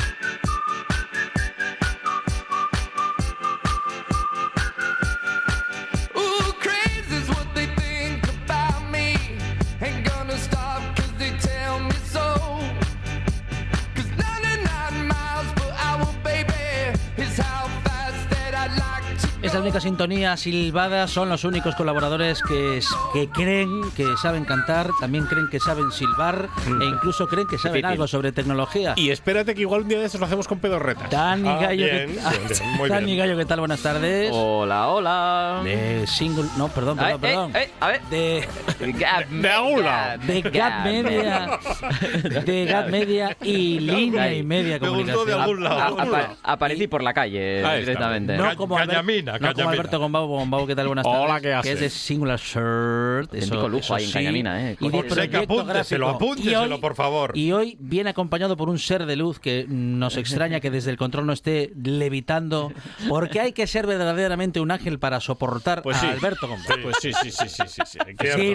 Es 19.48 19.54
la 19.54 19.60
única 19.60 19.80
sintonía 19.80 20.36
silbada, 20.36 21.08
son 21.08 21.30
los 21.30 21.42
únicos 21.44 21.74
colaboradores 21.74 22.42
que, 22.42 22.76
es- 22.76 22.88
que 23.14 23.28
creen 23.30 23.80
que 23.96 24.04
saben 24.20 24.44
cantar, 24.44 24.90
también 25.00 25.24
creen 25.24 25.48
que 25.48 25.58
saben 25.58 25.90
silbar 25.90 26.50
e 26.66 26.84
incluso 26.84 27.26
creen 27.26 27.46
que 27.48 27.56
saben 27.56 27.82
algo 27.86 28.06
sobre 28.06 28.30
tecnología. 28.30 28.92
Y 28.96 29.08
espérate 29.08 29.54
que 29.54 29.62
igual 29.62 29.82
un 29.82 29.88
día 29.88 30.00
de 30.00 30.04
estos 30.04 30.20
lo 30.20 30.26
hacemos 30.26 30.46
con 30.46 30.58
pedorretas. 30.58 31.08
Dani 31.10 31.48
Ah, 31.48 31.58
Gallo, 31.62 31.76
bien, 31.86 31.96
¿qué, 31.96 32.06
bien, 32.28 32.48
bien, 32.58 32.70
muy 32.76 32.88
Dani 32.90 33.06
bien. 33.06 33.18
Gallo, 33.18 33.36
¿qué 33.38 33.44
tal? 33.46 33.60
Buenas 33.60 33.80
tardes. 33.80 34.30
Hola, 34.34 34.88
hola. 34.88 35.60
De 35.64 36.06
single, 36.06 36.44
no, 36.58 36.68
perdón, 36.68 36.98
Ay, 37.00 37.16
perdón, 37.18 37.50
perdón. 37.52 37.56
eh, 37.56 37.64
eh, 37.64 37.72
a 37.80 37.86
ver. 37.88 38.02
De 38.10 38.48
de 39.30 39.50
Aula. 39.50 40.18
de 40.26 40.42
Gap 40.42 40.84
Media, 40.84 41.58
de 42.44 42.64
Gap 42.66 42.88
Media 42.90 43.36
y 43.42 43.80
línea 43.80 44.30
y 44.30 44.42
media 44.42 44.78
comunicación. 44.78 45.64
A- 45.66 45.72
a- 45.72 45.86
apa- 45.88 46.34
aparecí 46.42 46.86
por 46.86 47.02
la 47.02 47.14
calle 47.14 47.62
directamente. 47.80 48.36
No 48.36 48.54
como, 48.56 48.76
Albert- 48.78 49.37
No 49.40 49.54
como. 49.54 49.68
Alberto 49.70 49.98
Gombau. 49.98 50.26
Gombau, 50.26 50.66
¿qué 50.66 50.74
tal? 50.76 50.86
Buenas 50.88 51.04
tardes. 51.04 51.20
Hola, 51.20 51.36
¿qué 51.40 51.48
Que 51.48 51.50
es 51.52 51.58
haces? 51.58 51.80
de 51.80 51.90
Singular 51.90 52.38
Shirt. 52.40 53.34
Auténtico 53.34 53.68
lujo 53.68 53.94
ahí 53.94 54.04
en 54.04 54.12
Cañamina, 54.12 54.70
eh. 54.70 54.76
Y 54.80 54.88
de 54.88 55.02
proyecto 55.04 55.38
apúnteselo, 55.38 56.08
apúnteselo, 56.08 56.80
por 56.80 56.94
favor. 56.94 57.32
Y 57.36 57.52
hoy 57.52 57.76
viene 57.80 58.10
acompañado 58.10 58.56
por 58.56 58.68
un 58.68 58.78
ser 58.78 59.06
de 59.06 59.16
luz 59.16 59.38
que 59.38 59.66
nos 59.68 60.16
extraña 60.16 60.60
que 60.60 60.70
desde 60.70 60.90
el 60.90 60.96
control 60.96 61.26
no 61.26 61.32
esté 61.32 61.72
levitando, 61.82 62.72
porque 63.08 63.40
hay 63.40 63.52
que 63.52 63.66
ser 63.66 63.86
verdaderamente 63.86 64.60
un 64.60 64.70
ángel 64.70 64.98
para 64.98 65.20
soportar 65.20 65.82
Pues 65.82 65.96
a 65.98 66.00
sí. 66.00 66.06
Alberto 66.06 66.48
Gombau. 66.48 66.66
Sí, 66.76 66.80
pues 66.82 66.96
sí, 67.00 67.12
sí, 67.12 67.30
sí, 67.30 67.48
sí, 67.48 67.62
sí, 67.66 67.82
sí. 67.84 67.98
Sí. 68.18 68.54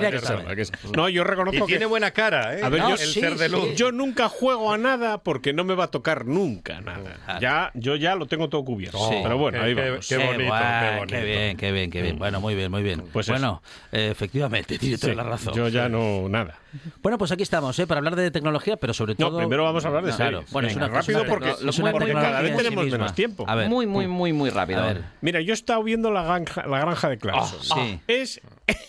No, 0.96 1.10
yo 1.10 1.24
reconozco 1.24 1.58
Y 1.58 1.62
que 1.62 1.66
tiene 1.68 1.86
buena 1.86 2.12
cara, 2.12 2.58
¿eh? 2.58 2.64
A 2.64 2.70
ver, 2.70 2.82
No, 2.82 2.90
yo, 2.90 2.96
el 2.96 3.00
sí, 3.02 3.20
ser 3.20 3.36
de 3.36 3.46
sí. 3.48 3.52
luz. 3.52 3.76
yo 3.76 3.92
nunca 3.92 4.30
juego 4.30 4.72
a 4.74 4.78
nada 4.78 5.18
porque 5.20 5.54
no 5.54 5.64
me 5.64 5.76
va 5.76 5.86
a 5.86 5.92
tocar 5.92 6.26
nunca 6.26 6.82
nada. 6.82 7.18
Ya, 7.40 7.72
yo 7.74 7.96
ya 7.96 8.16
lo 8.16 8.26
tengo 8.28 8.50
todo 8.50 8.64
cubierto. 8.64 8.98
Sí. 9.10 9.16
Pero 9.24 9.38
bueno, 9.38 9.62
ahí 9.62 9.76
qué- 9.76 9.90
vamos. 9.90 10.08
qué 10.08 10.18
bonito, 10.18 10.54
guay, 10.80 11.06
qué. 11.06 11.06
Qué 11.08 11.24
bien, 11.24 11.58
qué 11.58 11.72
bien, 11.72 11.92
qué 11.92 12.02
bien. 12.02 12.18
Bueno, 12.18 12.42
muy 12.42 12.56
bien, 12.56 12.72
muy 12.72 12.84
bien. 12.84 13.04
Pues 13.12 13.28
bueno, 13.28 13.62
eh, 13.92 14.10
efectivamente, 14.12 14.78
tiene 14.80 14.98
toda 14.98 15.14
Sí, 15.14 15.18
la 15.18 15.24
razón. 15.24 15.54
Yo 15.54 15.68
ya 15.68 15.90
no, 15.90 16.28
nada. 16.30 16.58
Bueno, 17.02 17.18
pues 17.18 17.32
aquí 17.32 17.44
estamos, 17.44 17.78
¿eh? 17.80 17.88
para 17.88 18.00
hablar 18.00 18.16
de 18.16 18.32
tecnología, 18.32 18.78
pero 18.78 18.94
sobre 18.94 19.16
No, 19.18 19.28
todo. 19.30 19.38
primero 19.40 19.64
vamos 19.64 19.84
a 19.86 19.88
hablar 19.90 20.04
de 20.04 20.12
No, 20.12 20.18
series. 20.18 20.32
Claro. 20.32 20.46
Bueno, 20.52 20.68
es 20.68 20.76
Venga, 20.76 20.88
una 20.88 20.96
rápido 20.96 21.20
es 21.20 21.24
una 21.26 21.30
porque, 21.34 21.50
tecno- 21.52 21.70
es 21.70 21.80
una 21.80 21.92
porque 21.92 22.14
cada 22.14 22.42
vez 22.42 22.52
en 22.52 22.58
sí 22.58 22.64
tenemos 22.64 22.84
misma. 22.86 22.98
menos 23.00 23.16
tiempo. 23.16 23.46
A 23.48 23.56
ver. 23.56 23.70
Muy, 23.70 23.86
muy, 23.86 24.08
muy, 24.08 24.34
muy 24.34 24.50
rápido. 24.50 24.82
A 24.82 24.88
ver. 24.88 25.04
Mira, 25.22 25.42
yo 25.42 25.52
he 25.52 25.54
estado 25.54 25.84
viendo 25.84 26.12
la 26.12 26.24
granja, 26.24 26.66
la 26.68 26.80
granja 26.80 27.10
de 27.10 27.18
Clarkson. 27.18 27.60
Ah, 27.72 27.76
sí. 27.76 28.00
Es 28.08 28.42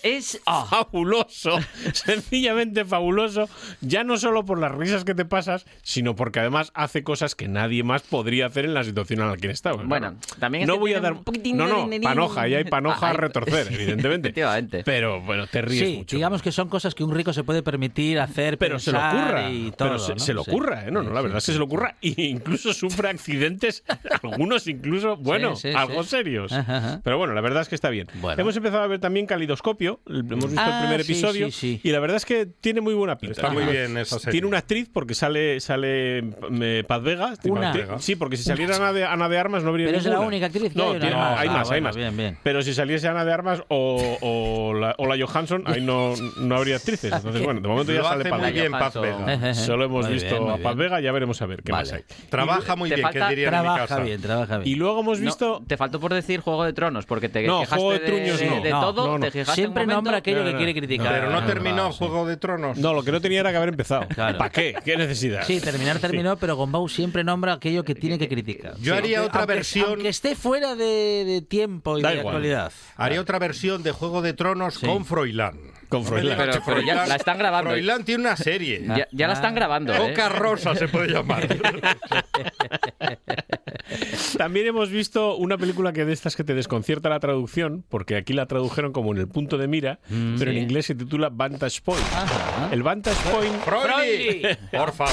Es. 0.02 0.40
fabuloso, 0.70 1.58
sencillamente 1.92 2.84
fabuloso, 2.84 3.48
ya 3.80 4.04
no 4.04 4.16
solo 4.16 4.44
por 4.44 4.58
las 4.58 4.72
risas 4.72 5.04
que 5.04 5.14
te 5.14 5.24
pasas, 5.24 5.66
sino 5.82 6.14
porque 6.16 6.40
además 6.40 6.70
hace 6.74 7.02
cosas 7.02 7.34
que 7.34 7.48
nadie 7.48 7.82
más 7.82 8.02
podría 8.02 8.46
hacer 8.46 8.64
en 8.64 8.74
la 8.74 8.84
situación 8.84 9.20
en 9.20 9.28
la 9.30 9.36
que 9.36 9.50
está. 9.50 9.72
Bueno, 9.72 10.14
también 10.38 10.62
es 10.62 10.68
no 10.68 10.74
que 10.74 10.80
voy 10.80 10.94
a 10.94 11.00
dar 11.00 11.12
un 11.14 11.24
poquitín 11.24 11.56
no, 11.56 11.86
de 11.88 11.98
no, 11.98 12.02
panoja, 12.04 12.48
y 12.48 12.54
hay 12.54 12.64
panoja 12.70 13.08
Ah, 13.08 13.10
a 13.10 13.12
retorcer, 13.14 13.66
evidentemente. 13.72 14.28
Efectivamente. 14.28 14.82
Pero 14.84 15.20
bueno, 15.20 15.46
te 15.46 15.60
ríes 15.62 15.88
Sí, 15.88 15.96
mucho. 15.98 16.16
digamos 16.16 16.40
que 16.42 16.52
son 16.52 16.68
cosas 16.68 16.94
que 16.94 17.02
un 17.04 17.14
rico 17.14 17.32
se 17.32 17.42
puede 17.44 17.62
permitir 17.62 17.73
hacer, 18.22 18.58
pero 18.58 18.78
se 18.78 18.92
lo 18.92 18.98
ocurra, 18.98 19.50
y 19.50 19.70
todo, 19.72 19.88
pero 19.88 19.98
se, 19.98 20.14
¿no? 20.14 20.18
se 20.20 20.34
lo 20.34 20.44
Sí. 20.44 20.50
ocurra, 20.50 20.86
¿eh? 20.86 20.90
No, 20.90 21.02
no, 21.02 21.10
la 21.10 21.20
Sí, 21.20 21.22
verdad 21.24 21.38
es 21.38 21.46
que 21.46 21.52
se 21.52 21.58
lo 21.58 21.64
ocurra 21.64 21.96
e 22.02 22.14
incluso 22.22 22.72
sufre 22.72 23.08
accidentes, 23.08 23.84
algunos 24.22 24.66
incluso, 24.66 25.16
bueno, 25.16 25.56
sí, 25.56 25.68
algo 25.74 26.02
sí. 26.02 26.10
serios. 26.10 26.52
Ajá, 26.52 26.76
ajá. 26.78 27.00
Pero 27.02 27.18
bueno, 27.18 27.34
la 27.34 27.40
verdad 27.40 27.62
es 27.62 27.68
que 27.68 27.74
está 27.74 27.90
bien. 27.90 28.08
Bueno. 28.14 28.40
Hemos 28.40 28.56
empezado 28.56 28.82
a 28.82 28.86
ver 28.86 29.00
también 29.00 29.26
Calidoscopio, 29.26 30.00
hemos 30.08 30.46
visto 30.50 30.60
Ah, 30.60 30.78
el 30.80 30.86
primer 30.86 31.04
sí, 31.04 31.12
episodio 31.12 31.46
sí, 31.50 31.52
sí. 31.52 31.80
y 31.82 31.90
la 31.92 32.00
verdad 32.00 32.16
es 32.16 32.24
que 32.24 32.46
tiene 32.46 32.80
muy 32.80 32.94
buena 32.94 33.18
pinta. 33.18 33.32
Está 33.40 33.50
muy 33.50 33.64
bien 33.64 33.96
esa 33.98 34.18
serie. 34.18 34.32
Tiene 34.32 34.46
una 34.46 34.58
actriz 34.58 34.88
porque 34.92 35.14
sale 35.14 35.60
sale 35.60 36.18
eh, 36.18 36.84
Paz 36.86 37.02
Vega. 37.02 37.34
Una. 37.44 37.98
Sí, 37.98 38.16
porque 38.16 38.36
si 38.36 38.44
saliera 38.44 38.76
Ana 38.76 38.92
de, 38.92 39.04
Ana 39.04 39.28
de 39.28 39.38
Armas 39.38 39.62
no 39.62 39.70
habría 39.70 39.86
Pero 39.86 39.98
es 39.98 40.04
la 40.06 40.20
única 40.20 40.46
actriz 40.46 40.72
que 40.72 40.78
No, 40.78 40.90
hay, 40.90 40.96
¿o 40.96 41.00
tiene- 41.00 41.14
no? 41.14 41.22
hay 41.24 41.48
Ah, 41.48 41.52
más, 41.52 41.70
hay 41.70 41.80
más. 41.80 41.96
bien, 41.96 42.16
bien. 42.16 42.38
Pero 42.42 42.62
si 42.62 42.74
saliese 42.74 43.08
Ana 43.08 43.24
de 43.24 43.32
Armas 43.32 43.62
o, 43.68 44.18
o 44.20 44.74
la, 44.74 44.94
o 44.98 45.06
la 45.06 45.16
Johansson, 45.24 45.62
ahí 45.66 45.80
no, 45.80 46.14
no 46.38 46.56
habría 46.56 46.76
actrices. 46.76 47.12
Entonces, 47.12 47.42
bueno, 47.42 47.60
de 47.68 47.74
momento 47.74 47.92
ya 47.92 48.02
sale 48.02 48.24
Paz 48.30 48.38
muy 48.40 48.50
Vega. 48.50 48.60
bien 48.60 48.72
Paz 48.72 48.94
Vega. 48.94 49.54
Solo 49.54 49.84
hemos 49.84 50.04
Muy 50.06 50.14
visto 50.14 50.38
bien, 50.44 50.50
a 50.50 50.56
Paz. 50.58 50.76
Vega, 50.76 51.00
ya 51.00 51.12
veremos 51.12 51.40
a 51.42 51.46
ver 51.46 51.62
qué 51.62 51.72
más 51.72 51.92
hay. 51.92 52.02
Trabaja 52.28 52.76
muy 52.76 52.88
bien, 52.90 53.00
falta- 53.02 53.28
que 53.28 53.34
en 53.34 53.40
mi 53.40 53.44
Trabaja 53.46 53.78
casa. 53.86 54.00
bien, 54.00 54.20
trabaja 54.20 54.58
bien. 54.58 54.68
Y 54.72 54.76
luego 54.76 55.00
hemos 55.00 55.18
No, 55.20 55.26
visto. 55.26 55.62
te 55.66 55.76
faltó 55.76 55.98
por 56.00 56.12
decir 56.14 56.40
Juego 56.40 56.64
de 56.64 56.72
Tronos, 56.72 57.06
porque 57.06 57.28
te 57.28 57.42
No, 57.46 57.60
quejaste 57.60 57.76
Juego 57.82 57.92
de 57.92 57.98
Truños 58.00 58.38
de- 58.40 58.46
no. 58.50 58.60
de 58.62 58.70
todo, 58.70 59.06
no, 59.06 59.18
no. 59.18 59.24
te 59.26 59.30
quejaste 59.32 59.60
Siempre 59.60 59.86
nombra 59.86 60.18
aquello 60.18 60.44
No, 60.44 60.50
que 60.50 60.56
quiere 60.56 60.74
criticar. 60.74 61.12
Pero 61.12 61.30
no 61.30 61.44
terminó. 61.44 61.92
Juego 61.92 62.26
de 62.26 62.36
Tronos. 62.36 62.78
No, 62.78 62.92
lo 62.94 63.02
que 63.02 63.12
no 63.12 63.20
tenía 63.20 63.40
era 63.40 63.50
que 63.50 63.56
haber 63.56 63.70
empezado. 63.70 64.06
¿Para 64.16 64.50
qué? 64.50 64.74
¿Qué 64.84 64.96
necesidad? 64.96 65.42
Sí, 65.44 65.60
terminar 65.60 65.98
terminó, 65.98 66.36
pero 66.36 66.56
Gombau 66.56 66.88
siempre 66.88 67.24
nombra 67.24 67.54
aquello 67.54 67.84
que 67.84 67.94
tiene 67.94 68.18
que 68.18 68.28
criticar. 68.28 68.74
Yo 68.80 68.94
haría 68.94 69.22
otra 69.22 69.46
versión- 69.46 69.86
Aunque 69.90 70.08
esté 70.08 70.34
fuera 70.34 70.74
de, 70.74 71.24
de 71.24 71.42
tiempo 71.42 71.98
y 71.98 72.02
de 72.02 72.08
actualidad. 72.08 72.72
Haría 72.96 73.20
otra 73.20 73.38
versión 73.38 73.82
de 73.82 73.92
Juego 73.92 74.22
de 74.22 74.32
Tronos 74.34 74.74
Sí. 74.74 74.86
con 74.86 75.04
Froilán. 75.04 75.58
Con 75.94 76.04
Froilán. 76.04 76.36
Pero- 76.36 76.52
pero 76.66 76.80
ya 76.80 77.06
la 77.06 77.14
están 77.14 77.38
grabando. 77.38 77.70
Froilán 77.70 78.04
tiene 78.04 78.22
una 78.24 78.36
serie. 78.36 78.82
Ya, 78.84 79.06
ya 79.12 79.28
la 79.28 79.34
están 79.34 79.54
grabando. 79.54 79.94
¿eh? 79.94 79.98
Boca 79.98 80.28
Rosa 80.28 80.74
se 80.74 80.88
puede 80.88 81.12
llamar. 81.12 81.46
También 84.38 84.66
hemos 84.66 84.90
visto 84.90 85.36
una 85.36 85.56
película 85.58 85.92
que 85.92 86.04
de 86.04 86.12
estas 86.12 86.36
que 86.36 86.44
te 86.44 86.54
desconcierta 86.54 87.08
la 87.08 87.20
traducción, 87.20 87.84
porque 87.88 88.16
aquí 88.16 88.32
la 88.32 88.46
tradujeron 88.46 88.92
como 88.92 89.12
en 89.12 89.18
el 89.18 89.28
punto 89.28 89.58
de 89.58 89.68
mira, 89.68 89.98
pero 90.38 90.50
en 90.50 90.58
inglés 90.58 90.86
se 90.86 90.94
titula 90.94 91.28
Vantage 91.30 91.80
Point. 91.82 92.02
El 92.72 92.82
Vantage 92.82 93.30
Point. 93.30 93.54
Por 94.72 94.92
favor. 94.92 95.12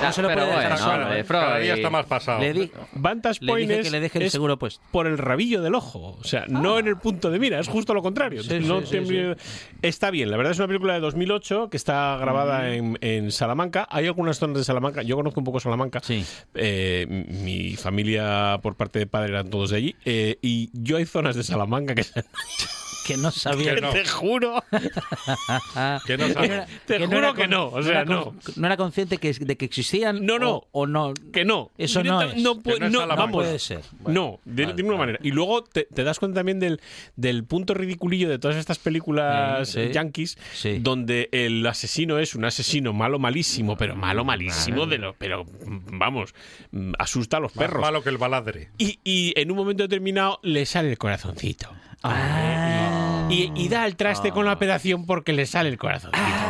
Ya, 0.00 0.08
No 0.08 0.12
se 0.12 0.22
lo 0.22 0.28
pero 0.28 0.40
puede 0.42 0.50
dejar 0.56 0.70
bueno, 0.72 0.84
solo, 0.84 1.02
hombre, 1.04 1.20
¿eh? 1.20 1.24
Freud. 1.24 1.40
Cada 1.40 1.58
día 1.58 1.74
está 1.74 1.90
más 1.90 2.06
pasado. 2.06 2.40
Le, 2.40 2.52
di- 2.52 2.70
Vantage 2.94 3.38
le 3.42 3.46
Point 3.52 3.68
dije 3.68 3.80
es, 3.80 3.86
que 3.86 3.90
le 3.90 4.00
deje 4.00 4.18
el 4.18 4.24
es 4.26 4.32
seguro 4.32 4.58
puesto. 4.58 4.82
por 4.90 5.06
el 5.06 5.18
rabillo 5.18 5.60
del 5.62 5.74
ojo. 5.74 6.16
O 6.20 6.24
sea, 6.24 6.44
no 6.48 6.78
en 6.78 6.86
el 6.88 6.96
punto 6.96 7.30
de 7.30 7.38
mira, 7.38 7.58
es 7.60 7.68
justo 7.68 7.94
lo 7.94 8.02
contrario. 8.02 8.42
Sí, 8.42 8.60
No 8.60 8.80
sí, 8.82 8.98
sí, 9.04 9.14
te- 9.14 9.36
Está 9.82 10.10
bien, 10.10 10.30
la 10.30 10.36
verdad 10.36 10.52
es 10.52 10.58
una 10.58 10.68
película 10.68 10.94
de 10.94 11.00
2008 11.00 11.68
que 11.70 11.76
está 11.76 12.16
grabada 12.18 12.60
Mm. 12.62 12.72
en, 12.72 12.98
en 13.00 13.30
Salamanca. 13.32 13.86
Hay 13.90 14.06
algunas 14.06 14.38
zonas 14.38 14.58
de 14.58 14.64
Salamanca, 14.64 15.02
yo 15.02 15.16
conozco 15.16 15.40
un 15.40 15.44
poco 15.44 15.60
Salamanca. 15.60 16.00
Sí. 16.02 16.24
Eh, 16.54 17.06
mi 17.28 17.76
familia 17.76 18.03
por 18.62 18.76
parte 18.76 18.98
de 18.98 19.06
padre 19.06 19.30
eran 19.30 19.50
todos 19.50 19.70
de 19.70 19.76
allí. 19.76 19.96
eh, 20.04 20.38
y 20.42 20.70
yo 20.72 20.96
hay 20.96 21.06
zonas 21.06 21.36
de 21.36 21.42
Salamanca 21.42 21.94
que, 21.94 22.04
que 23.06 23.16
no 23.16 23.30
sabía. 23.30 23.74
que 23.74 23.80
te 23.82 24.04
juro, 24.06 24.62
Que 26.06 26.16
no 26.16 26.28
no 26.34 26.42
era- 26.44 26.66
te 26.86 26.98
que 26.98 27.06
juro 27.06 27.18
era 27.18 27.34
que 27.34 27.48
no. 27.48 27.66
O 27.68 27.82
sea, 27.82 27.92
era 27.92 28.04
no. 28.04 28.24
con- 28.24 28.38
no 28.56 28.66
era 28.66 28.76
consciente 28.76 29.18
que, 29.18 29.32
de 29.32 29.56
que 29.56 29.64
existían 29.64 30.24
No, 30.24 30.38
no. 30.38 30.50
o, 30.56 30.68
o 30.72 30.86
no. 30.86 31.14
Que 31.32 31.44
no. 31.44 31.70
Eso 31.78 32.02
no 32.02 32.22
es. 32.22 32.36
No, 32.42 32.56
pu- 32.56 32.74
Que 32.78 32.80
no 32.90 33.06
no, 33.06 33.16
vamos. 33.16 33.32
puede 33.32 33.58
ser. 33.58 33.80
Bueno, 34.00 34.20
no, 34.20 34.40
de 34.52 34.64
vale, 34.64 34.74
ninguna 34.76 34.98
vale. 34.98 35.12
manera. 35.12 35.18
Y 35.26 35.30
luego 35.32 35.64
te, 35.64 35.84
te 35.84 36.04
das 36.04 36.18
cuenta 36.18 36.40
también 36.40 36.60
del, 36.60 36.80
del 37.16 37.44
punto 37.44 37.74
ridiculillo 37.74 38.28
de 38.28 38.38
todas 38.38 38.56
estas 38.56 38.78
películas 38.78 39.68
Sí, 39.68 39.86
sí. 39.86 39.92
yankees, 39.92 40.38
Sí. 40.54 40.78
donde 40.80 41.28
el 41.32 41.66
asesino 41.66 42.18
es 42.18 42.34
un 42.34 42.44
asesino 42.44 42.92
malo, 42.92 43.18
malísimo, 43.18 43.76
pero 43.76 43.96
malo, 43.96 44.24
malísimo, 44.24 44.86
de 44.86 44.98
lo, 44.98 45.14
pero 45.14 45.44
vamos, 45.66 46.34
asusta 46.98 47.36
a 47.38 47.40
los 47.40 47.54
Más 47.56 47.66
perros. 47.66 47.80
malo 47.80 48.02
que 48.02 48.10
el 48.10 48.18
baladre. 48.18 48.70
Y, 48.78 48.98
y 49.04 49.32
en 49.36 49.50
un 49.50 49.56
momento 49.56 49.82
determinado 49.82 50.38
le 50.42 50.66
sale 50.66 50.90
el 50.90 50.98
corazoncito. 50.98 51.68
Ah. 52.04 53.26
Y, 53.30 53.50
y 53.56 53.68
da 53.68 53.86
el 53.86 53.96
traste 53.96 54.30
con 54.30 54.44
la 54.44 54.52
operación 54.52 55.06
porque 55.06 55.32
le 55.32 55.46
sale 55.46 55.70
el 55.70 55.78
corazoncito. 55.78 56.43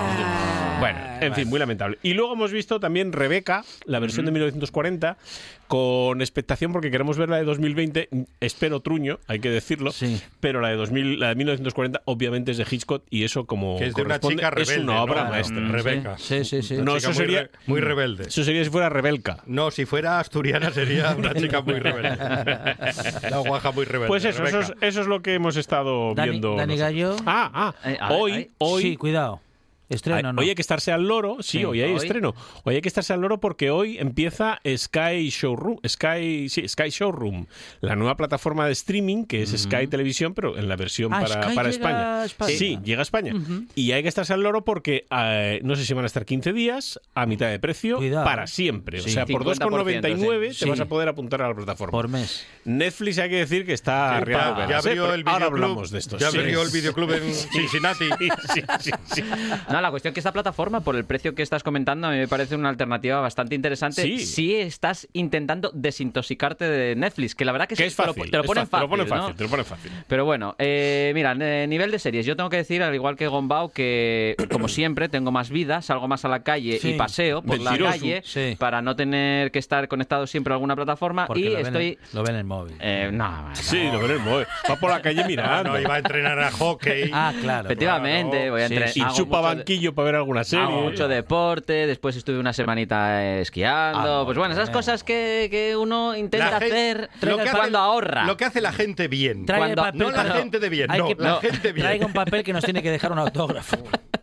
Bueno, 0.81 0.99
en 1.21 1.35
fin, 1.35 1.49
muy 1.49 1.59
lamentable. 1.59 1.99
Y 2.03 2.15
luego 2.15 2.35
hemos 2.35 2.53
visto 2.53 2.81
también 2.81 3.13
Rebeca, 3.13 3.65
la 3.87 3.99
versión 4.01 4.27
de 4.27 4.33
1940, 4.33 5.17
con 5.69 6.21
expectación 6.21 6.73
porque 6.73 6.91
queremos 6.91 7.17
ver 7.17 7.29
la 7.31 7.37
de 7.39 7.45
2020. 7.45 8.09
Espero 8.41 8.81
truño, 8.81 9.19
hay 9.27 9.39
que 9.41 9.51
decirlo. 9.51 9.93
Sí. 9.93 10.21
Pero 10.41 10.61
la 10.61 10.69
de, 10.69 10.77
2000, 10.77 11.19
la 11.21 11.29
de 11.29 11.35
1940 11.37 12.03
obviamente 12.05 12.51
es 12.51 12.59
de 12.59 12.67
Hitchcock 12.71 13.05
y 13.09 13.25
eso 13.25 13.47
como 13.47 13.79
Que 13.79 13.87
es 13.87 13.95
de 13.95 14.03
una 14.03 14.19
corresponde, 14.21 14.37
chica 14.37 14.51
rebelde. 14.51 14.75
es 14.75 14.81
una 14.81 15.03
obra 15.03 15.25
¿no? 15.25 15.31
maestra. 15.31 15.61
Mm, 15.61 15.73
Rebeca. 15.73 16.19
Sí, 16.19 16.45
sí, 16.45 16.63
sí. 16.63 16.75
Una 16.75 16.85
No, 16.85 16.97
eso 16.97 17.09
muy 17.09 17.17
sería- 17.17 17.43
re- 17.45 17.51
muy 17.67 17.81
rebelde. 17.81 18.25
Eso 18.25 18.45
sería 18.45 18.63
si 18.65 18.71
fuera 18.71 18.89
Rebelca. 18.91 19.39
No, 19.47 19.71
si 19.71 19.87
fuera 19.87 20.19
asturiana 20.21 20.71
sería 20.73 21.15
una 21.17 21.33
chica 21.35 21.63
muy 21.63 21.79
rebelde. 21.79 22.17
La 23.31 23.39
guaja 23.39 23.71
muy 23.73 23.85
rebelde. 23.85 24.09
Pues 24.09 24.25
eso, 24.25 24.45
eso 24.45 24.61
es, 24.61 24.73
eso 24.81 25.01
es 25.01 25.07
lo 25.07 25.23
que 25.23 25.35
hemos 25.35 25.57
estado 25.57 26.15
Dani- 26.15 26.31
viendo. 26.31 26.57
Dani. 26.57 26.77
Gallo. 26.77 27.17
Ah, 27.25 27.51
ah, 27.55 27.75
Eh, 27.89 27.99
hoy, 28.11 28.51
hoy, 28.59 28.83
Sí, 28.83 28.97
cuidado. 28.97 29.41
Estreno, 29.89 30.17
Hay- 30.29 30.35
¿no? 30.35 30.41
Hoy 30.41 30.49
hay 30.49 30.55
que 30.55 30.63
estarse 30.63 30.93
al 30.93 31.07
loro, 31.07 31.37
sí, 31.41 31.59
Sí, 31.59 31.65
hoy 31.65 31.81
hay 31.83 31.91
hoy. 31.93 31.97
estreno. 31.99 32.35
Hoy 32.65 32.77
hay 32.77 32.81
que 32.81 32.89
estarse 32.89 33.13
al 33.13 33.21
loro 33.21 33.39
porque 33.39 33.71
hoy 33.71 33.99
empieza 33.99 34.61
Sky 34.77 35.29
Showroom, 35.31 35.79
Sky, 35.87 36.49
sí, 36.49 36.67
Sky 36.69 36.89
Showroom, 36.91 37.47
la 37.81 37.95
nueva 37.97 38.17
plataforma 38.17 38.67
de 38.67 38.73
streaming 38.73 39.25
que 39.25 39.43
es 39.43 39.51
Sky 39.51 39.87
Televisión, 39.87 40.35
pero 40.35 40.57
en 40.57 40.69
la 40.69 40.77
versión 40.77 41.13
Ah, 41.13 41.21
para, 41.21 41.43
Sky 41.45 41.55
para 41.55 41.69
llega 41.71 41.71
España. 41.71 42.23
a 42.23 42.25
España. 42.25 42.57
Sí, 42.57 42.79
llega 42.83 43.01
a 43.01 43.03
España. 43.03 43.35
Y 43.75 43.93
hay 43.93 44.03
que 44.03 44.09
estarse 44.09 44.33
al 44.33 44.43
loro 44.43 44.65
porque 44.65 45.07
eh, 45.11 45.61
no 45.63 45.77
sé 45.77 45.85
si 45.85 45.93
van 45.95 46.05
a 46.05 46.07
estar 46.07 46.25
15 46.25 46.53
días 46.53 47.01
a 47.15 47.27
mitad 47.27 47.51
de 47.51 47.59
precio 47.59 47.99
Cuidado. 47.99 48.25
para 48.25 48.47
siempre. 48.47 49.01
Sí. 49.01 49.11
O 49.11 49.13
sea, 49.13 49.27
por 49.27 49.45
50%, 49.45 49.59
2,99 49.59 50.49
te 50.49 50.55
sí. 50.55 50.69
vas 50.69 50.81
a 50.81 50.87
poder 50.87 51.09
apuntar 51.09 51.43
a 51.43 51.49
la 51.49 51.55
plataforma. 51.55 51.91
Por 51.93 52.09
mes. 52.09 52.47
Netflix 52.65 53.19
hay 53.19 53.29
que 53.31 53.37
decir 53.37 53.67
que 53.67 53.73
está 53.75 54.17
arriado 54.17 54.57
ya 54.69 54.75
¿eh? 54.75 54.75
abrió 54.77 54.83
Pero 55.05 55.15
el 55.15 55.21
Ahora 55.27 55.39
videoclub. 55.47 55.63
hablamos 55.65 55.91
de 55.91 55.99
esto. 55.99 56.19
Ya 56.19 56.31
sí. 56.31 56.39
abrió 56.39 56.63
el 56.63 56.71
videoclub 56.71 57.13
en 57.13 57.35
Cincinnati. 57.35 58.05
Sí, 58.55 58.63
sí, 58.81 58.91
sí. 59.15 59.23
No, 59.75 59.81
la 59.81 59.91
cuestión 59.91 60.11
es 60.13 60.15
que 60.15 60.21
esta 60.21 60.31
plataforma, 60.31 60.83
por 60.83 60.95
el 60.95 61.05
precio 61.05 61.35
que 61.35 61.43
estás 61.43 61.65
comentando, 61.65 62.07
a 62.07 62.11
mí 62.13 62.17
me 62.19 62.29
parece 62.29 62.55
una 62.55 62.69
alternativa 62.69 63.21
bastante 63.21 63.57
interesante 63.57 64.03
Sí. 64.03 64.19
si 64.25 64.55
estás 64.55 65.09
intentando 65.15 65.73
desintoxicarte 65.75 66.65
de 66.69 66.95
Netflix, 66.95 67.35
que 67.35 67.45
la 67.45 67.51
verdad 67.51 67.67
que, 67.67 67.75
Que 67.75 67.83
sí, 67.83 67.89
es 67.89 67.97
te 67.97 68.03
lo- 68.07 68.15
fácil. 68.15 68.31
te 68.31 68.37
lo, 68.37 68.43
es 68.45 68.47
ponen 68.47 68.67
fácil, 68.69 68.79
te 68.79 68.85
lo 68.85 68.89
ponen 68.91 69.09
¿no? 69.09 69.17
fácil, 69.23 69.37
te 69.37 69.43
lo 69.45 69.51
ponen 69.51 69.65
fácil. 69.67 69.91
Pero 70.07 70.25
bueno, 70.25 70.55
eh, 70.61 71.11
mira, 71.15 71.35
eh, 71.41 71.67
nivel 71.69 71.91
de 71.91 71.99
series. 71.99 72.25
Yo 72.25 72.37
tengo 72.37 72.51
que 72.51 72.59
decir, 72.59 72.85
al 72.85 72.95
igual 72.95 73.17
que 73.17 73.27
Gombao, 73.27 73.71
que 73.73 74.37
como 74.53 74.69
siempre 74.69 75.09
tengo 75.09 75.33
más 75.33 75.51
vida, 75.51 75.83
salgo 75.83 76.07
más 76.07 76.25
a 76.25 76.29
la 76.29 76.45
calle 76.45 76.79
Sí. 76.79 76.91
y 76.91 76.93
paseo 76.95 77.43
por 77.43 77.59
la 77.59 77.77
calle 77.77 78.23
Sí. 78.25 78.55
para 78.59 78.81
no 78.81 78.95
tener 78.95 79.51
que 79.51 79.59
estar 79.59 79.89
conectado 79.89 80.29
siempre 80.29 80.53
a 80.53 80.55
alguna 80.55 80.77
plataforma 80.77 81.27
Porque 81.27 81.41
y 81.41 81.45
lo, 81.49 81.57
ven 81.57 81.67
estoy... 81.67 81.87
en, 81.89 81.99
lo 82.13 82.23
ven 82.23 82.35
en 82.35 82.39
el 82.39 82.45
móvil. 82.45 82.77
eh, 82.81 83.11
no, 83.13 83.49
no. 83.49 83.57
Sí, 83.57 83.83
lo 83.91 83.99
veremos. 83.99 84.47
Va 84.71 84.77
por 84.77 84.91
la 84.91 85.03
calle 85.03 85.25
mirando. 85.27 85.71
No, 85.73 85.81
iba 85.81 85.95
a 85.95 85.99
entrenar 85.99 86.39
a 86.39 86.53
hockey. 86.53 87.11
Ah, 87.13 87.33
claro. 87.41 87.67
Efectivamente, 87.67 88.37
Claro. 88.37 88.53
voy 88.53 88.63
a 88.63 88.69
Sí, 88.69 88.75
entre- 88.75 88.89
sí. 88.93 89.01
y 89.01 89.03
hago 89.03 89.15
chupa 89.17 89.41
mucho 89.43 89.55
de- 89.57 89.64
banquillo 89.65 89.95
para 89.95 90.07
ver 90.07 90.15
alguna 90.17 90.45
serie. 90.45 90.65
Hago 90.67 90.83
mucho 90.83 91.09
deporte, 91.09 91.87
después 91.87 92.15
estuve 92.17 92.39
una 92.39 92.53
semanita 92.53 93.25
eh, 93.25 93.41
esquiando. 93.41 94.21
Ah, 94.21 94.25
pues 94.25 94.37
bueno, 94.37 94.53
esas 94.55 94.71
cosas 94.71 95.03
que, 95.03 95.49
que 95.51 95.77
uno 95.77 96.15
intenta 96.17 96.57
hacer 96.57 97.09
lo 97.23 97.37
que 97.37 97.43
hace- 97.45 97.57
cuando 97.57 97.79
ahorra. 97.79 98.25
Lo 98.25 98.37
que 98.37 98.45
hace 98.45 98.61
la 98.61 98.73
gente 98.73 99.09
bien. 99.09 99.47
Trae 99.47 99.59
Cuando- 99.59 99.83
papel 99.83 99.99
no 100.01 100.11
la 100.11 100.25
gente 100.25 100.59
de 100.61 100.69
bien, 100.69 100.89
no, 100.97 101.09
que- 101.09 101.15
la 101.19 101.37
gente 101.41 101.73
bien. 101.73 101.87
Traiga 101.87 102.07
un 102.07 102.13
papel 102.13 102.45
que 102.45 102.53
nos 102.53 102.63
tiene 102.65 102.83
que 102.83 102.91
dejar 102.91 103.13
un 103.13 103.19
autógrafo. 103.19 103.77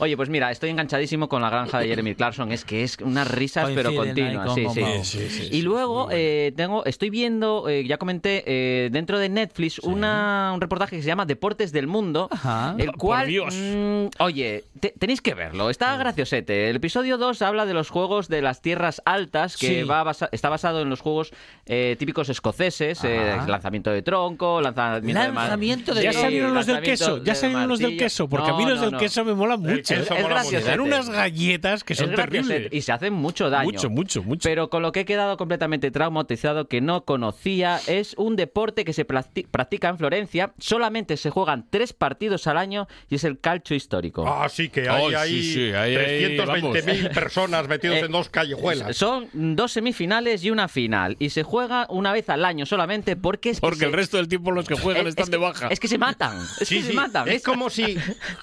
Oye, 0.00 0.16
pues 0.16 0.28
mira, 0.28 0.50
estoy 0.50 0.70
enganchadísimo 0.70 1.28
con 1.28 1.42
la 1.42 1.50
granja 1.50 1.78
de 1.78 1.88
Jeremy 1.88 2.14
Clarkson. 2.14 2.50
Es 2.52 2.64
que 2.64 2.82
es 2.82 2.96
unas 3.00 3.30
risas, 3.30 3.70
pero 3.74 3.94
Coinciden 3.94 4.36
continuas. 4.36 4.74
con 4.74 5.04
Sí, 5.04 5.18
sí. 5.18 5.28
Sí, 5.30 5.48
Y 5.52 5.62
luego 5.62 6.08
eh, 6.10 6.52
tengo, 6.56 6.84
estoy 6.84 7.10
viendo, 7.10 7.68
eh, 7.68 7.86
ya 7.86 7.98
comenté, 7.98 8.42
eh, 8.46 8.88
dentro 8.90 9.18
de 9.18 9.28
Netflix 9.28 9.78
una, 9.78 10.52
un 10.54 10.60
reportaje 10.60 10.96
que 10.96 11.02
se 11.02 11.08
llama 11.08 11.26
Deportes 11.26 11.72
del 11.72 11.86
Mundo, 11.86 12.28
Ajá. 12.30 12.74
el 12.78 12.92
cual, 12.92 13.26
Dios. 13.28 13.54
mm, 13.56 14.06
oye, 14.18 14.64
te- 14.80 14.94
tenéis 14.98 15.20
que 15.20 15.34
verlo, 15.34 15.70
está 15.70 15.96
graciosete. 15.96 16.70
El 16.70 16.76
episodio 16.76 17.18
2 17.18 17.42
habla 17.42 17.66
de 17.66 17.74
los 17.74 17.90
juegos 17.90 18.28
de 18.28 18.42
las 18.42 18.60
tierras 18.62 19.02
altas, 19.04 19.56
que 19.56 19.84
va 19.84 20.02
basa- 20.02 20.28
está 20.32 20.48
basado 20.48 20.80
en 20.82 20.90
los 20.90 21.00
juegos 21.00 21.32
eh, 21.66 21.96
típicos 21.98 22.28
escoceses, 22.28 23.02
eh, 23.04 23.36
lanzamiento 23.46 23.90
de 23.90 24.02
tronco, 24.02 24.60
lanzamiento 24.60 25.20
de... 25.20 25.28
Lanzamiento 25.32 25.94
de 25.94 26.02
Ya 26.02 26.12
Sí, 26.12 26.20
salieron 26.20 26.54
los 26.54 26.66
del 26.66 26.80
queso, 26.82 27.18
ya 27.18 27.32
de 27.32 27.34
salieron 27.38 27.68
los 27.68 27.78
del 27.78 27.96
queso, 27.96 28.28
porque 28.28 28.50
a 28.50 28.54
mí 28.54 28.64
los 28.64 28.76
no, 28.76 28.82
del 28.82 28.92
no. 28.92 28.98
queso 28.98 29.24
me 29.24 29.34
molan 29.34 29.60
mucho. 29.60 29.83
Leche. 29.84 29.94
Es, 30.02 30.52
es. 30.52 30.64
Dan 30.64 30.80
unas 30.80 31.10
galletas 31.10 31.84
que 31.84 31.94
son 31.94 32.14
terribles. 32.14 32.72
Y 32.72 32.80
se 32.82 32.92
hacen 32.92 33.12
mucho 33.12 33.50
daño. 33.50 33.64
Mucho, 33.70 33.90
mucho, 33.90 34.22
mucho. 34.22 34.48
Pero 34.48 34.70
con 34.70 34.82
lo 34.82 34.92
que 34.92 35.00
he 35.00 35.04
quedado 35.04 35.36
completamente 35.36 35.90
traumatizado, 35.90 36.68
que 36.68 36.80
no 36.80 37.04
conocía, 37.04 37.80
es 37.86 38.14
un 38.16 38.36
deporte 38.36 38.84
que 38.84 38.92
se 38.92 39.06
practi- 39.06 39.46
practica 39.50 39.88
en 39.88 39.98
Florencia. 39.98 40.52
Solamente 40.58 41.16
se 41.16 41.30
juegan 41.30 41.66
tres 41.70 41.92
partidos 41.92 42.46
al 42.46 42.58
año 42.58 42.86
y 43.08 43.16
es 43.16 43.24
el 43.24 43.38
calcio 43.40 43.76
histórico. 43.76 44.24
Ah, 44.26 44.48
sí, 44.48 44.68
que 44.68 44.88
hay 44.88 45.14
Oh, 45.14 45.18
ahí 45.18 45.42
sí, 45.42 45.52
sí, 45.54 45.72
ahí, 45.72 45.94
320.000 45.94 47.12
personas 47.12 47.68
metidos 47.68 47.94
Eh, 47.96 48.00
en 48.06 48.12
dos 48.12 48.28
callejuelas. 48.28 48.96
Son 48.96 49.28
dos 49.32 49.72
semifinales 49.72 50.42
y 50.44 50.50
una 50.50 50.68
final. 50.68 51.16
Y 51.18 51.30
se 51.30 51.42
juega 51.42 51.86
una 51.90 52.12
vez 52.12 52.28
al 52.28 52.44
año 52.44 52.66
solamente 52.66 53.16
porque 53.16 53.50
es 53.50 53.58
que 53.58 53.60
Porque 53.60 53.80
se- 53.80 53.86
el 53.86 53.92
resto 53.92 54.16
del 54.16 54.28
tiempo 54.28 54.50
los 54.52 54.66
que 54.66 54.74
juegan 54.74 55.02
es- 55.06 55.10
están 55.10 55.24
es 55.24 55.30
de 55.30 55.36
baja. 55.36 55.68
Es 55.68 55.78
que 55.80 55.88
se 55.88 55.98
matan. 55.98 56.38
Es 56.60 56.68
Sí, 56.68 56.76
que 56.76 56.82
se 56.82 56.88
sí, 56.90 56.94
matan. 56.96 57.28
Es 57.28 57.42
como 57.42 57.70
si, 57.70 57.96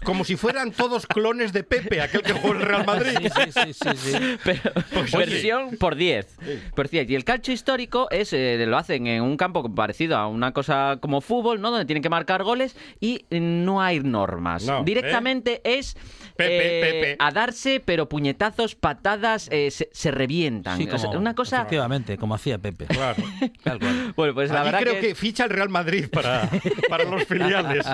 como 0.03 0.23
si 0.23 0.35
fueran 0.35 0.71
todos 0.71 1.05
clones 1.07 1.30
de 1.37 1.63
Pepe, 1.63 2.01
aquel 2.01 2.21
que 2.21 2.33
jugó 2.33 2.53
en 2.55 2.61
el 2.61 2.67
Real 2.67 2.85
Madrid. 2.85 3.17
Pero, 4.43 4.59
Pues, 4.93 5.13
oye. 5.15 5.25
versión 5.25 5.77
por 5.77 5.95
10. 5.95 6.27
Por 6.75 6.89
10. 6.89 7.09
Y 7.09 7.15
el 7.15 7.23
calcio 7.23 7.53
histórico 7.53 8.07
es 8.11 8.33
eh, 8.33 8.63
lo 8.67 8.77
hacen 8.77 9.07
en 9.07 9.21
un 9.23 9.37
campo 9.37 9.63
parecido 9.73 10.17
a 10.17 10.27
una 10.27 10.51
cosa 10.51 10.97
como 11.01 11.21
fútbol, 11.21 11.61
¿no? 11.61 11.71
Donde 11.71 11.85
tienen 11.85 12.03
que 12.03 12.09
marcar 12.09 12.43
goles 12.43 12.75
y 12.99 13.25
no 13.31 13.81
hay 13.81 13.99
normas. 14.01 14.65
No, 14.65 14.79
¿eh? 14.79 14.83
Directamente 14.85 15.61
es 15.63 15.95
Pepe, 16.35 16.79
eh, 16.79 16.81
Pepe. 16.81 17.15
a 17.19 17.31
darse, 17.31 17.81
pero 17.83 18.07
puñetazos, 18.09 18.75
patadas, 18.75 19.47
eh, 19.51 19.71
se, 19.71 19.89
se 19.91 20.11
revientan. 20.11 20.77
Sí, 20.77 20.87
O 20.91 20.97
sea, 20.97 21.07
como- 21.07 21.19
una 21.19 21.33
cosa. 21.35 21.57
Efectivamente, 21.57 22.17
como 22.17 22.35
hacía 22.35 22.57
Pepe. 22.57 22.85
Claro. 22.85 23.23
Tal 23.63 23.79
cual. 23.79 24.13
Bueno, 24.15 24.33
pues 24.33 24.49
la 24.51 24.61
Allí 24.61 24.65
verdad 24.71 24.79
creo 24.81 24.93
que, 24.95 25.07
que... 25.09 25.15
ficha 25.15 25.43
el 25.45 25.49
Real 25.49 25.69
Madrid 25.69 26.05
para, 26.11 26.49
para 26.89 27.03
los 27.05 27.23
filiales. 27.27 27.85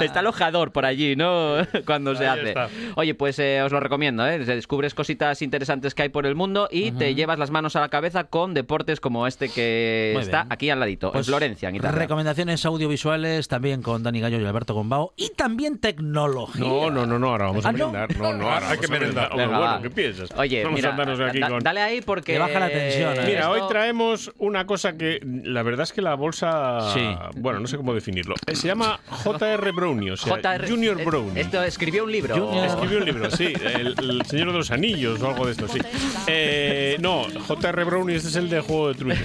Está 0.00 0.20
el 0.20 0.26
hojador 0.26 0.72
por 0.72 0.84
allí, 0.86 1.14
¿no? 1.16 1.56
Cuando 1.86 2.14
se 2.14 2.26
Ahí 2.26 2.38
hace. 2.40 2.48
está. 2.48 2.63
Oye, 2.96 3.14
pues 3.14 3.38
eh, 3.38 3.62
os 3.62 3.72
lo 3.72 3.80
recomiendo, 3.80 4.26
¿eh? 4.26 4.38
Descubres 4.38 4.94
cositas 4.94 5.42
interesantes 5.42 5.94
que 5.94 6.02
hay 6.02 6.08
por 6.08 6.26
el 6.26 6.34
mundo 6.34 6.68
y 6.70 6.92
te 6.92 7.14
llevas 7.14 7.38
las 7.38 7.50
manos 7.50 7.76
a 7.76 7.80
la 7.80 7.88
cabeza 7.88 8.24
con 8.24 8.54
deportes 8.54 9.00
como 9.00 9.26
este 9.26 9.48
que 9.48 10.10
Muy 10.14 10.22
está 10.22 10.42
bien. 10.42 10.52
aquí 10.52 10.70
al 10.70 10.80
ladito, 10.80 11.12
Pues, 11.12 11.26
en 11.26 11.30
Florencia, 11.32 11.68
en 11.68 11.76
Italia. 11.76 11.98
Recomendaciones 11.98 12.64
audiovisuales 12.64 13.48
también 13.48 13.82
con 13.82 14.02
Dani 14.02 14.20
Gallo 14.20 14.40
y 14.40 14.44
Alberto 14.44 14.74
Gombao. 14.74 15.12
Y 15.16 15.30
también 15.30 15.78
tecnología. 15.78 16.64
No, 16.64 16.90
no, 16.90 17.06
no, 17.06 17.18
no, 17.18 17.28
ahora 17.30 17.46
vamos 17.46 17.64
a 17.64 17.68
Ah, 17.68 17.72
¿no? 17.72 17.90
merendar. 17.90 18.16
No, 18.18 18.32
no, 18.34 18.50
ahora 18.50 18.70
Hay 18.70 18.78
que 18.78 18.88
merendar. 18.88 19.28
merendar. 19.28 19.30
Hombre, 19.32 19.46
Venga, 19.46 19.58
bueno. 19.58 19.82
¿qué 19.82 19.90
piensas? 19.90 20.30
Oye, 20.36 20.62
vamos 20.64 20.78
mira, 20.78 20.88
a 20.88 20.92
andarnos 20.92 21.20
aquí 21.20 21.38
da- 21.40 21.48
con... 21.48 21.58
dale 21.60 21.80
ahí 21.80 22.00
porque... 22.00 22.32
Le 22.34 22.38
baja 22.38 22.60
la 22.60 22.68
tensión, 22.68 23.14
¿eh? 23.14 23.22
Mira, 23.26 23.40
esto- 23.40 23.50
hoy 23.52 23.60
traemos 23.68 24.32
una 24.38 24.66
cosa 24.66 24.96
que 24.96 25.20
la 25.44 25.62
verdad 25.62 25.84
es 25.84 25.92
que 25.92 26.02
la 26.02 26.14
bolsa, 26.14 26.92
Sí. 26.94 27.00
bueno, 27.36 27.60
no 27.60 27.66
sé 27.66 27.76
cómo 27.76 27.94
definirlo. 27.94 28.34
Eh, 28.46 28.54
Se 28.54 28.66
llama 28.68 28.98
J.R. 29.08 29.72
Brownie, 29.72 30.10
o 30.12 30.16
sea, 30.16 30.36
JR 30.36 30.68
Junior 30.68 31.04
Brownie. 31.04 31.40
Esto 31.40 31.62
escribió 31.62 32.04
un 32.04 32.12
libro. 32.12 32.34
Escribió 32.64 32.98
un 32.98 33.04
libro, 33.04 33.30
sí, 33.30 33.52
el, 33.62 33.94
el 33.98 34.22
Señor 34.26 34.52
de 34.52 34.58
los 34.58 34.70
Anillos 34.70 35.20
o 35.22 35.28
algo 35.30 35.46
de 35.46 35.52
esto, 35.52 35.68
sí. 35.68 35.78
Eh, 36.26 36.96
no, 37.00 37.24
J.R. 37.46 37.84
Brownie, 37.84 38.16
este 38.16 38.28
es 38.28 38.36
el 38.36 38.48
de 38.50 38.60
Juego 38.60 38.88
de 38.88 38.94
Truños. 38.94 39.18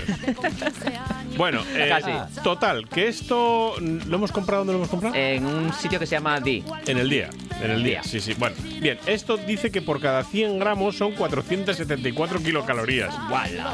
Bueno, 1.37 1.61
eh, 1.73 1.85
Casi. 1.87 2.11
total, 2.43 2.87
que 2.89 3.07
esto 3.07 3.75
lo 3.79 4.15
hemos 4.17 4.31
comprado, 4.31 4.61
¿dónde 4.61 4.73
lo 4.73 4.79
hemos 4.79 4.89
comprado? 4.89 5.15
En 5.15 5.45
un 5.45 5.71
sitio 5.73 5.97
que 5.99 6.05
se 6.05 6.15
llama 6.15 6.39
Di. 6.41 6.63
En 6.85 6.97
el 6.97 7.09
día, 7.09 7.29
en 7.61 7.71
el 7.71 7.77
día, 7.83 8.01
Día. 8.01 8.03
sí, 8.03 8.19
sí. 8.19 8.33
Bueno, 8.37 8.55
bien, 8.81 8.97
esto 9.05 9.37
dice 9.37 9.71
que 9.71 9.81
por 9.81 10.01
cada 10.01 10.23
100 10.23 10.59
gramos 10.59 10.97
son 10.97 11.13
474 11.13 12.39
kilocalorías. 12.43 13.13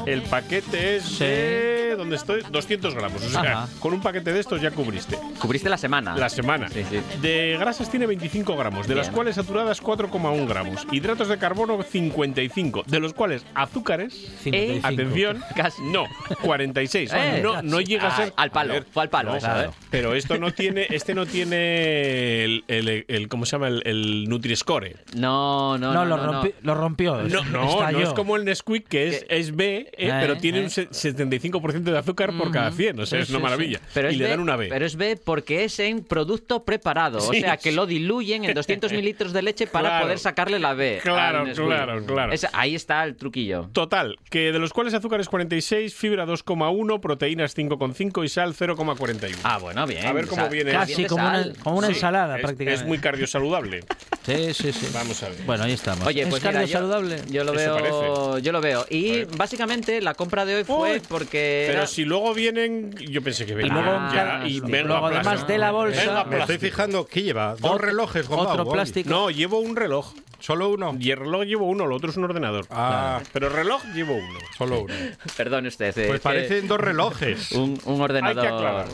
El 0.06 0.22
paquete 0.24 0.97
es 0.97 1.03
Sí. 1.06 1.24
de, 1.24 1.95
¿dónde 1.97 2.18
estoy? 2.18 2.43
200 2.51 2.93
gramos. 2.93 3.24
O 3.24 3.30
sea, 3.30 3.41
Ajá. 3.64 3.68
con 3.80 3.93
un 3.93 4.01
paquete 4.01 4.32
de 4.34 4.39
estos 4.41 4.62
ya 4.62 4.70
cubriste. 4.72 5.18
Cubriste 5.39 5.70
la 5.70 5.78
semana. 5.78 6.16
La 6.16 6.30
semana. 6.30 6.70
Sí, 6.70 6.84
sí. 6.89 6.99
De 7.22 7.58
grasas 7.60 7.89
tiene 7.89 8.06
25 8.06 8.56
gramos, 8.56 8.88
de 8.88 8.93
las 8.95 9.10
cuales 9.10 9.38
saturadas 9.46 9.82
4,1 9.82 10.48
gramos. 10.48 10.88
Hidratos 10.91 11.28
de 11.28 11.38
carbono 11.38 11.82
55, 11.84 12.84
de 12.88 13.00
los 13.00 13.14
cuales 13.14 13.46
azúcares, 13.54 14.14
55. 14.41 14.88
atención, 14.88 15.43
Casi. 15.56 15.84
no, 15.84 16.06
46. 16.41 17.12
Eh, 17.14 17.39
no, 17.43 17.62
no 17.62 17.80
llega 17.80 18.08
a 18.08 18.16
ser... 18.18 18.34
Al 18.36 18.50
palo, 18.50 18.74
Joder, 18.74 18.86
fue 18.91 19.04
al 19.04 19.10
palo 19.10 19.34
no, 19.34 19.39
claro. 19.39 19.70
¿eh? 19.70 19.74
pero 19.91 20.16
esto 20.16 20.38
no 20.39 20.52
tiene, 20.52 20.88
este 20.89 21.14
no 21.14 21.28
tiene 21.28 22.55
el, 22.68 23.28
¿cómo 23.30 23.45
se 23.45 23.53
llama? 23.53 23.68
El, 23.68 23.82
el 23.86 24.28
Nutri-Score. 24.30 24.95
No, 25.16 25.78
no, 25.78 25.93
No, 25.93 26.05
no. 26.05 26.05
lo, 26.05 26.18
no, 26.18 26.32
no. 26.32 26.43
rompi- 26.43 26.53
lo 26.61 26.76
rompió. 26.76 27.22
No, 27.24 27.43
no, 27.45 27.99
es 27.99 28.09
como 28.09 28.36
el 28.36 28.45
Nesquik, 28.45 28.88
que 28.88 29.07
es, 29.07 29.26
es 29.30 29.55
B, 29.55 29.78
eh, 29.78 29.91
Eh, 29.97 30.13
pero 30.20 30.38
tiene 30.38 30.59
eh. 30.59 30.63
un 30.63 30.70
se- 30.70 30.89
75% 30.89 31.91
de 31.91 31.97
azúcar 31.97 32.36
por 32.38 32.51
cada 32.51 32.72
100. 32.72 32.99
O 32.99 33.05
sea, 33.05 33.20
Sí, 33.20 33.24
es 33.24 33.30
una 33.30 33.39
sí, 33.39 33.43
maravilla. 33.43 33.80
Pero 33.93 34.09
y 34.09 34.13
es 34.13 34.18
le 34.20 34.24
B, 34.26 34.30
dan 34.30 34.39
una 34.39 34.55
B. 34.55 34.68
Pero 34.70 34.86
es 34.86 34.95
B 34.95 35.16
porque 35.24 35.63
es 35.63 35.80
en 35.80 36.03
producto 36.03 36.63
preparado. 36.63 37.18
o 37.20 37.34
Sí, 37.34 37.41
sea, 37.41 37.57
que 37.57 37.72
lo 37.72 37.86
diluyen 37.86 38.45
en 38.45 38.53
200 38.53 38.91
mililitros 38.91 39.34
de 39.34 39.41
leche 39.41 39.68
para 39.68 39.89
Claro. 39.89 40.05
poder 40.05 40.20
sacarle 40.20 40.59
la 40.59 40.74
B. 40.74 40.99
Claro, 41.03 41.45
claro, 41.53 42.05
claro. 42.05 42.34
Ahí 42.53 42.76
está 42.76 43.03
el 43.03 43.16
truquillo. 43.16 43.70
Total, 43.74 44.18
que 44.30 44.51
de 44.51 44.59
los 44.59 44.74
cuales 44.74 44.93
azúcar 44.93 45.20
es 45.20 45.30
46, 45.30 45.93
fibra 45.93 46.26
2,1, 46.26 46.99
proteínas 46.99 47.53
5,5 47.55 48.24
y 48.24 48.30
sal 48.30 48.53
0,41. 48.53 49.36
Ah, 49.43 49.57
bueno, 49.59 49.86
bien. 49.88 50.05
A 50.05 50.13
ver 50.13 50.28
cómo 50.28 50.43
Sal- 50.43 50.51
viene. 50.51 50.72
Casi 50.72 51.05
como 51.05 51.28
una, 51.28 51.45
como 51.63 51.78
una 51.78 51.88
Sí, 51.88 51.93
ensalada, 51.93 52.36
es- 52.38 52.41
prácticamente. 52.56 52.74
Es 52.74 52.88
muy 52.88 52.97
cardiosaludable. 52.99 53.84
Sí, 54.26 54.53
sí, 54.53 54.72
sí. 54.74 54.88
Vamos 54.93 55.22
a 55.24 55.30
ver. 55.30 55.38
Bueno, 55.45 55.64
ahí 55.66 55.74
estamos. 55.74 56.08
Oye, 56.08 56.22
¿Es 56.24 56.28
pues 56.30 56.41
mira, 56.41 56.53
cardio 56.53 56.68
yo, 56.68 56.74
saludable? 56.74 57.22
yo 57.30 57.43
lo 57.43 57.53
Eso 57.53 57.76
veo, 57.76 58.38
yo 58.39 58.51
lo 58.51 58.62
veo. 58.62 58.86
Y 58.89 59.24
básicamente 59.26 60.01
la 60.01 60.14
compra 60.14 60.45
de 60.45 60.56
hoy 60.56 60.64
fue 60.64 60.93
Uy, 60.93 61.01
porque 61.08 61.66
Pero 61.68 61.80
era- 61.80 61.88
si 61.88 62.06
luego 62.06 62.34
vienen, 62.34 62.91
yo 62.95 63.22
pensé 63.22 63.45
que 63.45 63.51
Y 63.51 63.56
venían 63.56 63.76
luego, 63.76 63.91
Ah, 63.99 64.39
ya, 64.43 64.47
y 64.47 64.60
luego 64.62 65.06
además 65.08 65.47
de 65.47 65.58
la 65.58 65.72
bolsa, 65.72 66.01
Venga, 66.01 66.24
Me 66.26 66.39
estoy 66.39 66.58
fijando, 66.58 67.06
¿qué 67.08 67.22
lleva? 67.24 67.56
Dos 67.60 67.72
Ot- 67.74 67.80
relojes, 67.80 68.28
Gombao, 68.28 68.53
otro 68.53 68.70
plástico. 68.70 69.10
No, 69.10 69.30
llevo 69.30 69.60
un 69.60 69.76
reloj. 69.76 70.14
¿Solo 70.39 70.70
uno? 70.70 70.95
Y 70.99 71.10
el 71.12 71.18
reloj 71.18 71.43
llevo 71.45 71.66
uno, 71.66 71.88
lo 71.88 71.95
otro 71.95 72.12
es 72.12 72.18
un 72.18 72.26
ordenador. 72.26 72.68
Ah, 72.70 73.20
Pero 73.32 73.49
reloj 73.49 73.82
llevo 73.95 74.14
uno. 74.16 74.39
solo 74.58 74.82
uno. 74.82 74.93
Perdone 75.38 75.70
usted. 75.70 75.97
eh, 75.97 76.08
Pues 76.08 76.20
parecen 76.20 76.68
dos 76.68 76.80
relojes. 76.80 77.51
un, 77.53 77.80
un 77.86 77.95
Hay 77.95 78.01
ordenador. 78.01 78.41
que 78.43 78.47
aclararlo. 78.47 78.93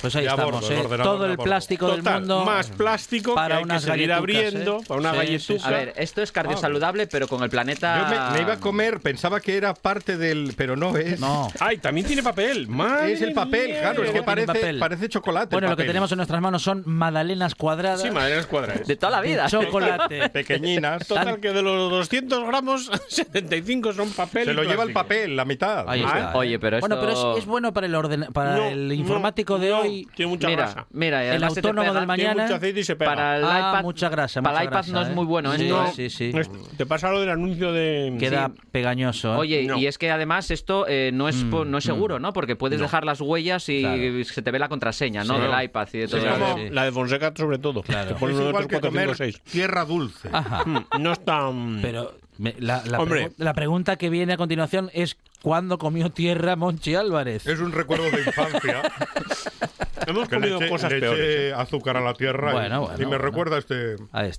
Pues 0.00 0.14
ahí 0.16 0.26
estamos, 0.26 0.52
bordo, 0.52 0.70
¿eh? 0.70 0.78
ordenador 0.80 1.02
Todo 1.16 1.26
el 1.26 1.38
plástico 1.38 1.86
del 1.88 1.98
Total, 1.98 2.20
mundo. 2.20 2.44
más 2.44 2.68
plástico 2.68 3.34
para 3.34 3.48
que 3.48 3.52
hay 3.54 3.58
que 3.60 3.64
unas 3.64 3.82
seguir 3.82 4.08
galletucas, 4.08 4.18
abriendo, 4.18 4.76
¿eh? 4.78 4.84
para 4.86 5.00
una 5.00 5.10
Sí, 5.12 5.16
galletuca. 5.16 5.58
sí, 5.58 5.64
A 5.64 5.70
ver, 5.70 5.92
esto 5.96 6.22
es 6.22 6.32
cardiosaludable, 6.32 7.06
pero 7.06 7.28
con 7.28 7.42
el 7.42 7.50
planeta. 7.50 7.98
Yo 8.10 8.30
me, 8.32 8.36
me 8.36 8.42
iba 8.42 8.52
a 8.54 8.60
comer, 8.60 9.00
pensaba 9.00 9.40
que 9.40 9.56
era 9.56 9.74
parte 9.74 10.16
del. 10.16 10.52
Pero 10.56 10.76
no 10.76 10.96
es. 10.96 11.18
No. 11.20 11.48
Ay, 11.60 11.78
también 11.78 12.06
tiene 12.06 12.22
papel. 12.22 12.68
Madre 12.68 13.12
Es 13.12 13.22
el 13.22 13.32
papel, 13.32 13.68
mía. 13.68 13.80
claro, 13.80 14.04
es 14.04 14.10
que 14.10 14.22
parece, 14.22 14.74
parece 14.74 15.08
chocolate. 15.08 15.54
Bueno, 15.56 15.68
lo 15.68 15.76
que 15.76 15.84
tenemos 15.84 16.10
en 16.12 16.16
nuestras 16.18 16.40
manos 16.40 16.62
son 16.62 16.82
magdalenas 16.86 17.54
cuadradas 17.54 18.02
Sí, 18.02 18.10
maderas 18.10 18.46
cuadradas. 18.46 18.86
De 18.86 18.96
toda 18.96 19.12
la 19.12 19.22
de 19.22 19.28
vida. 19.28 19.46
chocolate. 19.48 20.28
Pequeñinas. 20.30 21.06
Total, 21.08 21.40
que 21.40 21.52
de 21.52 21.62
los 21.62 21.90
200 21.90 22.46
gramos, 22.46 22.90
75 23.08 23.92
son 23.94 24.10
papel. 24.10 24.44
Se 24.46 24.52
lo 24.54 24.62
lleva 24.64 24.82
el 24.84 24.92
papel, 24.92 25.36
la 25.36 25.44
mitad. 25.44 25.88
Ahí 25.88 26.02
Ah, 26.04 26.06
está. 26.18 26.30
¿eh? 26.32 26.34
Oye, 26.34 26.58
pero 26.58 26.80
Bueno, 26.80 26.98
pero 27.00 27.32
es, 27.34 27.38
es 27.38 27.46
bueno 27.46 27.72
para 27.72 27.86
el 27.86 27.94
orden, 27.94 28.26
para 28.32 28.56
No, 28.56 28.64
el 28.66 28.88
no, 28.88 28.94
informático 28.94 29.58
de 29.58 29.70
no, 29.70 29.85
hoy. 29.86 30.08
Tiene 30.14 30.30
mucha 30.30 30.48
mira, 30.48 30.62
grasa. 30.64 30.86
mira, 30.90 31.34
El 31.34 31.44
autónomo 31.44 31.82
del 31.82 31.92
Tiene 31.92 32.06
mañana. 32.06 32.42
mucho 32.44 32.54
aceite 32.56 32.80
y 32.80 32.84
se 32.84 32.96
pega. 32.96 33.10
Para 33.14 33.36
el 33.38 33.44
Ah, 33.44 33.68
iPad, 33.70 33.82
mucha 33.82 34.08
grasa, 34.08 34.42
Para 34.42 34.60
el 34.60 34.66
iPad 34.66 34.86
no 34.86 35.02
es 35.02 35.08
¿eh? 35.08 35.12
muy 35.12 35.24
bueno. 35.26 35.52
Sí, 35.56 35.64
esto. 35.64 35.86
sí, 35.94 36.10
sí. 36.10 36.30
Es- 36.34 36.50
Te 36.76 36.86
pasa 36.86 37.10
lo 37.10 37.20
del 37.20 37.30
anuncio 37.30 37.72
de. 37.72 38.14
Queda 38.18 38.50
pegañoso. 38.72 39.34
¿eh? 39.34 39.38
Oye, 39.38 39.62
No. 39.66 39.78
y 39.78 39.86
es 39.86 39.98
que 39.98 40.10
además 40.10 40.50
esto 40.50 40.86
eh, 40.88 41.10
no, 41.12 41.28
es, 41.28 41.36
Mm, 41.44 41.70
no 41.70 41.78
es 41.78 41.84
seguro, 41.84 42.18
¿no? 42.18 42.32
Porque 42.32 42.56
puedes 42.56 42.80
dejar 42.80 43.04
las 43.04 43.20
huellas 43.20 43.68
y 43.68 43.80
Claro. 43.80 44.24
se 44.24 44.42
te 44.42 44.50
ve 44.50 44.58
la 44.58 44.68
contraseña, 44.68 45.24
¿no? 45.24 45.36
Sí. 45.36 45.40
Del 45.42 45.64
iPad 45.64 45.88
y 45.92 45.98
de 45.98 46.08
todo 46.08 46.20
Claro, 46.20 46.56
sí. 46.56 46.68
la 46.70 46.84
de 46.84 46.92
Fonseca, 46.92 47.32
sobre 47.36 47.58
todo. 47.58 47.82
Claro. 47.82 48.14
Te 48.16 48.24
igual 48.26 48.66
que 48.68 48.80
comer 48.80 49.10
tierra 49.50 49.84
dulce. 49.84 50.28
Mm, 50.28 51.00
No 51.00 51.12
es 51.12 51.24
tan. 51.24 51.78
Pero 51.82 52.14
me- 52.38 52.54
la, 52.58 52.82
la 52.86 52.98
Hombre. 53.00 53.28
pregu- 53.28 53.34
la 53.38 53.54
pregunta 53.54 53.96
que 53.96 54.10
viene 54.10 54.32
a 54.32 54.36
continuación 54.36 54.90
es 54.92 55.16
¿cuándo 55.46 55.78
comió 55.78 56.10
tierra 56.10 56.56
Monchi 56.56 56.96
Álvarez? 56.96 57.46
Es 57.46 57.60
un 57.60 57.70
recuerdo 57.70 58.10
de 58.10 58.18
infancia. 58.26 58.82
Hemos 60.08 60.28
que 60.28 60.34
comido 60.36 60.58
eché- 60.60 60.68
cosas 60.68 60.90
le 60.90 60.98
eché 60.98 61.06
peores. 61.06 61.36
¿eh? 61.36 61.52
azúcar 61.56 61.96
a 61.96 62.00
la 62.00 62.14
tierra 62.14 62.50
y- 62.50 62.54
Bueno, 62.54 62.76
y, 62.76 62.86
bueno, 62.86 62.98
me 62.98 63.04
bueno. 63.06 63.18
recuerda 63.22 63.58
este 63.58 63.96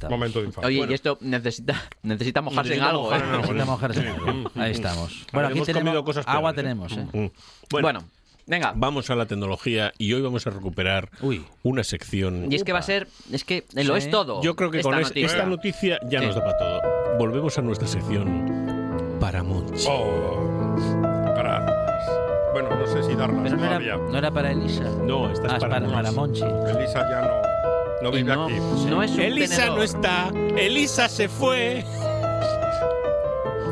momento 0.10 0.40
de 0.42 0.48
infancia. 0.48 0.68
Oye, 0.68 0.78
Bueno, 0.80 0.92
y 0.92 0.96
esto 0.96 1.18
necesita, 1.22 1.82
necesita 2.04 2.42
mojarse 2.42 2.74
en 2.74 2.80
Necesita 2.82 2.90
algo, 2.90 3.04
mojar 3.04 3.22
¿eh? 3.22 3.24
en 3.24 3.30
algo. 3.30 3.42
Necesita 3.42 3.66
mojarse 3.66 4.00
en 4.02 4.08
algo. 4.08 4.52
Ahí 4.56 4.72
estamos. 4.72 5.26
Bueno, 5.32 5.48
aquí 5.48 5.58
Hemos 5.58 5.66
tenemos 5.68 5.86
comido 5.86 6.04
cosas 6.04 6.26
agua 6.28 6.54
peores, 6.54 6.60
¿eh? 6.60 6.64
tenemos, 6.64 6.92
¿eh? 6.98 7.08
Mm. 7.18 7.28
Bueno, 7.82 8.04
venga. 8.46 8.74
Vamos 8.76 9.10
a 9.10 9.16
la 9.16 9.26
tecnología 9.28 9.94
y 9.98 10.12
hoy 10.14 10.22
vamos 10.22 10.46
a 10.46 10.50
recuperar 10.50 11.10
Uy. 11.22 11.46
una 11.64 11.84
sección. 11.86 12.52
Y 12.52 12.56
es 12.56 12.64
que 12.66 12.74
va 12.74 12.80
a 12.80 12.84
ser, 12.84 13.08
es 13.32 13.46
que 13.46 13.64
lo 13.76 13.94
Sí. 13.96 14.00
es 14.08 14.10
todo. 14.12 14.42
Yo 14.44 14.58
creo 14.58 14.72
que 14.72 14.80
esta 14.80 14.90
con 14.90 15.00
es- 15.00 15.08
noticia. 15.08 15.26
esta 15.28 15.46
noticia 15.46 16.00
ya 16.10 16.20
Sí. 16.20 16.26
nos 16.28 16.36
da 16.36 16.44
para 16.44 16.58
todo. 16.58 16.82
Volvemos 17.18 17.58
a 17.58 17.62
nuestra 17.62 17.88
sección 17.88 19.18
para 19.20 19.42
Monchi. 19.44 19.86
Oh, 19.90 20.57
gracias. 21.36 22.10
Bueno, 22.54 22.70
no 22.76 22.88
sé 22.88 23.04
si 23.04 23.16
darlas 23.16 23.42
Pero 23.44 23.58
no 23.58 23.66
era, 23.66 23.98
no 23.98 24.18
era 24.18 24.32
para 24.32 24.52
Elisa. 24.52 24.84
No, 25.04 25.30
esta 25.32 25.48
es 25.48 25.54
Ah, 25.54 25.60
para, 25.60 25.80
para, 25.80 25.92
para 25.92 26.12
Monchi. 26.12 26.44
Elisa 26.44 27.08
ya 27.10 27.22
no, 27.22 28.02
no 28.04 28.12
vive 28.12 28.34
no, 28.36 28.46
aquí. 28.46 28.56
no 28.90 29.04
es 29.04 29.12
un 29.12 29.22
Elisa 29.22 29.56
tenedor. 29.58 29.78
no 29.78 29.84
está, 29.84 30.32
Elisa 30.58 31.08
se 31.10 31.28
fue. 31.30 31.84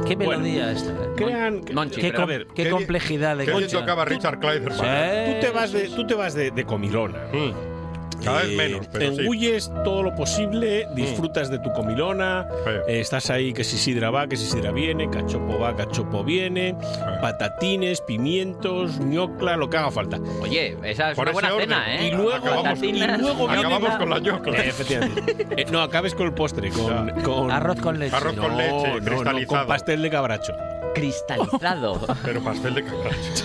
Qué 0.05 0.15
Bueno, 0.15 0.31
melodía 0.43 0.71
esta. 0.71 0.91
¿eh? 0.91 1.09
Crean, 1.15 1.61
Monchi, 1.73 1.99
Qué, 1.99 2.11
pero 2.11 2.23
a 2.23 2.25
ver, 2.27 2.45
qué 2.53 2.63
qué 2.65 2.69
complejidad 2.69 3.37
de 3.37 3.45
Qué 3.45 3.51
tocaba 3.67 4.05
Richard 4.05 4.39
Clayderman. 4.39 4.77
Sí. 4.77 5.33
tú 5.33 5.39
te 5.41 5.49
vas 5.51 5.71
de, 5.71 5.89
tú 5.89 6.05
te 6.05 6.13
vas 6.13 6.33
de, 6.35 6.51
de 6.51 6.65
comilona. 6.65 7.17
Mm. 7.33 7.74
Cada 8.23 8.41
vez 8.43 8.51
Eh, 8.51 8.55
menos, 8.55 8.87
pero 8.91 9.09
te 9.09 9.15
sí. 9.15 9.21
engulles 9.21 9.71
todo 9.83 10.03
lo 10.03 10.15
posible, 10.15 10.87
disfrutas 10.95 11.49
de 11.49 11.59
tu 11.59 11.71
comilona, 11.73 12.47
eh, 12.87 12.99
estás 12.99 13.29
ahí 13.29 13.53
que 13.53 13.63
si 13.63 13.77
sidra 13.77 14.09
va, 14.11 14.27
que 14.27 14.35
si 14.37 14.45
sidra 14.45 14.71
viene, 14.71 15.09
cachopo 15.09 15.59
va, 15.59 15.75
cachopo 15.75 16.23
viene, 16.23 16.75
patatines, 17.21 18.01
pimientos, 18.01 18.99
ñocla, 18.99 19.57
lo 19.57 19.69
que 19.69 19.77
haga 19.77 19.91
falta. 19.91 20.19
Oye, 20.41 20.77
esa 20.83 21.11
es 21.11 21.15
Por 21.15 21.25
una 21.25 21.33
buena 21.33 21.53
orden. 21.53 21.69
cena, 21.69 21.95
¿eh? 21.95 22.07
Y 22.07 22.11
luego, 22.11 22.45
Patatinas, 22.45 23.19
y 23.19 23.21
luego 23.21 23.47
viene 23.47 23.59
Acabamos 23.61 23.89
la- 23.89 23.97
con 23.97 24.09
la 24.09 24.19
ñocla. 24.19 24.57
Eh, 24.63 24.67
efectivamente. 24.69 25.47
Eh, 25.57 25.65
no, 25.71 25.81
acabes 25.81 26.13
con 26.15 26.27
el 26.27 26.33
postre, 26.33 26.69
con, 26.69 27.09
con- 27.21 27.51
Arroz 27.51 27.79
con 27.79 27.97
leche. 27.99 28.15
Arroz 28.15 28.35
con 28.35 28.51
No, 28.51 28.57
leche, 28.57 28.71
no, 28.71 28.99
no, 28.99 29.05
cristalizado. 29.05 29.47
con 29.47 29.67
pastel 29.67 30.01
de 30.01 30.09
cabracho. 30.09 30.53
Cristalizado. 30.93 32.01
Pero 32.23 32.41
pastel 32.43 32.75
de 32.75 32.83
cabracho. 32.83 33.43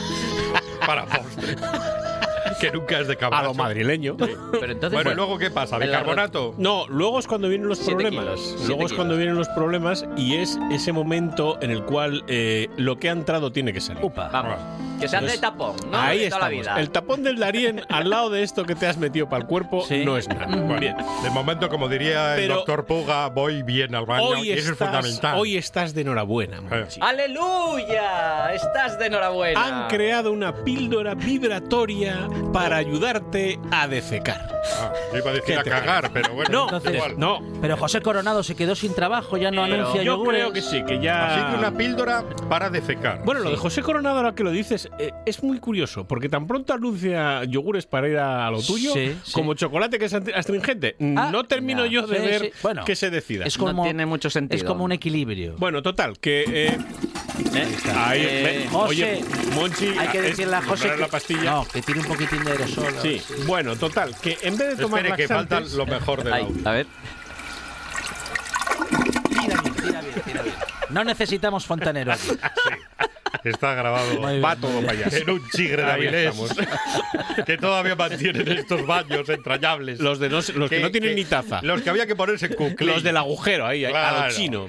Para 0.87 1.05
postre. 1.07 1.57
Que 2.61 2.71
nunca 2.71 3.01
es 3.01 3.09
de 3.09 3.19
A 3.21 3.43
lo 3.43 3.55
madrileño. 3.55 4.17
Pero 4.53 4.73
entonces, 4.73 4.93
Bueno, 4.93 5.13
¿y 5.13 5.15
luego 5.15 5.39
qué 5.39 5.51
pasa? 5.51 5.79
¿Bicarbonato? 5.79 6.55
No, 6.59 6.87
luego 6.89 7.19
es 7.19 7.27
cuando 7.27 7.49
vienen 7.49 7.69
los 7.69 7.81
problemas. 7.81 8.25
kilos, 8.25 8.65
luego 8.67 8.87
es 8.87 8.93
cuando 8.93 9.17
vienen 9.17 9.37
los 9.37 9.49
problemas 9.49 10.05
y 10.17 10.37
es 10.37 10.59
ese 10.71 10.93
momento 10.93 11.59
en 11.63 11.71
el 11.71 11.85
cual 11.85 12.25
eh, 12.29 12.69
lo 12.77 12.99
que 12.99 13.09
ha 13.09 13.13
entrado 13.13 13.51
tiene 13.53 13.73
que 13.73 13.81
salir. 13.81 14.05
Upa. 14.05 14.29
Vamos. 14.33 14.59
Que 15.01 15.09
se 15.09 15.17
hace 15.17 15.25
Entonces, 15.35 15.41
tapón, 15.41 15.77
¿no? 15.91 15.99
Ahí 15.99 16.21
De 16.21 16.29
toda 16.29 16.41
la 16.41 16.47
estamos. 16.49 16.67
vida. 16.67 16.81
El 16.81 16.91
tapón 16.91 17.23
del 17.23 17.39
Darien 17.39 17.83
al 17.89 18.11
lado 18.11 18.31
de 18.31 18.43
esto 18.43 18.65
que 18.65 18.75
te 18.75 18.87
has 18.87 18.99
metido 18.99 19.29
para 19.29 19.43
el 19.43 19.49
cuerpo 19.49 19.85
Sí. 19.87 20.05
no 20.05 20.17
es 20.17 20.29
nada. 20.29 20.47
Bien. 20.79 20.97
De 21.23 21.31
momento, 21.31 21.69
como 21.69 21.89
diría 21.89 22.35
el 22.37 22.43
Pero- 22.43 22.55
doctor 22.57 22.85
Puga, 22.87 23.29
voy 23.29 23.63
bien 23.63 23.95
al 23.95 24.05
baño 24.07 24.25
Hoy 24.25 24.49
y 24.49 24.53
eso 24.53 24.61
es 24.61 24.73
estás, 24.73 24.89
fundamental. 24.89 25.39
hoy 25.39 25.57
estás 25.57 25.95
de 25.95 26.03
enhorabuena, 26.03 26.61
Monchi. 26.61 27.01
¡Aleluya! 27.03 28.53
Estás 28.55 28.99
de 28.99 29.07
enhorabuena. 29.07 29.65
Han 29.85 29.89
creado 29.89 30.33
una 30.33 30.55
píldora 30.65 31.15
vibratoria 31.15 32.29
para 32.53 32.77
ayudarte 32.77 33.59
a 33.71 33.87
defecar. 33.89 34.61
Ah, 34.81 34.93
yo 35.13 35.19
iba 35.19 35.31
a 35.31 35.35
decir 35.35 35.55
¿Qué 35.55 35.59
a 35.61 35.63
cagar, 35.65 36.11
pero 36.13 36.35
bueno, 36.35 36.51
No, 36.51 36.65
Entonces- 36.65 36.95
igual. 36.95 37.15
no. 37.19 37.41
Pero 37.61 37.77
José 37.77 38.01
Coronado 38.03 38.43
se 38.43 38.55
quedó 38.55 38.75
sin 38.75 38.95
trabajo, 38.95 39.37
ya 39.37 39.51
no 39.51 39.63
Pero 39.63 39.75
anuncia 39.77 40.03
yo 40.03 40.17
yogures. 40.17 40.41
creo 40.41 40.53
que 40.53 40.61
sí, 40.63 40.83
que 40.85 41.01
ya. 41.01 41.27
Así 41.47 41.53
que 41.53 41.59
una 41.59 41.77
píldora 41.77 42.25
para 42.49 42.69
defecar. 42.71 43.23
Bueno, 43.25 43.41
lo 43.41 43.51
de 43.51 43.57
José 43.57 43.83
Coronado, 43.83 44.19
ahora 44.19 44.35
que 44.35 44.45
lo 44.45 44.51
dices, 44.51 44.90
eh, 44.99 45.13
es 45.27 45.43
muy 45.43 45.59
curioso, 45.59 46.05
porque 46.07 46.29
tan 46.29 46.47
pronto 46.47 46.73
anuncia 46.75 47.45
yogures 47.45 47.87
para 47.87 48.09
ir 48.09 48.19
a 48.19 48.51
lo 48.51 48.61
tuyo, 48.63 48.93
Sí, 48.93 49.17
sí. 49.25 49.33
como 49.33 49.55
chocolate 49.55 49.99
que 49.99 50.05
es 50.07 50.13
astringente. 50.15 50.97
Ah, 51.17 51.31
no 51.33 51.45
termino 51.45 51.87
ya. 51.87 51.93
yo 51.93 52.07
de 52.07 52.21
Sí, 52.21 52.27
ver 52.27 52.41
sí. 52.43 52.53
Bueno, 52.63 52.85
que 52.85 52.95
se 52.97 53.11
decida. 53.11 53.45
Es 53.47 53.59
No 53.59 53.67
como, 53.67 53.83
tiene 53.85 54.05
mucho 54.07 54.29
sentido. 54.31 54.57
Es 54.57 54.65
como 54.65 54.85
un 54.85 54.93
equilibrio. 54.93 55.55
Bueno, 55.59 55.83
total, 55.83 56.19
que. 56.19 56.45
eh, 56.47 56.79
ahí, 57.97 58.21
Eh, 58.23 58.43
ve- 58.65 58.69
José, 58.71 58.89
oye, 58.89 59.25
Monchi. 59.55 59.87
Hay 59.99 60.09
que 60.09 60.21
decirle 60.23 60.57
a 60.57 60.63
José 60.63 60.91
que, 60.91 60.97
la 60.99 61.09
pastilla. 61.09 61.51
No, 61.51 61.65
que 61.67 61.81
tire 61.83 62.01
un 62.01 62.07
poquitín 62.07 62.45
de 62.45 62.51
aerosol. 62.53 62.95
Sí, 63.03 63.23
bueno, 63.47 63.77
total, 63.77 64.15
que 64.21 64.37
en 64.43 64.57
vez 64.59 64.77
de 64.77 64.83
tomar 64.83 65.01
Espere, 65.07 65.17
que 65.23 65.29
falta 65.29 65.61
laxantes- 65.61 65.77
lo 65.77 65.87
mejor 65.87 66.23
del 66.25 66.33
Ay, 66.35 66.43
audio. 66.45 66.69
a 66.69 66.73
ver. 66.73 66.87
Tira 69.29 69.61
bien, 69.63 69.75
tira 69.75 70.01
bien, 70.03 70.23
tira 70.25 70.43
bien. 70.43 70.55
No 70.91 71.05
necesitamos 71.05 71.65
fontanero 71.67 72.13
aquí. 72.13 72.29
Está 73.45 73.75
grabado 73.75 74.21
Muy 74.21 74.33
bien, 74.33 74.45
Va 74.45 74.57
todo 74.57 74.81
para 74.81 74.93
allá. 74.93 75.17
en 75.17 75.31
un 75.31 75.49
chigre 75.51 75.83
de 75.83 75.91
Avilés 75.91 76.35
que 77.47 77.57
todavía 77.57 77.97
mantienen 77.97 78.49
estos 78.49 78.87
baños 78.87 79.29
entrañables. 79.29 80.01
Los, 80.01 80.19
de 80.19 80.29
no, 80.29 80.37
los 80.37 80.71
que, 80.71 80.81
no 80.81 80.91
tienen 80.91 81.15
ni 81.15 81.25
taza. 81.25 81.61
Los 81.63 81.83
que 81.83 81.91
había 81.91 82.07
que 82.07 82.17
ponerse 82.17 82.47
en 82.47 82.55
cuclín. 82.55 82.91
Los 82.91 83.03
del 83.03 83.17
agujero 83.17 83.67
ahí, 83.67 83.85
a 83.85 84.27
lo 84.27 84.35
chino. 84.35 84.69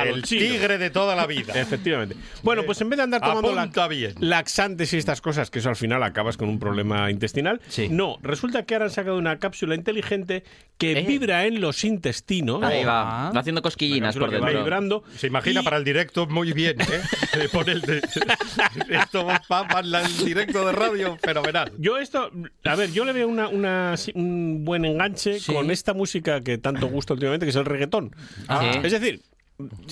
A 0.00 0.04
lo 0.04 0.14
El 0.16 0.22
tigre 0.22 0.78
de 0.78 0.90
toda 0.90 1.14
la 1.16 1.26
vida. 1.26 1.52
Efectivamente. 1.60 2.16
Bueno, 2.42 2.62
pues 2.64 2.80
en 2.80 2.90
vez 2.90 2.96
de 2.98 3.02
andar 3.04 3.20
tomando 3.20 3.52
la- 3.54 3.62
Apunta 3.62 3.88
bien. 3.88 4.14
laxantes 4.20 4.92
y 4.92 4.96
estas 4.96 5.20
cosas, 5.20 5.50
que 5.50 5.58
eso 5.60 5.68
al 5.68 5.76
final 5.76 6.02
acabas 6.02 6.36
con 6.36 6.48
un 6.48 6.58
problema 6.58 7.10
intestinal, 7.10 7.60
Sí. 7.68 7.88
no, 7.88 8.18
resulta 8.22 8.64
que 8.64 8.74
ahora 8.74 8.86
han 8.86 8.90
sacado 8.90 9.16
una 9.18 9.38
cápsula 9.38 9.74
inteligente 9.74 10.44
que 10.78 10.98
Eh. 10.98 11.04
vibra 11.06 11.46
en 11.46 11.60
los 11.60 11.84
intestinos. 11.84 12.62
Ahí 12.62 12.82
Ah. 12.82 12.86
va. 12.86 13.30
Va 13.32 13.40
haciendo 13.40 13.62
cosquillinas 13.62 14.16
por 14.16 14.28
va 14.28 14.32
dentro. 14.38 14.58
vibrando. 14.58 15.04
Se 15.16 15.26
imagina 15.28 15.60
Y- 15.60 15.64
para 15.64 15.76
el 15.76 15.84
directo 15.84 16.26
muy 16.26 16.52
bien, 16.52 16.80
¿eh? 16.80 17.00
De- 17.86 18.02
Esto 18.88 19.24
va 19.26 19.40
para 19.68 20.00
el 20.00 20.24
directo 20.24 20.66
de 20.66 20.72
radio 20.72 21.16
fenomenal. 21.22 21.72
Yo 21.78 21.98
esto, 21.98 22.30
a 22.64 22.74
ver, 22.76 22.92
yo 22.92 23.04
le 23.04 23.12
veo 23.12 23.28
una, 23.28 23.48
un 24.14 24.64
buen 24.64 24.84
enganche 24.84 25.38
Sí. 25.40 25.52
con 25.52 25.70
esta 25.70 25.94
música 25.94 26.40
que 26.40 26.58
tanto 26.58 26.86
gusta 26.88 27.14
últimamente, 27.14 27.46
que 27.46 27.50
es 27.50 27.56
el 27.56 27.64
reggaetón. 27.64 28.14
Ah. 28.48 28.70
Sí. 28.72 28.80
Es 28.82 28.92
decir, 28.92 29.20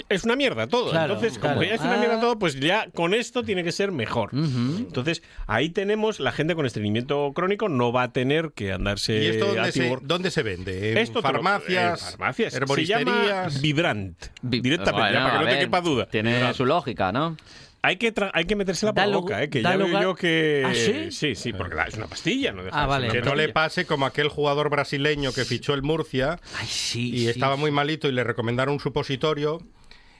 es 0.08 0.24
una 0.24 0.36
mierda 0.36 0.66
todo. 0.66 0.90
Claro, 0.90 1.14
Entonces, 1.14 1.38
como 1.38 1.54
claro. 1.54 1.68
ya 1.68 1.74
es 1.74 1.80
una 1.80 1.94
Ah. 1.94 1.98
mierda 1.98 2.20
todo, 2.20 2.38
pues 2.38 2.58
ya 2.58 2.88
con 2.94 3.14
esto 3.14 3.42
tiene 3.42 3.62
que 3.64 3.72
ser 3.72 3.92
mejor. 3.92 4.30
Entonces, 4.32 5.22
ahí 5.46 5.70
tenemos 5.70 6.20
la 6.20 6.32
gente 6.32 6.54
con 6.54 6.66
estreñimiento 6.66 7.32
crónico 7.34 7.68
no 7.68 7.92
va 7.92 8.04
a 8.04 8.12
tener 8.12 8.52
que 8.54 8.72
andarse 8.72 9.22
¿Y 9.22 9.26
esto 9.26 9.46
dónde 9.54 9.72
se, 9.72 9.98
dónde 10.02 10.30
se 10.30 10.42
vende? 10.42 10.92
¿En 10.92 10.98
Esto 10.98 11.18
lo- 11.18 11.22
farmacias? 11.22 12.02
en 12.02 12.08
farmacias. 12.10 12.52
Se 12.52 12.58
llama 12.60 12.64
herboristerías? 12.64 13.60
Vibrant. 13.62 14.16
Vi- 14.42 14.60
Directamente, 14.60 15.00
Bueno, 15.00 15.18
ya, 15.18 15.24
para 15.24 15.38
que 15.40 15.44
no 15.44 15.50
te 15.50 15.58
quepa 15.58 15.80
duda. 15.80 16.06
Tiene 16.06 16.32
Vibrant. 16.34 16.56
su 16.56 16.66
lógica, 16.66 17.12
¿no? 17.12 17.36
Hay 17.82 17.96
que, 17.96 18.14
tra- 18.14 18.30
hay 18.34 18.44
que 18.44 18.56
metérsela 18.56 18.92
por 18.92 19.06
la 19.06 19.16
boca, 19.16 19.42
¿eh? 19.42 19.48
que 19.48 19.62
ya 19.62 19.74
veo 19.76 20.00
yo 20.02 20.14
que... 20.14 20.64
¿Ah, 20.66 20.74
sí? 20.74 21.10
Sí, 21.12 21.34
sí, 21.34 21.52
porque 21.54 21.74
la- 21.74 21.84
es 21.84 21.94
una 21.94 22.08
pastilla, 22.08 22.52
no 22.52 22.62
deja 22.62 22.82
Ah, 22.82 22.86
vale. 22.86 23.08
Que 23.08 23.22
no 23.22 23.34
le 23.34 23.48
pase 23.48 23.86
como 23.86 24.04
aquel 24.04 24.28
jugador 24.28 24.68
brasileño 24.68 25.32
que 25.32 25.46
fichó 25.46 25.72
el 25.72 25.82
Murcia 25.82 26.38
Ay, 26.58 26.66
sí. 26.66 27.08
y 27.14 27.18
sí, 27.20 27.28
estaba 27.28 27.54
sí. 27.54 27.60
muy 27.60 27.70
malito 27.70 28.06
y 28.08 28.12
le 28.12 28.22
recomendaron 28.22 28.74
un 28.74 28.80
supositorio 28.80 29.62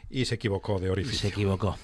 y 0.08 0.24
se 0.24 0.36
equivocó 0.36 0.78
de 0.80 0.86
Se 0.86 0.90
orificio. 0.90 1.28
equivocó. 1.28 1.76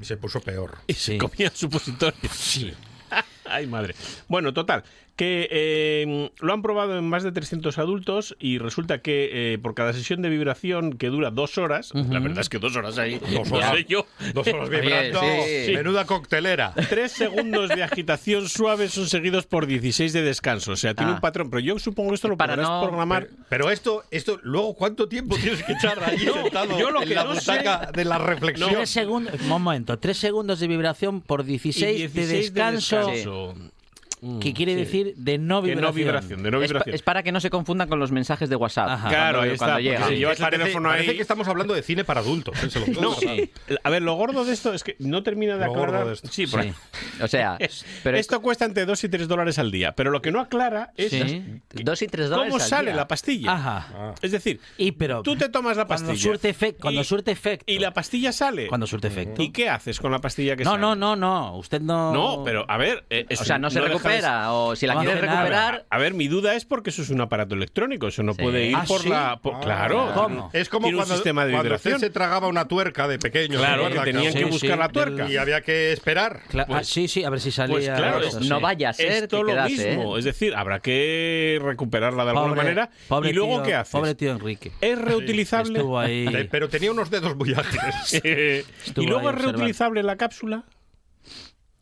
Y 0.00 0.04
se 0.04 0.16
puso 0.16 0.40
peor. 0.40 0.78
Y 0.86 0.94
se 0.94 1.12
Sí. 1.12 1.18
comía 1.18 1.50
supositorio. 1.52 2.30
Sí. 2.32 2.72
Ay, 3.44 3.66
madre. 3.66 3.94
Bueno, 4.28 4.54
total, 4.54 4.84
que 5.16 5.48
eh, 5.50 6.30
lo 6.40 6.52
han 6.52 6.62
probado 6.62 6.98
en 6.98 7.08
más 7.08 7.22
de 7.22 7.30
300 7.32 7.78
adultos 7.78 8.36
y 8.40 8.58
resulta 8.58 9.00
que 9.00 9.52
eh, 9.54 9.58
por 9.58 9.74
cada 9.74 9.92
sesión 9.92 10.22
de 10.22 10.28
vibración 10.28 10.94
que 10.94 11.08
dura 11.08 11.30
dos 11.30 11.56
horas, 11.58 11.92
la 11.94 12.18
verdad 12.18 12.40
es 12.40 12.48
que 12.48 12.58
dos 12.58 12.74
horas 12.76 12.98
ahí, 12.98 13.20
Dos 13.32 13.48
no 13.50 13.56
horas. 13.58 13.72
sé 13.76 13.84
yo, 13.88 14.06
Dos 14.32 14.46
horas 14.48 14.68
vibrando. 14.68 15.20
sí. 15.66 15.72
Menuda 15.72 16.04
coctelera. 16.04 16.74
Tres 16.88 17.12
segundos 17.12 17.68
de 17.70 17.82
agitación 17.84 18.48
suave 18.48 18.88
son 18.88 19.06
seguidos 19.08 19.46
por 19.46 19.66
16 19.66 20.12
de 20.12 20.22
descanso. 20.22 20.72
O 20.72 20.76
sea, 20.76 20.94
tiene 20.94 21.12
Ah. 21.12 21.14
un 21.14 21.20
patrón. 21.20 21.48
Pero 21.50 21.60
yo 21.60 21.78
supongo 21.78 22.10
que 22.10 22.14
esto 22.16 22.28
lo 22.28 22.36
Para 22.36 22.54
podrás 22.54 22.68
no- 22.70 22.82
programar. 22.82 23.26
Pero, 23.28 23.44
pero 23.48 23.70
esto, 23.70 24.02
esto, 24.10 24.40
luego, 24.42 24.74
¿cuánto 24.74 25.08
tiempo 25.08 25.36
tienes 25.36 25.62
que 25.62 25.72
echar 25.72 26.02
ahí 26.02 26.18
No, 26.26 26.34
sentado 26.34 26.78
yo 26.78 26.90
lo 26.90 27.02
en 27.02 27.08
que 27.08 27.14
la 27.14 27.24
no 27.24 27.34
butaca 27.34 27.90
de 27.94 28.04
la 28.04 28.18
reflexión? 28.18 28.70
Tres 28.70 28.90
segundos, 28.90 29.34
un 29.40 29.48
momento, 29.48 29.98
tres 29.98 30.18
segundos 30.18 30.58
de 30.60 30.66
vibración 30.68 31.20
por 31.20 31.42
y 31.42 31.44
16, 31.44 32.12
16 32.12 32.28
de 32.28 32.36
descanso, 32.36 32.96
descanso. 33.06 33.54
Mm, 34.24 34.38
que 34.38 34.54
quiere 34.54 34.72
sí. 34.72 34.78
decir 34.78 35.14
de 35.16 35.36
no 35.38 35.60
vibración. 35.60 35.84
no 35.84 35.92
vibración, 35.92 36.42
de 36.42 36.50
no 36.50 36.56
Es, 36.62 36.62
pa- 36.62 36.78
vibración. 36.78 36.94
es 36.94 37.02
para 37.02 37.22
que 37.22 37.30
no 37.32 37.40
se 37.40 37.50
confundan 37.50 37.88
con 37.88 37.98
los 37.98 38.10
mensajes 38.10 38.48
de 38.48 38.56
WhatsApp. 38.56 38.88
Ajá. 38.88 39.08
Claro, 39.08 39.38
cuando, 39.38 39.40
ahí 39.42 39.50
está, 39.54 39.64
cuando 39.66 39.80
llegan. 39.80 40.08
si 40.08 40.14
llevas 40.16 40.38
el 40.38 40.44
parece, 40.44 40.62
teléfono 40.62 40.88
parece 40.88 41.10
ahí- 41.10 41.16
que 41.16 41.22
estamos 41.22 41.48
hablando 41.48 41.74
de 41.74 41.82
cine 41.82 42.04
para 42.04 42.20
adultos. 42.20 42.56
¿eh? 42.62 42.68
No, 43.00 43.12
juro. 43.12 43.32
a 43.82 43.90
ver, 43.90 44.02
lo 44.02 44.14
gordo 44.14 44.44
de 44.44 44.52
esto 44.54 44.72
es 44.72 44.82
que 44.82 44.96
no 44.98 45.22
termina 45.22 45.56
de 45.56 45.66
Lo 45.66 45.72
gordo 45.72 45.84
aclarar. 45.84 46.06
de 46.06 46.12
esto. 46.14 46.28
Sí, 46.30 46.46
por 46.46 46.62
Sí. 46.62 46.72
O 47.22 47.28
sea, 47.28 47.58
pero 48.02 48.16
esto 48.16 48.40
cuesta 48.40 48.64
entre 48.64 48.86
2 48.86 49.04
y 49.04 49.08
3 49.08 49.28
dólares 49.28 49.58
al 49.58 49.70
día, 49.70 49.92
pero 49.94 50.10
lo 50.10 50.22
que 50.22 50.32
no 50.32 50.40
aclara 50.40 50.92
es 50.96 51.10
Sí. 51.10 51.60
dos 51.70 52.00
y 52.02 52.06
tres 52.06 52.30
dólares 52.30 52.50
cómo 52.52 52.62
al 52.62 52.68
sale 52.68 52.90
día. 52.90 52.96
la 52.96 53.08
pastilla. 53.08 53.52
Ajá. 53.52 54.14
Es 54.22 54.32
decir, 54.32 54.60
Y 54.78 54.92
pero 54.92 55.22
tú 55.22 55.36
te 55.36 55.48
tomas 55.48 55.76
la 55.76 55.84
cuando 55.84 56.08
pastilla. 56.08 56.30
surte 56.32 56.48
efecto, 56.48 56.80
cuando 56.82 57.00
y- 57.00 57.04
surte 57.04 57.30
efecto. 57.30 57.64
y 57.70 57.78
la 57.78 57.92
pastilla 57.92 58.32
sale. 58.32 58.68
Cuando 58.68 58.86
surte 58.86 59.08
efecto. 59.08 59.42
¿Y 59.42 59.50
qué 59.52 59.68
haces 59.68 60.00
con 60.00 60.10
la 60.12 60.18
pastilla 60.20 60.56
que 60.56 60.64
No, 60.64 60.70
sale? 60.72 60.80
no, 60.82 60.94
no, 60.96 61.16
no, 61.16 61.56
usted 61.56 61.80
no 61.80 62.12
No, 62.12 62.42
pero 62.44 62.64
a 62.68 62.76
ver. 62.78 63.04
eh, 63.10 63.26
O 63.38 63.44
sea, 63.44 63.58
no 63.58 63.70
se 63.70 63.80
deja 63.80 63.92
O 64.50 64.76
si 64.76 64.86
la 64.86 64.94
No 64.94 65.00
quieres 65.00 65.20
recuperar. 65.20 65.86
A 65.90 65.98
ver, 65.98 66.14
mi 66.14 66.28
duda 66.28 66.54
es 66.54 66.64
porque 66.64 66.90
eso 66.90 67.02
es 67.02 67.10
un 67.10 67.20
aparato 67.20 67.54
electrónico, 67.54 68.08
eso 68.08 68.22
no 68.22 68.32
Sí. 68.34 68.42
puede 68.42 68.66
ir 68.66 68.76
¿Ah, 68.76 68.84
por 68.86 69.00
sí? 69.02 69.08
la. 69.08 69.38
por- 69.42 69.54
Ah. 69.56 69.60
claro. 69.60 70.12
¿Cómo? 70.14 70.50
Es 70.52 70.68
como 70.68 70.84
Tiene 70.86 70.96
un 70.98 71.00
cuando, 71.02 71.14
sistema 71.14 71.44
de 71.46 71.52
cuando 71.52 71.74
usted 71.74 71.98
se 71.98 72.10
tragaba 72.10 72.48
una 72.48 72.66
tuerca 72.68 73.08
de 73.08 73.18
pequeño. 73.18 73.58
Claro, 73.58 73.88
¿se 73.88 73.94
que 73.94 74.00
tenían 74.12 74.32
que 74.34 74.44
buscar 74.44 74.78
la 74.78 74.84
del- 74.88 74.92
tuerca. 74.92 75.28
Y 75.30 75.36
había 75.36 75.60
que 75.62 75.92
esperar. 75.92 76.40
Cla- 76.50 76.66
Pues- 76.66 76.80
ah, 76.80 76.84
sí, 76.84 77.08
sí, 77.08 77.24
a 77.24 77.30
ver 77.30 77.40
si 77.40 77.50
salía. 77.50 77.74
Pues 77.74 77.88
claro, 77.88 78.20
eso, 78.20 78.40
no 78.40 78.60
vaya 78.60 78.90
a 78.90 78.92
ser 78.92 79.24
Esto 79.24 79.42
lo 79.42 79.48
quedase, 79.50 79.96
mismo, 79.96 80.16
¿eh? 80.16 80.18
es 80.18 80.24
decir, 80.24 80.54
habrá 80.54 80.80
que 80.80 81.58
recuperarla 81.62 82.24
de 82.24 82.30
alguna 82.30 82.54
manera. 82.54 82.90
¿Y 83.24 83.32
luego 83.32 83.56
tío- 83.56 83.62
qué 83.64 83.74
haces? 83.74 83.92
Pobre 83.92 84.14
tío 84.14 84.32
Enrique. 84.32 84.72
¿Es 84.80 84.98
reutilizable? 84.98 85.78
Estuvo 85.78 85.98
ahí. 85.98 86.26
Eh, 86.32 86.48
Pero 86.50 86.68
tenía 86.68 86.90
unos 86.92 87.10
dedos 87.10 87.36
muy 87.36 87.52
ágiles. 87.54 88.22
¿Y 88.96 89.06
luego 89.06 89.30
es 89.30 89.34
reutilizable 89.36 90.02
la 90.02 90.16
cápsula? 90.16 90.64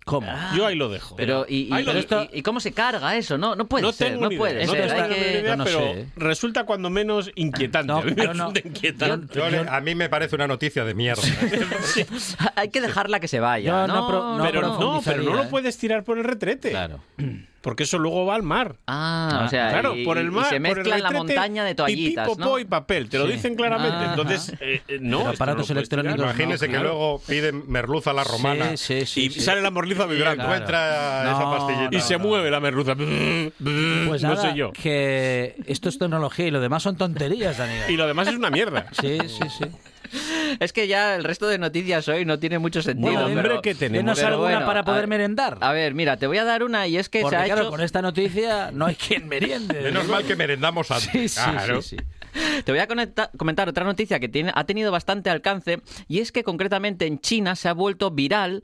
¿Cómo? 0.05 0.26
Yo 0.57 0.66
ahí 0.66 0.74
lo 0.74 0.88
dejo. 0.88 1.14
Pero, 1.16 1.46
¿y, 1.48 1.68
y- 1.68 1.72
Ahí 1.72 1.84
lo 1.84 1.92
pero 1.92 2.03
dejo. 2.03 2.22
esto- 2.22 2.36
¿y 2.36 2.42
cómo 2.42 2.59
se 2.61 2.72
carga 2.72 3.16
eso? 3.16 3.38
No, 3.38 3.55
no 3.55 3.66
puede 3.68 3.82
no 3.82 3.92
ser. 3.92 4.09
tengo 4.09 4.22
No 4.22 4.28
ni 4.30 4.36
puede 4.36 4.55
idea, 4.55 4.66
no 4.66 4.72
ser. 4.72 4.80
tengo 4.88 4.92
hay 4.94 5.00
la 5.00 5.07
menor 5.09 5.16
que- 5.24 5.30
idea, 5.30 5.42
yo 5.50 5.57
no 5.57 5.64
pero 5.64 5.78
sé. 5.78 6.07
resulta 6.16 6.64
cuando 6.64 6.90
menos 6.90 7.30
inquietante. 7.36 7.86
No, 7.92 7.98
A 7.98 8.03
mí 8.03 8.12
me 8.16 8.26
resulta 8.26 8.61
inquietante. 8.64 9.34
Yo 9.38 9.44
a 9.70 9.80
mí 9.80 9.94
me 9.94 10.09
parece 10.09 10.34
una 10.34 10.46
noticia 10.48 10.84
de 10.84 10.94
mierda. 10.94 11.22
hay 12.57 12.68
que 12.70 12.80
dejarla 12.80 13.20
que 13.20 13.28
se 13.28 13.40
vaya. 13.40 13.70
No 13.72 13.86
no, 13.86 14.09
pro- 14.09 14.36
no 14.38 14.44
pero 14.44 14.61
no, 14.62 15.00
pero 15.05 15.22
no 15.22 15.34
lo 15.34 15.42
¿eh? 15.44 15.48
puedes 15.50 15.78
tirar 15.78 16.03
por 16.05 16.18
el 16.18 16.24
retrete. 16.24 16.70
Claro. 16.70 17.00
porque 17.62 17.84
eso 17.84 17.98
luego 17.98 18.26
va 18.26 18.34
al 18.34 18.42
mar. 18.42 18.76
Ah, 18.86 19.44
o 19.46 19.48
sea, 19.48 19.70
claro, 19.70 19.96
y- 19.96 20.04
por 20.04 20.18
el 20.18 20.26
y 20.26 20.30
mar. 20.30 20.44
se 20.44 20.60
por 20.60 20.68
el 20.70 20.76
mezcla 20.76 20.96
en 20.96 21.02
la 21.02 21.10
montaña 21.12 21.64
de 21.64 21.74
toallitas, 21.74 22.28
pipí, 22.28 22.36
popó 22.40 22.50
¿no? 22.52 22.58
y 22.58 22.64
papel, 22.66 23.08
te 23.08 23.18
lo 23.18 23.26
Sí. 23.26 23.32
dicen 23.32 23.54
claramente. 23.54 23.96
Ajá. 23.96 24.10
Entonces, 24.10 24.52
eh, 24.60 24.82
eh, 24.88 24.98
no. 25.00 25.26
Aparatos 25.28 25.70
no 25.70 25.76
electrónicos, 25.78 26.18
Imagínese 26.18 26.66
no, 26.66 26.72
que 26.72 26.78
claro. 26.78 26.88
luego 26.90 27.22
piden 27.26 27.62
merluza 27.70 28.10
a 28.10 28.14
la 28.14 28.24
romana 28.24 28.76
Sí, 28.76 29.00
sí, 29.00 29.06
sí, 29.06 29.24
y 29.26 29.30
sí. 29.30 29.40
sale 29.40 29.62
la 29.62 29.70
morliza 29.70 30.06
vibrando. 30.06 30.42
y 30.42 30.46
encuentra 30.46 31.22
esa 31.30 31.40
No, 31.40 31.50
pastillita. 31.56 31.96
Y 31.96 32.00
se 32.00 32.18
mueve 32.18 32.50
la 32.50 32.60
merluza. 32.60 32.94
Pues 32.96 34.22
no 34.22 34.28
nada, 34.34 34.50
sé 34.50 34.56
yo. 34.56 34.72
que 34.72 35.56
esto 35.66 35.88
es 35.88 35.98
tecnología 35.98 36.46
y 36.46 36.50
lo 36.50 36.60
demás 36.60 36.82
son 36.82 36.96
tonterías, 36.96 37.58
Daniel. 37.58 37.82
Y 37.88 37.96
lo 37.96 38.06
demás 38.06 38.28
es 38.28 38.34
una 38.34 38.50
mierda. 38.50 38.86
Sí, 39.00 39.18
sí, 39.28 39.48
sí. 39.58 39.64
Es 40.60 40.72
que 40.72 40.86
ya 40.86 41.16
el 41.16 41.24
resto 41.24 41.46
de 41.48 41.58
noticias 41.58 42.06
hoy 42.08 42.24
no 42.24 42.38
tiene 42.38 42.58
mucho 42.58 42.82
sentido. 42.82 43.10
Bueno, 43.12 43.26
pero- 43.42 43.54
hombre, 43.56 43.58
¿qué 43.62 43.74
tenemos? 43.74 44.16
pero 44.16 44.28
alguna 44.28 44.50
bueno, 44.50 44.66
para 44.66 44.84
poder 44.84 45.04
a- 45.04 45.06
merendar. 45.06 45.58
A 45.60 45.72
ver, 45.72 45.94
mira, 45.94 46.16
te 46.16 46.26
voy 46.26 46.38
a 46.38 46.44
dar 46.44 46.62
una 46.62 46.86
y 46.86 46.96
es 46.98 47.08
que 47.08 47.20
Porque 47.22 47.36
se 47.36 47.42
ha 47.42 47.44
claro, 47.46 47.62
hecho... 47.62 47.70
con 47.70 47.80
esta 47.80 48.02
noticia 48.02 48.70
no 48.72 48.86
hay 48.86 48.94
quien 48.94 49.28
meriende. 49.28 49.80
Menos 49.82 50.06
mal 50.08 50.24
que 50.24 50.36
merendamos 50.36 50.90
antes. 50.90 51.10
Sí, 51.10 51.28
sí, 51.28 51.40
Claro. 51.40 51.82
sí, 51.82 51.96
sí. 51.98 52.62
Te 52.64 52.72
voy 52.72 52.80
a 52.80 52.86
conecta- 52.88 53.30
comentar 53.36 53.68
otra 53.68 53.84
noticia 53.84 54.18
que 54.18 54.28
tiene, 54.28 54.52
ha 54.54 54.64
tenido 54.64 54.90
bastante 54.90 55.28
alcance 55.30 55.80
y 56.08 56.20
es 56.20 56.32
que 56.32 56.42
concretamente 56.44 57.06
en 57.06 57.18
China 57.20 57.56
se 57.56 57.68
ha 57.68 57.74
vuelto 57.74 58.10
viral 58.10 58.62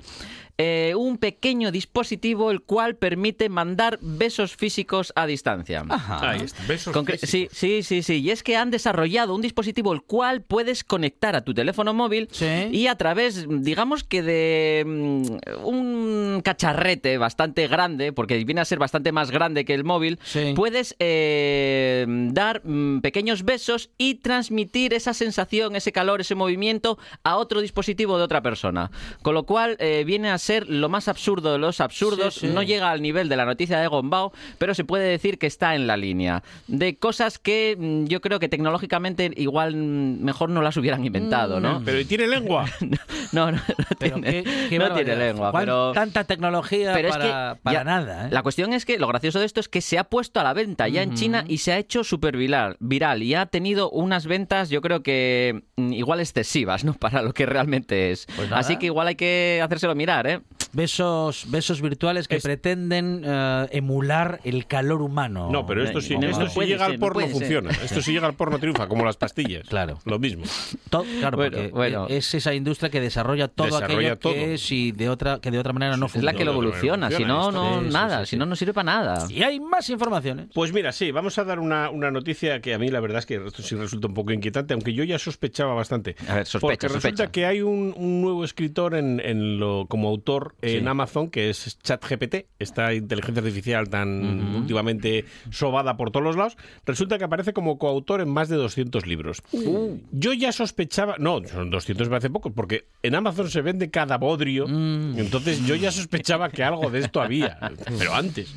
eh, 0.59 0.94
un 0.96 1.18
pequeño 1.18 1.70
dispositivo 1.70 2.50
el 2.50 2.61
cual 2.61 2.96
permite 2.96 3.48
mandar 3.48 3.98
besos 4.02 4.56
físicos 4.56 5.12
a 5.14 5.26
distancia. 5.26 5.84
Ahí 5.88 6.40
está. 6.42 6.64
Besos 6.66 6.94
Concre- 6.94 7.18
físicos. 7.18 7.56
sí, 7.56 7.82
sí, 7.82 7.82
sí, 7.82 8.02
sí. 8.02 8.20
Y 8.20 8.30
es 8.30 8.42
que 8.42 8.56
han 8.56 8.70
desarrollado 8.70 9.34
un 9.34 9.40
dispositivo 9.40 9.92
el 9.92 10.02
cual 10.02 10.42
puedes 10.42 10.82
conectar 10.84 11.36
a 11.36 11.42
tu 11.42 11.54
teléfono 11.54 11.94
móvil 11.94 12.28
y 12.72 12.88
a 12.88 12.96
través, 12.96 13.46
digamos 13.48 14.02
que 14.04 14.22
de 14.22 14.84
mm, 14.84 15.64
un 15.64 15.97
cacharrete 16.42 17.18
bastante 17.18 17.66
grande, 17.68 18.12
porque 18.12 18.42
viene 18.44 18.61
a 18.61 18.64
ser 18.64 18.78
bastante 18.78 19.12
más 19.12 19.30
grande 19.30 19.64
que 19.64 19.74
el 19.74 19.84
móvil, 19.84 20.18
puedes 20.54 20.94
eh, 20.98 22.04
dar 22.32 22.62
mm, 22.64 23.00
pequeños 23.00 23.44
besos 23.44 23.90
y 23.98 24.16
transmitir 24.16 24.94
esa 24.94 25.14
sensación, 25.14 25.76
ese 25.76 25.92
calor, 25.92 26.20
ese 26.20 26.34
movimiento 26.34 26.98
a 27.24 27.36
otro 27.36 27.61
dispositivo 27.61 28.18
de 28.18 28.24
otra 28.24 28.42
persona. 28.42 28.90
Con 29.22 29.34
lo 29.34 29.44
cual 29.44 29.76
eh, 29.78 30.04
viene 30.06 30.30
a 30.30 30.38
ser 30.38 30.68
lo 30.68 30.88
más 30.88 31.09
absurdo 31.09 31.52
de 31.52 31.59
los 31.59 31.80
absurdos. 31.80 32.34
Sí, 32.34 32.46
sí. 32.48 32.52
No 32.52 32.62
llega 32.62 32.90
al 32.90 33.02
nivel 33.02 33.28
de 33.28 33.36
la 33.36 33.44
noticia 33.44 33.78
de 33.78 33.86
Gombao, 33.86 34.32
pero 34.59 34.74
se 34.74 34.84
puede 34.84 35.09
decir 35.09 35.38
que 35.38 35.46
está 35.46 35.74
en 35.74 35.86
la 35.86 35.96
línea. 35.96 36.42
De 36.66 36.96
cosas 36.98 37.38
que 37.38 37.76
mm, 37.78 38.04
yo 38.06 38.20
creo 38.20 38.38
que 38.38 38.48
tecnológicamente 38.48 39.30
igual 39.36 39.74
mm, 39.76 40.22
mejor 40.24 40.50
no 40.50 40.62
las 40.62 40.76
hubieran 40.76 41.04
inventado, 41.04 41.61
¿no? 41.61 41.82
Pero 41.84 42.00
¿y 42.00 42.04
tiene 42.04 42.26
lengua? 42.26 42.66
No, 43.30 43.52
no, 43.52 43.59
no 43.59 43.96
tiene, 43.98 44.42
qué- 44.42 44.66
qué 44.70 44.78
no 44.78 44.94
tiene 44.94 45.14
lengua, 45.14 45.52
pero... 45.52 45.92
Tanta 45.99 46.24
tecnología 46.24 46.92
Pero 46.94 47.09
es 47.09 47.16
para, 47.16 47.55
que 47.55 47.61
para 47.62 47.78
ya- 47.78 47.84
nada, 47.84 48.26
¿eh? 48.26 48.30
La 48.30 48.42
cuestión 48.42 48.72
es 48.72 48.84
que 48.84 48.99
lo 48.99 49.09
gracioso 49.09 49.40
de 49.40 49.46
esto 49.46 49.61
es 49.61 49.68
que 49.68 49.80
se 49.80 49.99
ha 49.99 50.05
puesto 50.05 50.40
a 50.40 50.44
la 50.44 50.53
venta 50.53 50.88
ya 50.88 51.03
en 51.03 51.14
China 51.14 51.44
y 51.49 51.59
se 51.59 51.72
ha 51.72 51.78
hecho 51.78 52.05
súper 52.05 52.36
viral, 52.36 52.76
viral 52.80 53.22
y 53.22 53.34
ha 53.34 53.46
tenido 53.46 53.90
unas 53.90 54.26
ventas 54.26 54.70
yo 54.70 54.80
creo 54.80 55.03
que 55.03 55.62
mm, 55.76 55.92
igual 55.92 56.20
excesivas, 56.20 56.84
¿no? 56.84 56.94
Para 56.99 57.22
lo 57.22 57.32
que 57.32 57.46
realmente 57.46 58.11
es. 58.12 58.26
Pues 58.36 58.49
nada. 58.49 58.61
Así 58.61 58.76
que 58.76 58.86
igual 58.86 59.09
hay 59.09 59.14
que 59.16 59.61
hacérselo 59.64 59.94
mirar, 59.94 60.26
¿eh? 60.26 60.40
Besos, 60.72 61.46
besos 61.51 61.80
virtuales 61.80 62.28
que 62.28 62.38
pretenden 62.40 63.22
eh, 63.24 63.66
emular 63.72 64.40
el 64.44 64.66
calor 64.66 65.03
humano. 65.03 65.49
No, 65.51 65.66
pero 65.66 65.82
esto 65.82 66.01
sí, 66.01 66.16
No, 66.16 66.28
esto 66.28 66.44
no 66.44 66.51
puede 66.53 66.68
llega 66.68 66.84
ser, 66.84 66.94
al 66.94 67.01
no 67.01 67.07
porno 67.07 67.20
ser. 67.22 67.30
funciona. 67.30 67.70
Esto 67.70 68.03
sí 68.03 68.12
llega 68.12 68.26
al 68.26 68.34
porno 68.34 68.59
triunfa, 68.59 68.86
como 68.86 69.05
las 69.05 69.16
pastillas. 69.16 69.66
Claro. 69.68 69.99
Lo 70.05 70.18
mismo. 70.18 70.44
To- 70.90 71.05
claro, 71.20 71.36
Bueno, 71.36 71.57
porque 71.57 71.70
bueno. 71.72 72.07
es 72.09 72.34
esa 72.34 72.53
industria 72.55 72.90
que 72.90 73.01
desarrolla 73.01 73.49
todo 73.49 73.66
Desarrolla 73.66 74.12
aquello 74.12 74.18
todo. 74.18 74.32
que 74.34 74.55
es 74.55 74.70
y 74.72 74.92
de 74.92 75.09
otra 75.09 75.40
que 75.40 75.51
de 75.51 75.59
otra 75.59 75.72
manera 75.72 75.88
no 75.97 76.07
Es 76.07 76.22
la 76.22 76.32
que 76.34 76.45
lo 76.45 76.53
evoluciona, 76.53 77.11
si 77.11 77.24
no, 77.24 77.51
no, 77.51 77.80
nada, 77.82 78.24
sí, 78.24 78.30
si 78.30 78.36
no, 78.36 78.47
no 78.47 78.55
sirve 78.57 78.72
para 78.74 78.84
nada. 78.84 79.26
Y 79.28 79.43
hay 79.43 79.61
más 79.61 79.89
informaciones. 79.91 80.49
Pues 80.55 80.72
mira, 80.72 80.93
sí, 80.93 81.11
vamos 81.12 81.39
a 81.39 81.45
dar 81.45 81.59
una, 81.59 81.91
una 81.91 82.11
noticia 82.11 82.61
que 82.61 82.74
a 82.74 82.78
mí 82.78 82.89
la 82.89 83.01
verdad 83.01 83.18
es 83.20 83.26
que 83.26 83.36
esto 83.36 83.62
sí 83.62 83.74
resulta 83.76 84.09
un 84.09 84.14
poco 84.14 84.32
inquietante, 84.32 84.74
aunque 84.74 84.93
yo 84.95 85.05
ya 85.05 85.18
sospechaba 85.18 85.74
bastante. 85.74 86.16
A 86.28 86.34
ver, 86.36 86.47
sospecha, 86.47 86.61
Porque 86.61 86.89
resulta 86.89 87.09
sospecha. 87.24 87.30
que 87.32 87.47
hay 87.47 87.62
un, 87.62 87.95
un 87.97 88.20
nuevo 88.22 88.45
escritor 88.45 88.95
en, 88.95 89.20
en 89.24 89.59
lo, 89.59 89.86
como 89.89 90.09
autor 90.09 90.55
en 90.62 90.80
Sí. 90.82 90.86
Amazon, 90.86 91.28
que 91.30 91.51
es 91.51 91.78
ChatGPT, 91.82 92.47
esta 92.59 92.93
inteligencia 92.95 93.41
artificial 93.43 93.89
tan 93.89 94.55
últimamente 94.57 95.24
sobada 95.51 95.97
por 95.97 96.11
todos 96.11 96.24
los 96.24 96.36
lados. 96.36 96.57
Resulta 96.86 97.18
que 97.18 97.24
aparece 97.24 97.53
como 97.53 97.78
coautor 97.78 98.20
en 98.20 98.28
más 98.28 98.49
de 98.49 98.57
200 98.57 99.07
libros. 99.07 99.43
Uh. 99.53 99.97
Yo 100.12 100.32
ya 100.32 100.53
sospechaba, 100.53 101.16
no, 101.18 101.41
son 101.47 101.70
200 101.70 102.09
me 102.09 102.16
hace 102.16 102.30
poco, 102.30 102.51
porque 102.53 102.86
en 103.03 103.14
Amazon 103.14 103.51
se 103.51 103.61
vende 103.62 103.91
cada 103.91 104.18
bodrio, 104.18 104.66
Mm. 104.68 105.18
entonces 105.18 105.64
yo 105.66 105.74
ya 105.79 105.93
sospechaba 105.93 106.49
que 106.51 106.64
algo 106.64 106.91
de 106.91 107.01
esto 107.01 107.20
había, 107.20 107.59
pero 107.99 108.14
antes. 108.14 108.55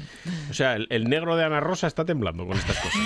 O 0.49 0.53
sea, 0.53 0.75
el, 0.75 0.87
el 0.89 1.05
negro 1.09 1.35
de 1.35 1.43
Ana 1.45 1.59
Rosa 1.59 1.87
está 1.87 2.05
temblando 2.05 2.45
con 2.45 2.57
estas 2.57 2.77
cosas. 2.77 3.01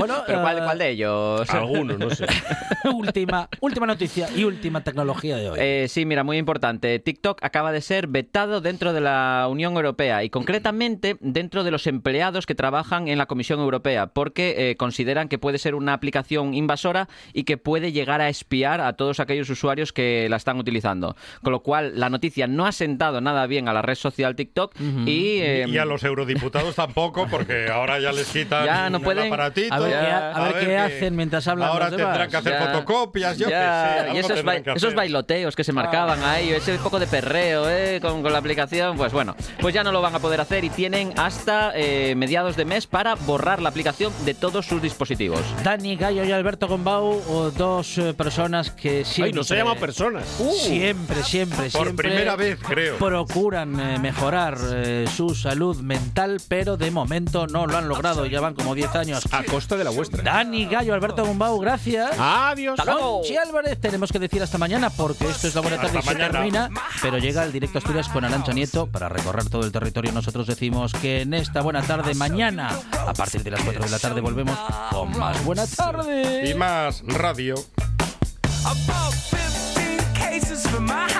Bueno, 0.00 0.22
¿Pero 0.26 0.40
cuál, 0.42 0.58
eh, 0.58 0.60
cuál 0.64 0.78
de 0.78 0.90
ellos? 0.90 1.50
Alguno, 1.50 1.96
no 1.96 2.10
sé. 2.10 2.26
última, 2.92 3.48
última 3.60 3.86
noticia 3.86 4.28
y 4.34 4.44
última 4.44 4.82
tecnología 4.82 5.36
de 5.36 5.50
hoy. 5.50 5.58
Eh, 5.60 5.86
sí, 5.88 6.04
mira, 6.04 6.24
muy 6.24 6.38
importante. 6.38 6.98
TikTok 6.98 7.38
acaba 7.42 7.72
de 7.72 7.80
ser 7.80 8.06
vetado 8.06 8.60
dentro 8.60 8.92
de 8.92 9.00
la 9.00 9.46
Unión 9.50 9.74
Europea 9.76 10.24
y 10.24 10.30
concretamente 10.30 11.16
dentro 11.20 11.64
de 11.64 11.70
los 11.70 11.86
empleados 11.86 12.46
que 12.46 12.54
trabajan 12.54 13.08
en 13.08 13.18
la 13.18 13.26
Comisión 13.26 13.60
Europea 13.60 14.06
porque 14.08 14.70
eh, 14.70 14.76
consideran 14.76 15.28
que 15.28 15.38
puede 15.38 15.58
ser 15.58 15.74
una 15.74 15.92
aplicación 15.92 16.54
invasora 16.54 17.08
y 17.32 17.44
que 17.44 17.56
puede 17.56 17.92
llegar 17.92 18.20
a 18.20 18.28
espiar 18.28 18.80
a 18.80 18.94
todos 18.94 19.20
aquellos 19.20 19.48
usuarios 19.50 19.92
que 19.92 20.26
la 20.28 20.36
están 20.36 20.58
utilizando. 20.58 21.16
Con 21.42 21.52
lo 21.52 21.60
cual, 21.62 21.92
la 21.96 22.08
noticia 22.10 22.46
no 22.46 22.66
ha 22.66 22.72
sentado 22.72 23.20
nada 23.20 23.46
bien 23.46 23.68
a 23.68 23.72
la 23.72 23.82
red 23.82 23.94
social 23.94 24.34
TikTok 24.36 24.74
y... 25.06 25.38
eh, 25.40 25.66
Y 25.68 25.78
a 25.78 25.84
los 25.84 26.02
eurodiputados 26.04 26.74
tampoco, 26.74 27.26
porque 27.30 27.68
ahora 27.68 27.98
ya 28.00 28.12
les 28.12 28.28
quitan 28.32 28.64
Ya 28.70 28.90
no 28.90 28.98
el 28.98 29.04
pueden- 29.04 29.26
aparatito. 29.26 29.74
A 29.94 30.00
ver, 30.00 30.08
ya, 30.10 30.32
qué, 30.34 30.40
a 30.40 30.42
ver 30.44 30.66
qué 30.66 30.78
hacen 30.78 31.16
mientras 31.16 31.46
hablan 31.48 31.68
Ahora 31.70 31.88
los 31.90 31.96
demás. 31.98 32.12
tendrán 32.18 32.30
que 32.30 32.36
hacer 32.36 32.52
Ya. 32.52 32.66
fotocopias, 32.72 33.38
yo 33.38 33.48
Ya, 33.48 34.04
qué 34.04 34.10
sé. 34.10 34.16
y 34.16 34.18
esos, 34.18 34.42
que 34.42 34.72
esos 34.76 34.94
bailoteos 34.94 35.56
que 35.56 35.64
se 35.64 35.72
marcaban 35.72 36.22
ahí, 36.24 36.50
ese 36.50 36.76
poco 36.78 36.98
de 36.98 37.06
perreo 37.06 37.68
¿eh? 37.68 37.98
con, 38.00 38.22
con 38.22 38.32
la 38.32 38.38
aplicación, 38.38 38.96
pues 38.96 39.12
bueno, 39.12 39.34
pues 39.60 39.74
ya 39.74 39.82
no 39.84 39.92
lo 39.92 40.00
van 40.02 40.14
a 40.14 40.18
poder 40.18 40.40
hacer 40.40 40.64
y 40.64 40.70
tienen 40.70 41.12
hasta 41.18 41.72
eh, 41.74 42.14
mediados 42.16 42.56
de 42.56 42.64
mes 42.64 42.86
para 42.86 43.14
borrar 43.14 43.60
la 43.62 43.68
aplicación 43.70 44.12
de 44.24 44.34
todos 44.34 44.66
sus 44.66 44.80
dispositivos. 44.82 45.40
Dani 45.64 45.96
Gallo 45.96 46.24
y 46.24 46.32
Alberto 46.32 46.68
Gombau, 46.68 47.22
o 47.28 47.50
dos 47.50 47.98
eh, 47.98 48.14
personas 48.14 48.70
que 48.70 49.04
siempre... 49.04 49.30
Ay, 49.30 49.32
nos 49.34 49.50
ha 49.50 49.56
llamado 49.56 49.76
personas. 49.76 50.24
Siempre, 50.60 51.22
siempre, 51.22 51.70
Por 51.70 51.84
siempre 51.84 52.08
primera 52.08 52.36
vez, 52.36 52.58
creo. 52.60 52.96
procuran 52.98 53.78
eh, 53.80 53.98
mejorar 53.98 54.56
eh, 54.72 55.04
su 55.14 55.34
salud 55.34 55.76
mental, 55.80 56.38
pero 56.48 56.76
de 56.76 56.90
momento 56.90 57.46
no 57.46 57.66
lo 57.66 57.76
han 57.76 57.88
logrado. 57.88 58.26
Ya 58.26 58.40
van 58.40 58.54
como 58.54 58.74
10 58.74 58.94
años. 58.96 59.28
A 59.32 59.42
costa 59.44 59.76
de 59.76 59.79
la 59.84 59.90
vuestra. 59.90 60.22
Dani 60.22 60.66
Gallo, 60.66 60.94
Alberto 60.94 61.24
Gombau, 61.24 61.58
gracias. 61.58 62.12
Adiós. 62.18 62.78
Hasta 62.78 62.92
luego. 62.92 63.18
Conchi 63.20 63.36
Álvarez, 63.36 63.80
tenemos 63.80 64.10
que 64.12 64.18
decir 64.18 64.42
hasta 64.42 64.58
mañana 64.58 64.90
porque 64.90 65.26
esto 65.28 65.48
es 65.48 65.54
la 65.54 65.60
buena 65.60 65.76
tarde 65.76 65.92
y 65.94 65.98
Hasta 65.98 66.10
se 66.12 66.18
mañana. 66.18 66.32
termina, 66.38 66.70
pero 67.02 67.18
llega 67.18 67.44
el 67.44 67.52
directo 67.52 67.78
Asturias 67.78 68.08
con 68.08 68.24
Arancha 68.24 68.52
Nieto 68.52 68.86
para 68.86 69.08
recorrer 69.08 69.48
todo 69.48 69.64
el 69.64 69.72
territorio. 69.72 70.12
Nosotros 70.12 70.46
decimos 70.46 70.92
que 70.92 71.22
en 71.22 71.34
esta 71.34 71.62
buena 71.62 71.82
tarde, 71.82 72.14
mañana, 72.14 72.70
a 73.06 73.12
partir 73.14 73.42
de 73.42 73.50
las 73.50 73.62
4 73.62 73.84
de 73.84 73.90
la 73.90 73.98
tarde, 73.98 74.20
volvemos 74.20 74.58
con 74.90 75.16
más 75.18 75.42
buena 75.44 75.66
tarde. 75.66 76.48
Y 76.50 76.54
más 76.54 77.02
radio. 77.06 77.54
About 78.64 79.14
15 79.30 79.98
cases 80.14 80.62
for 80.68 80.80
my 80.80 81.10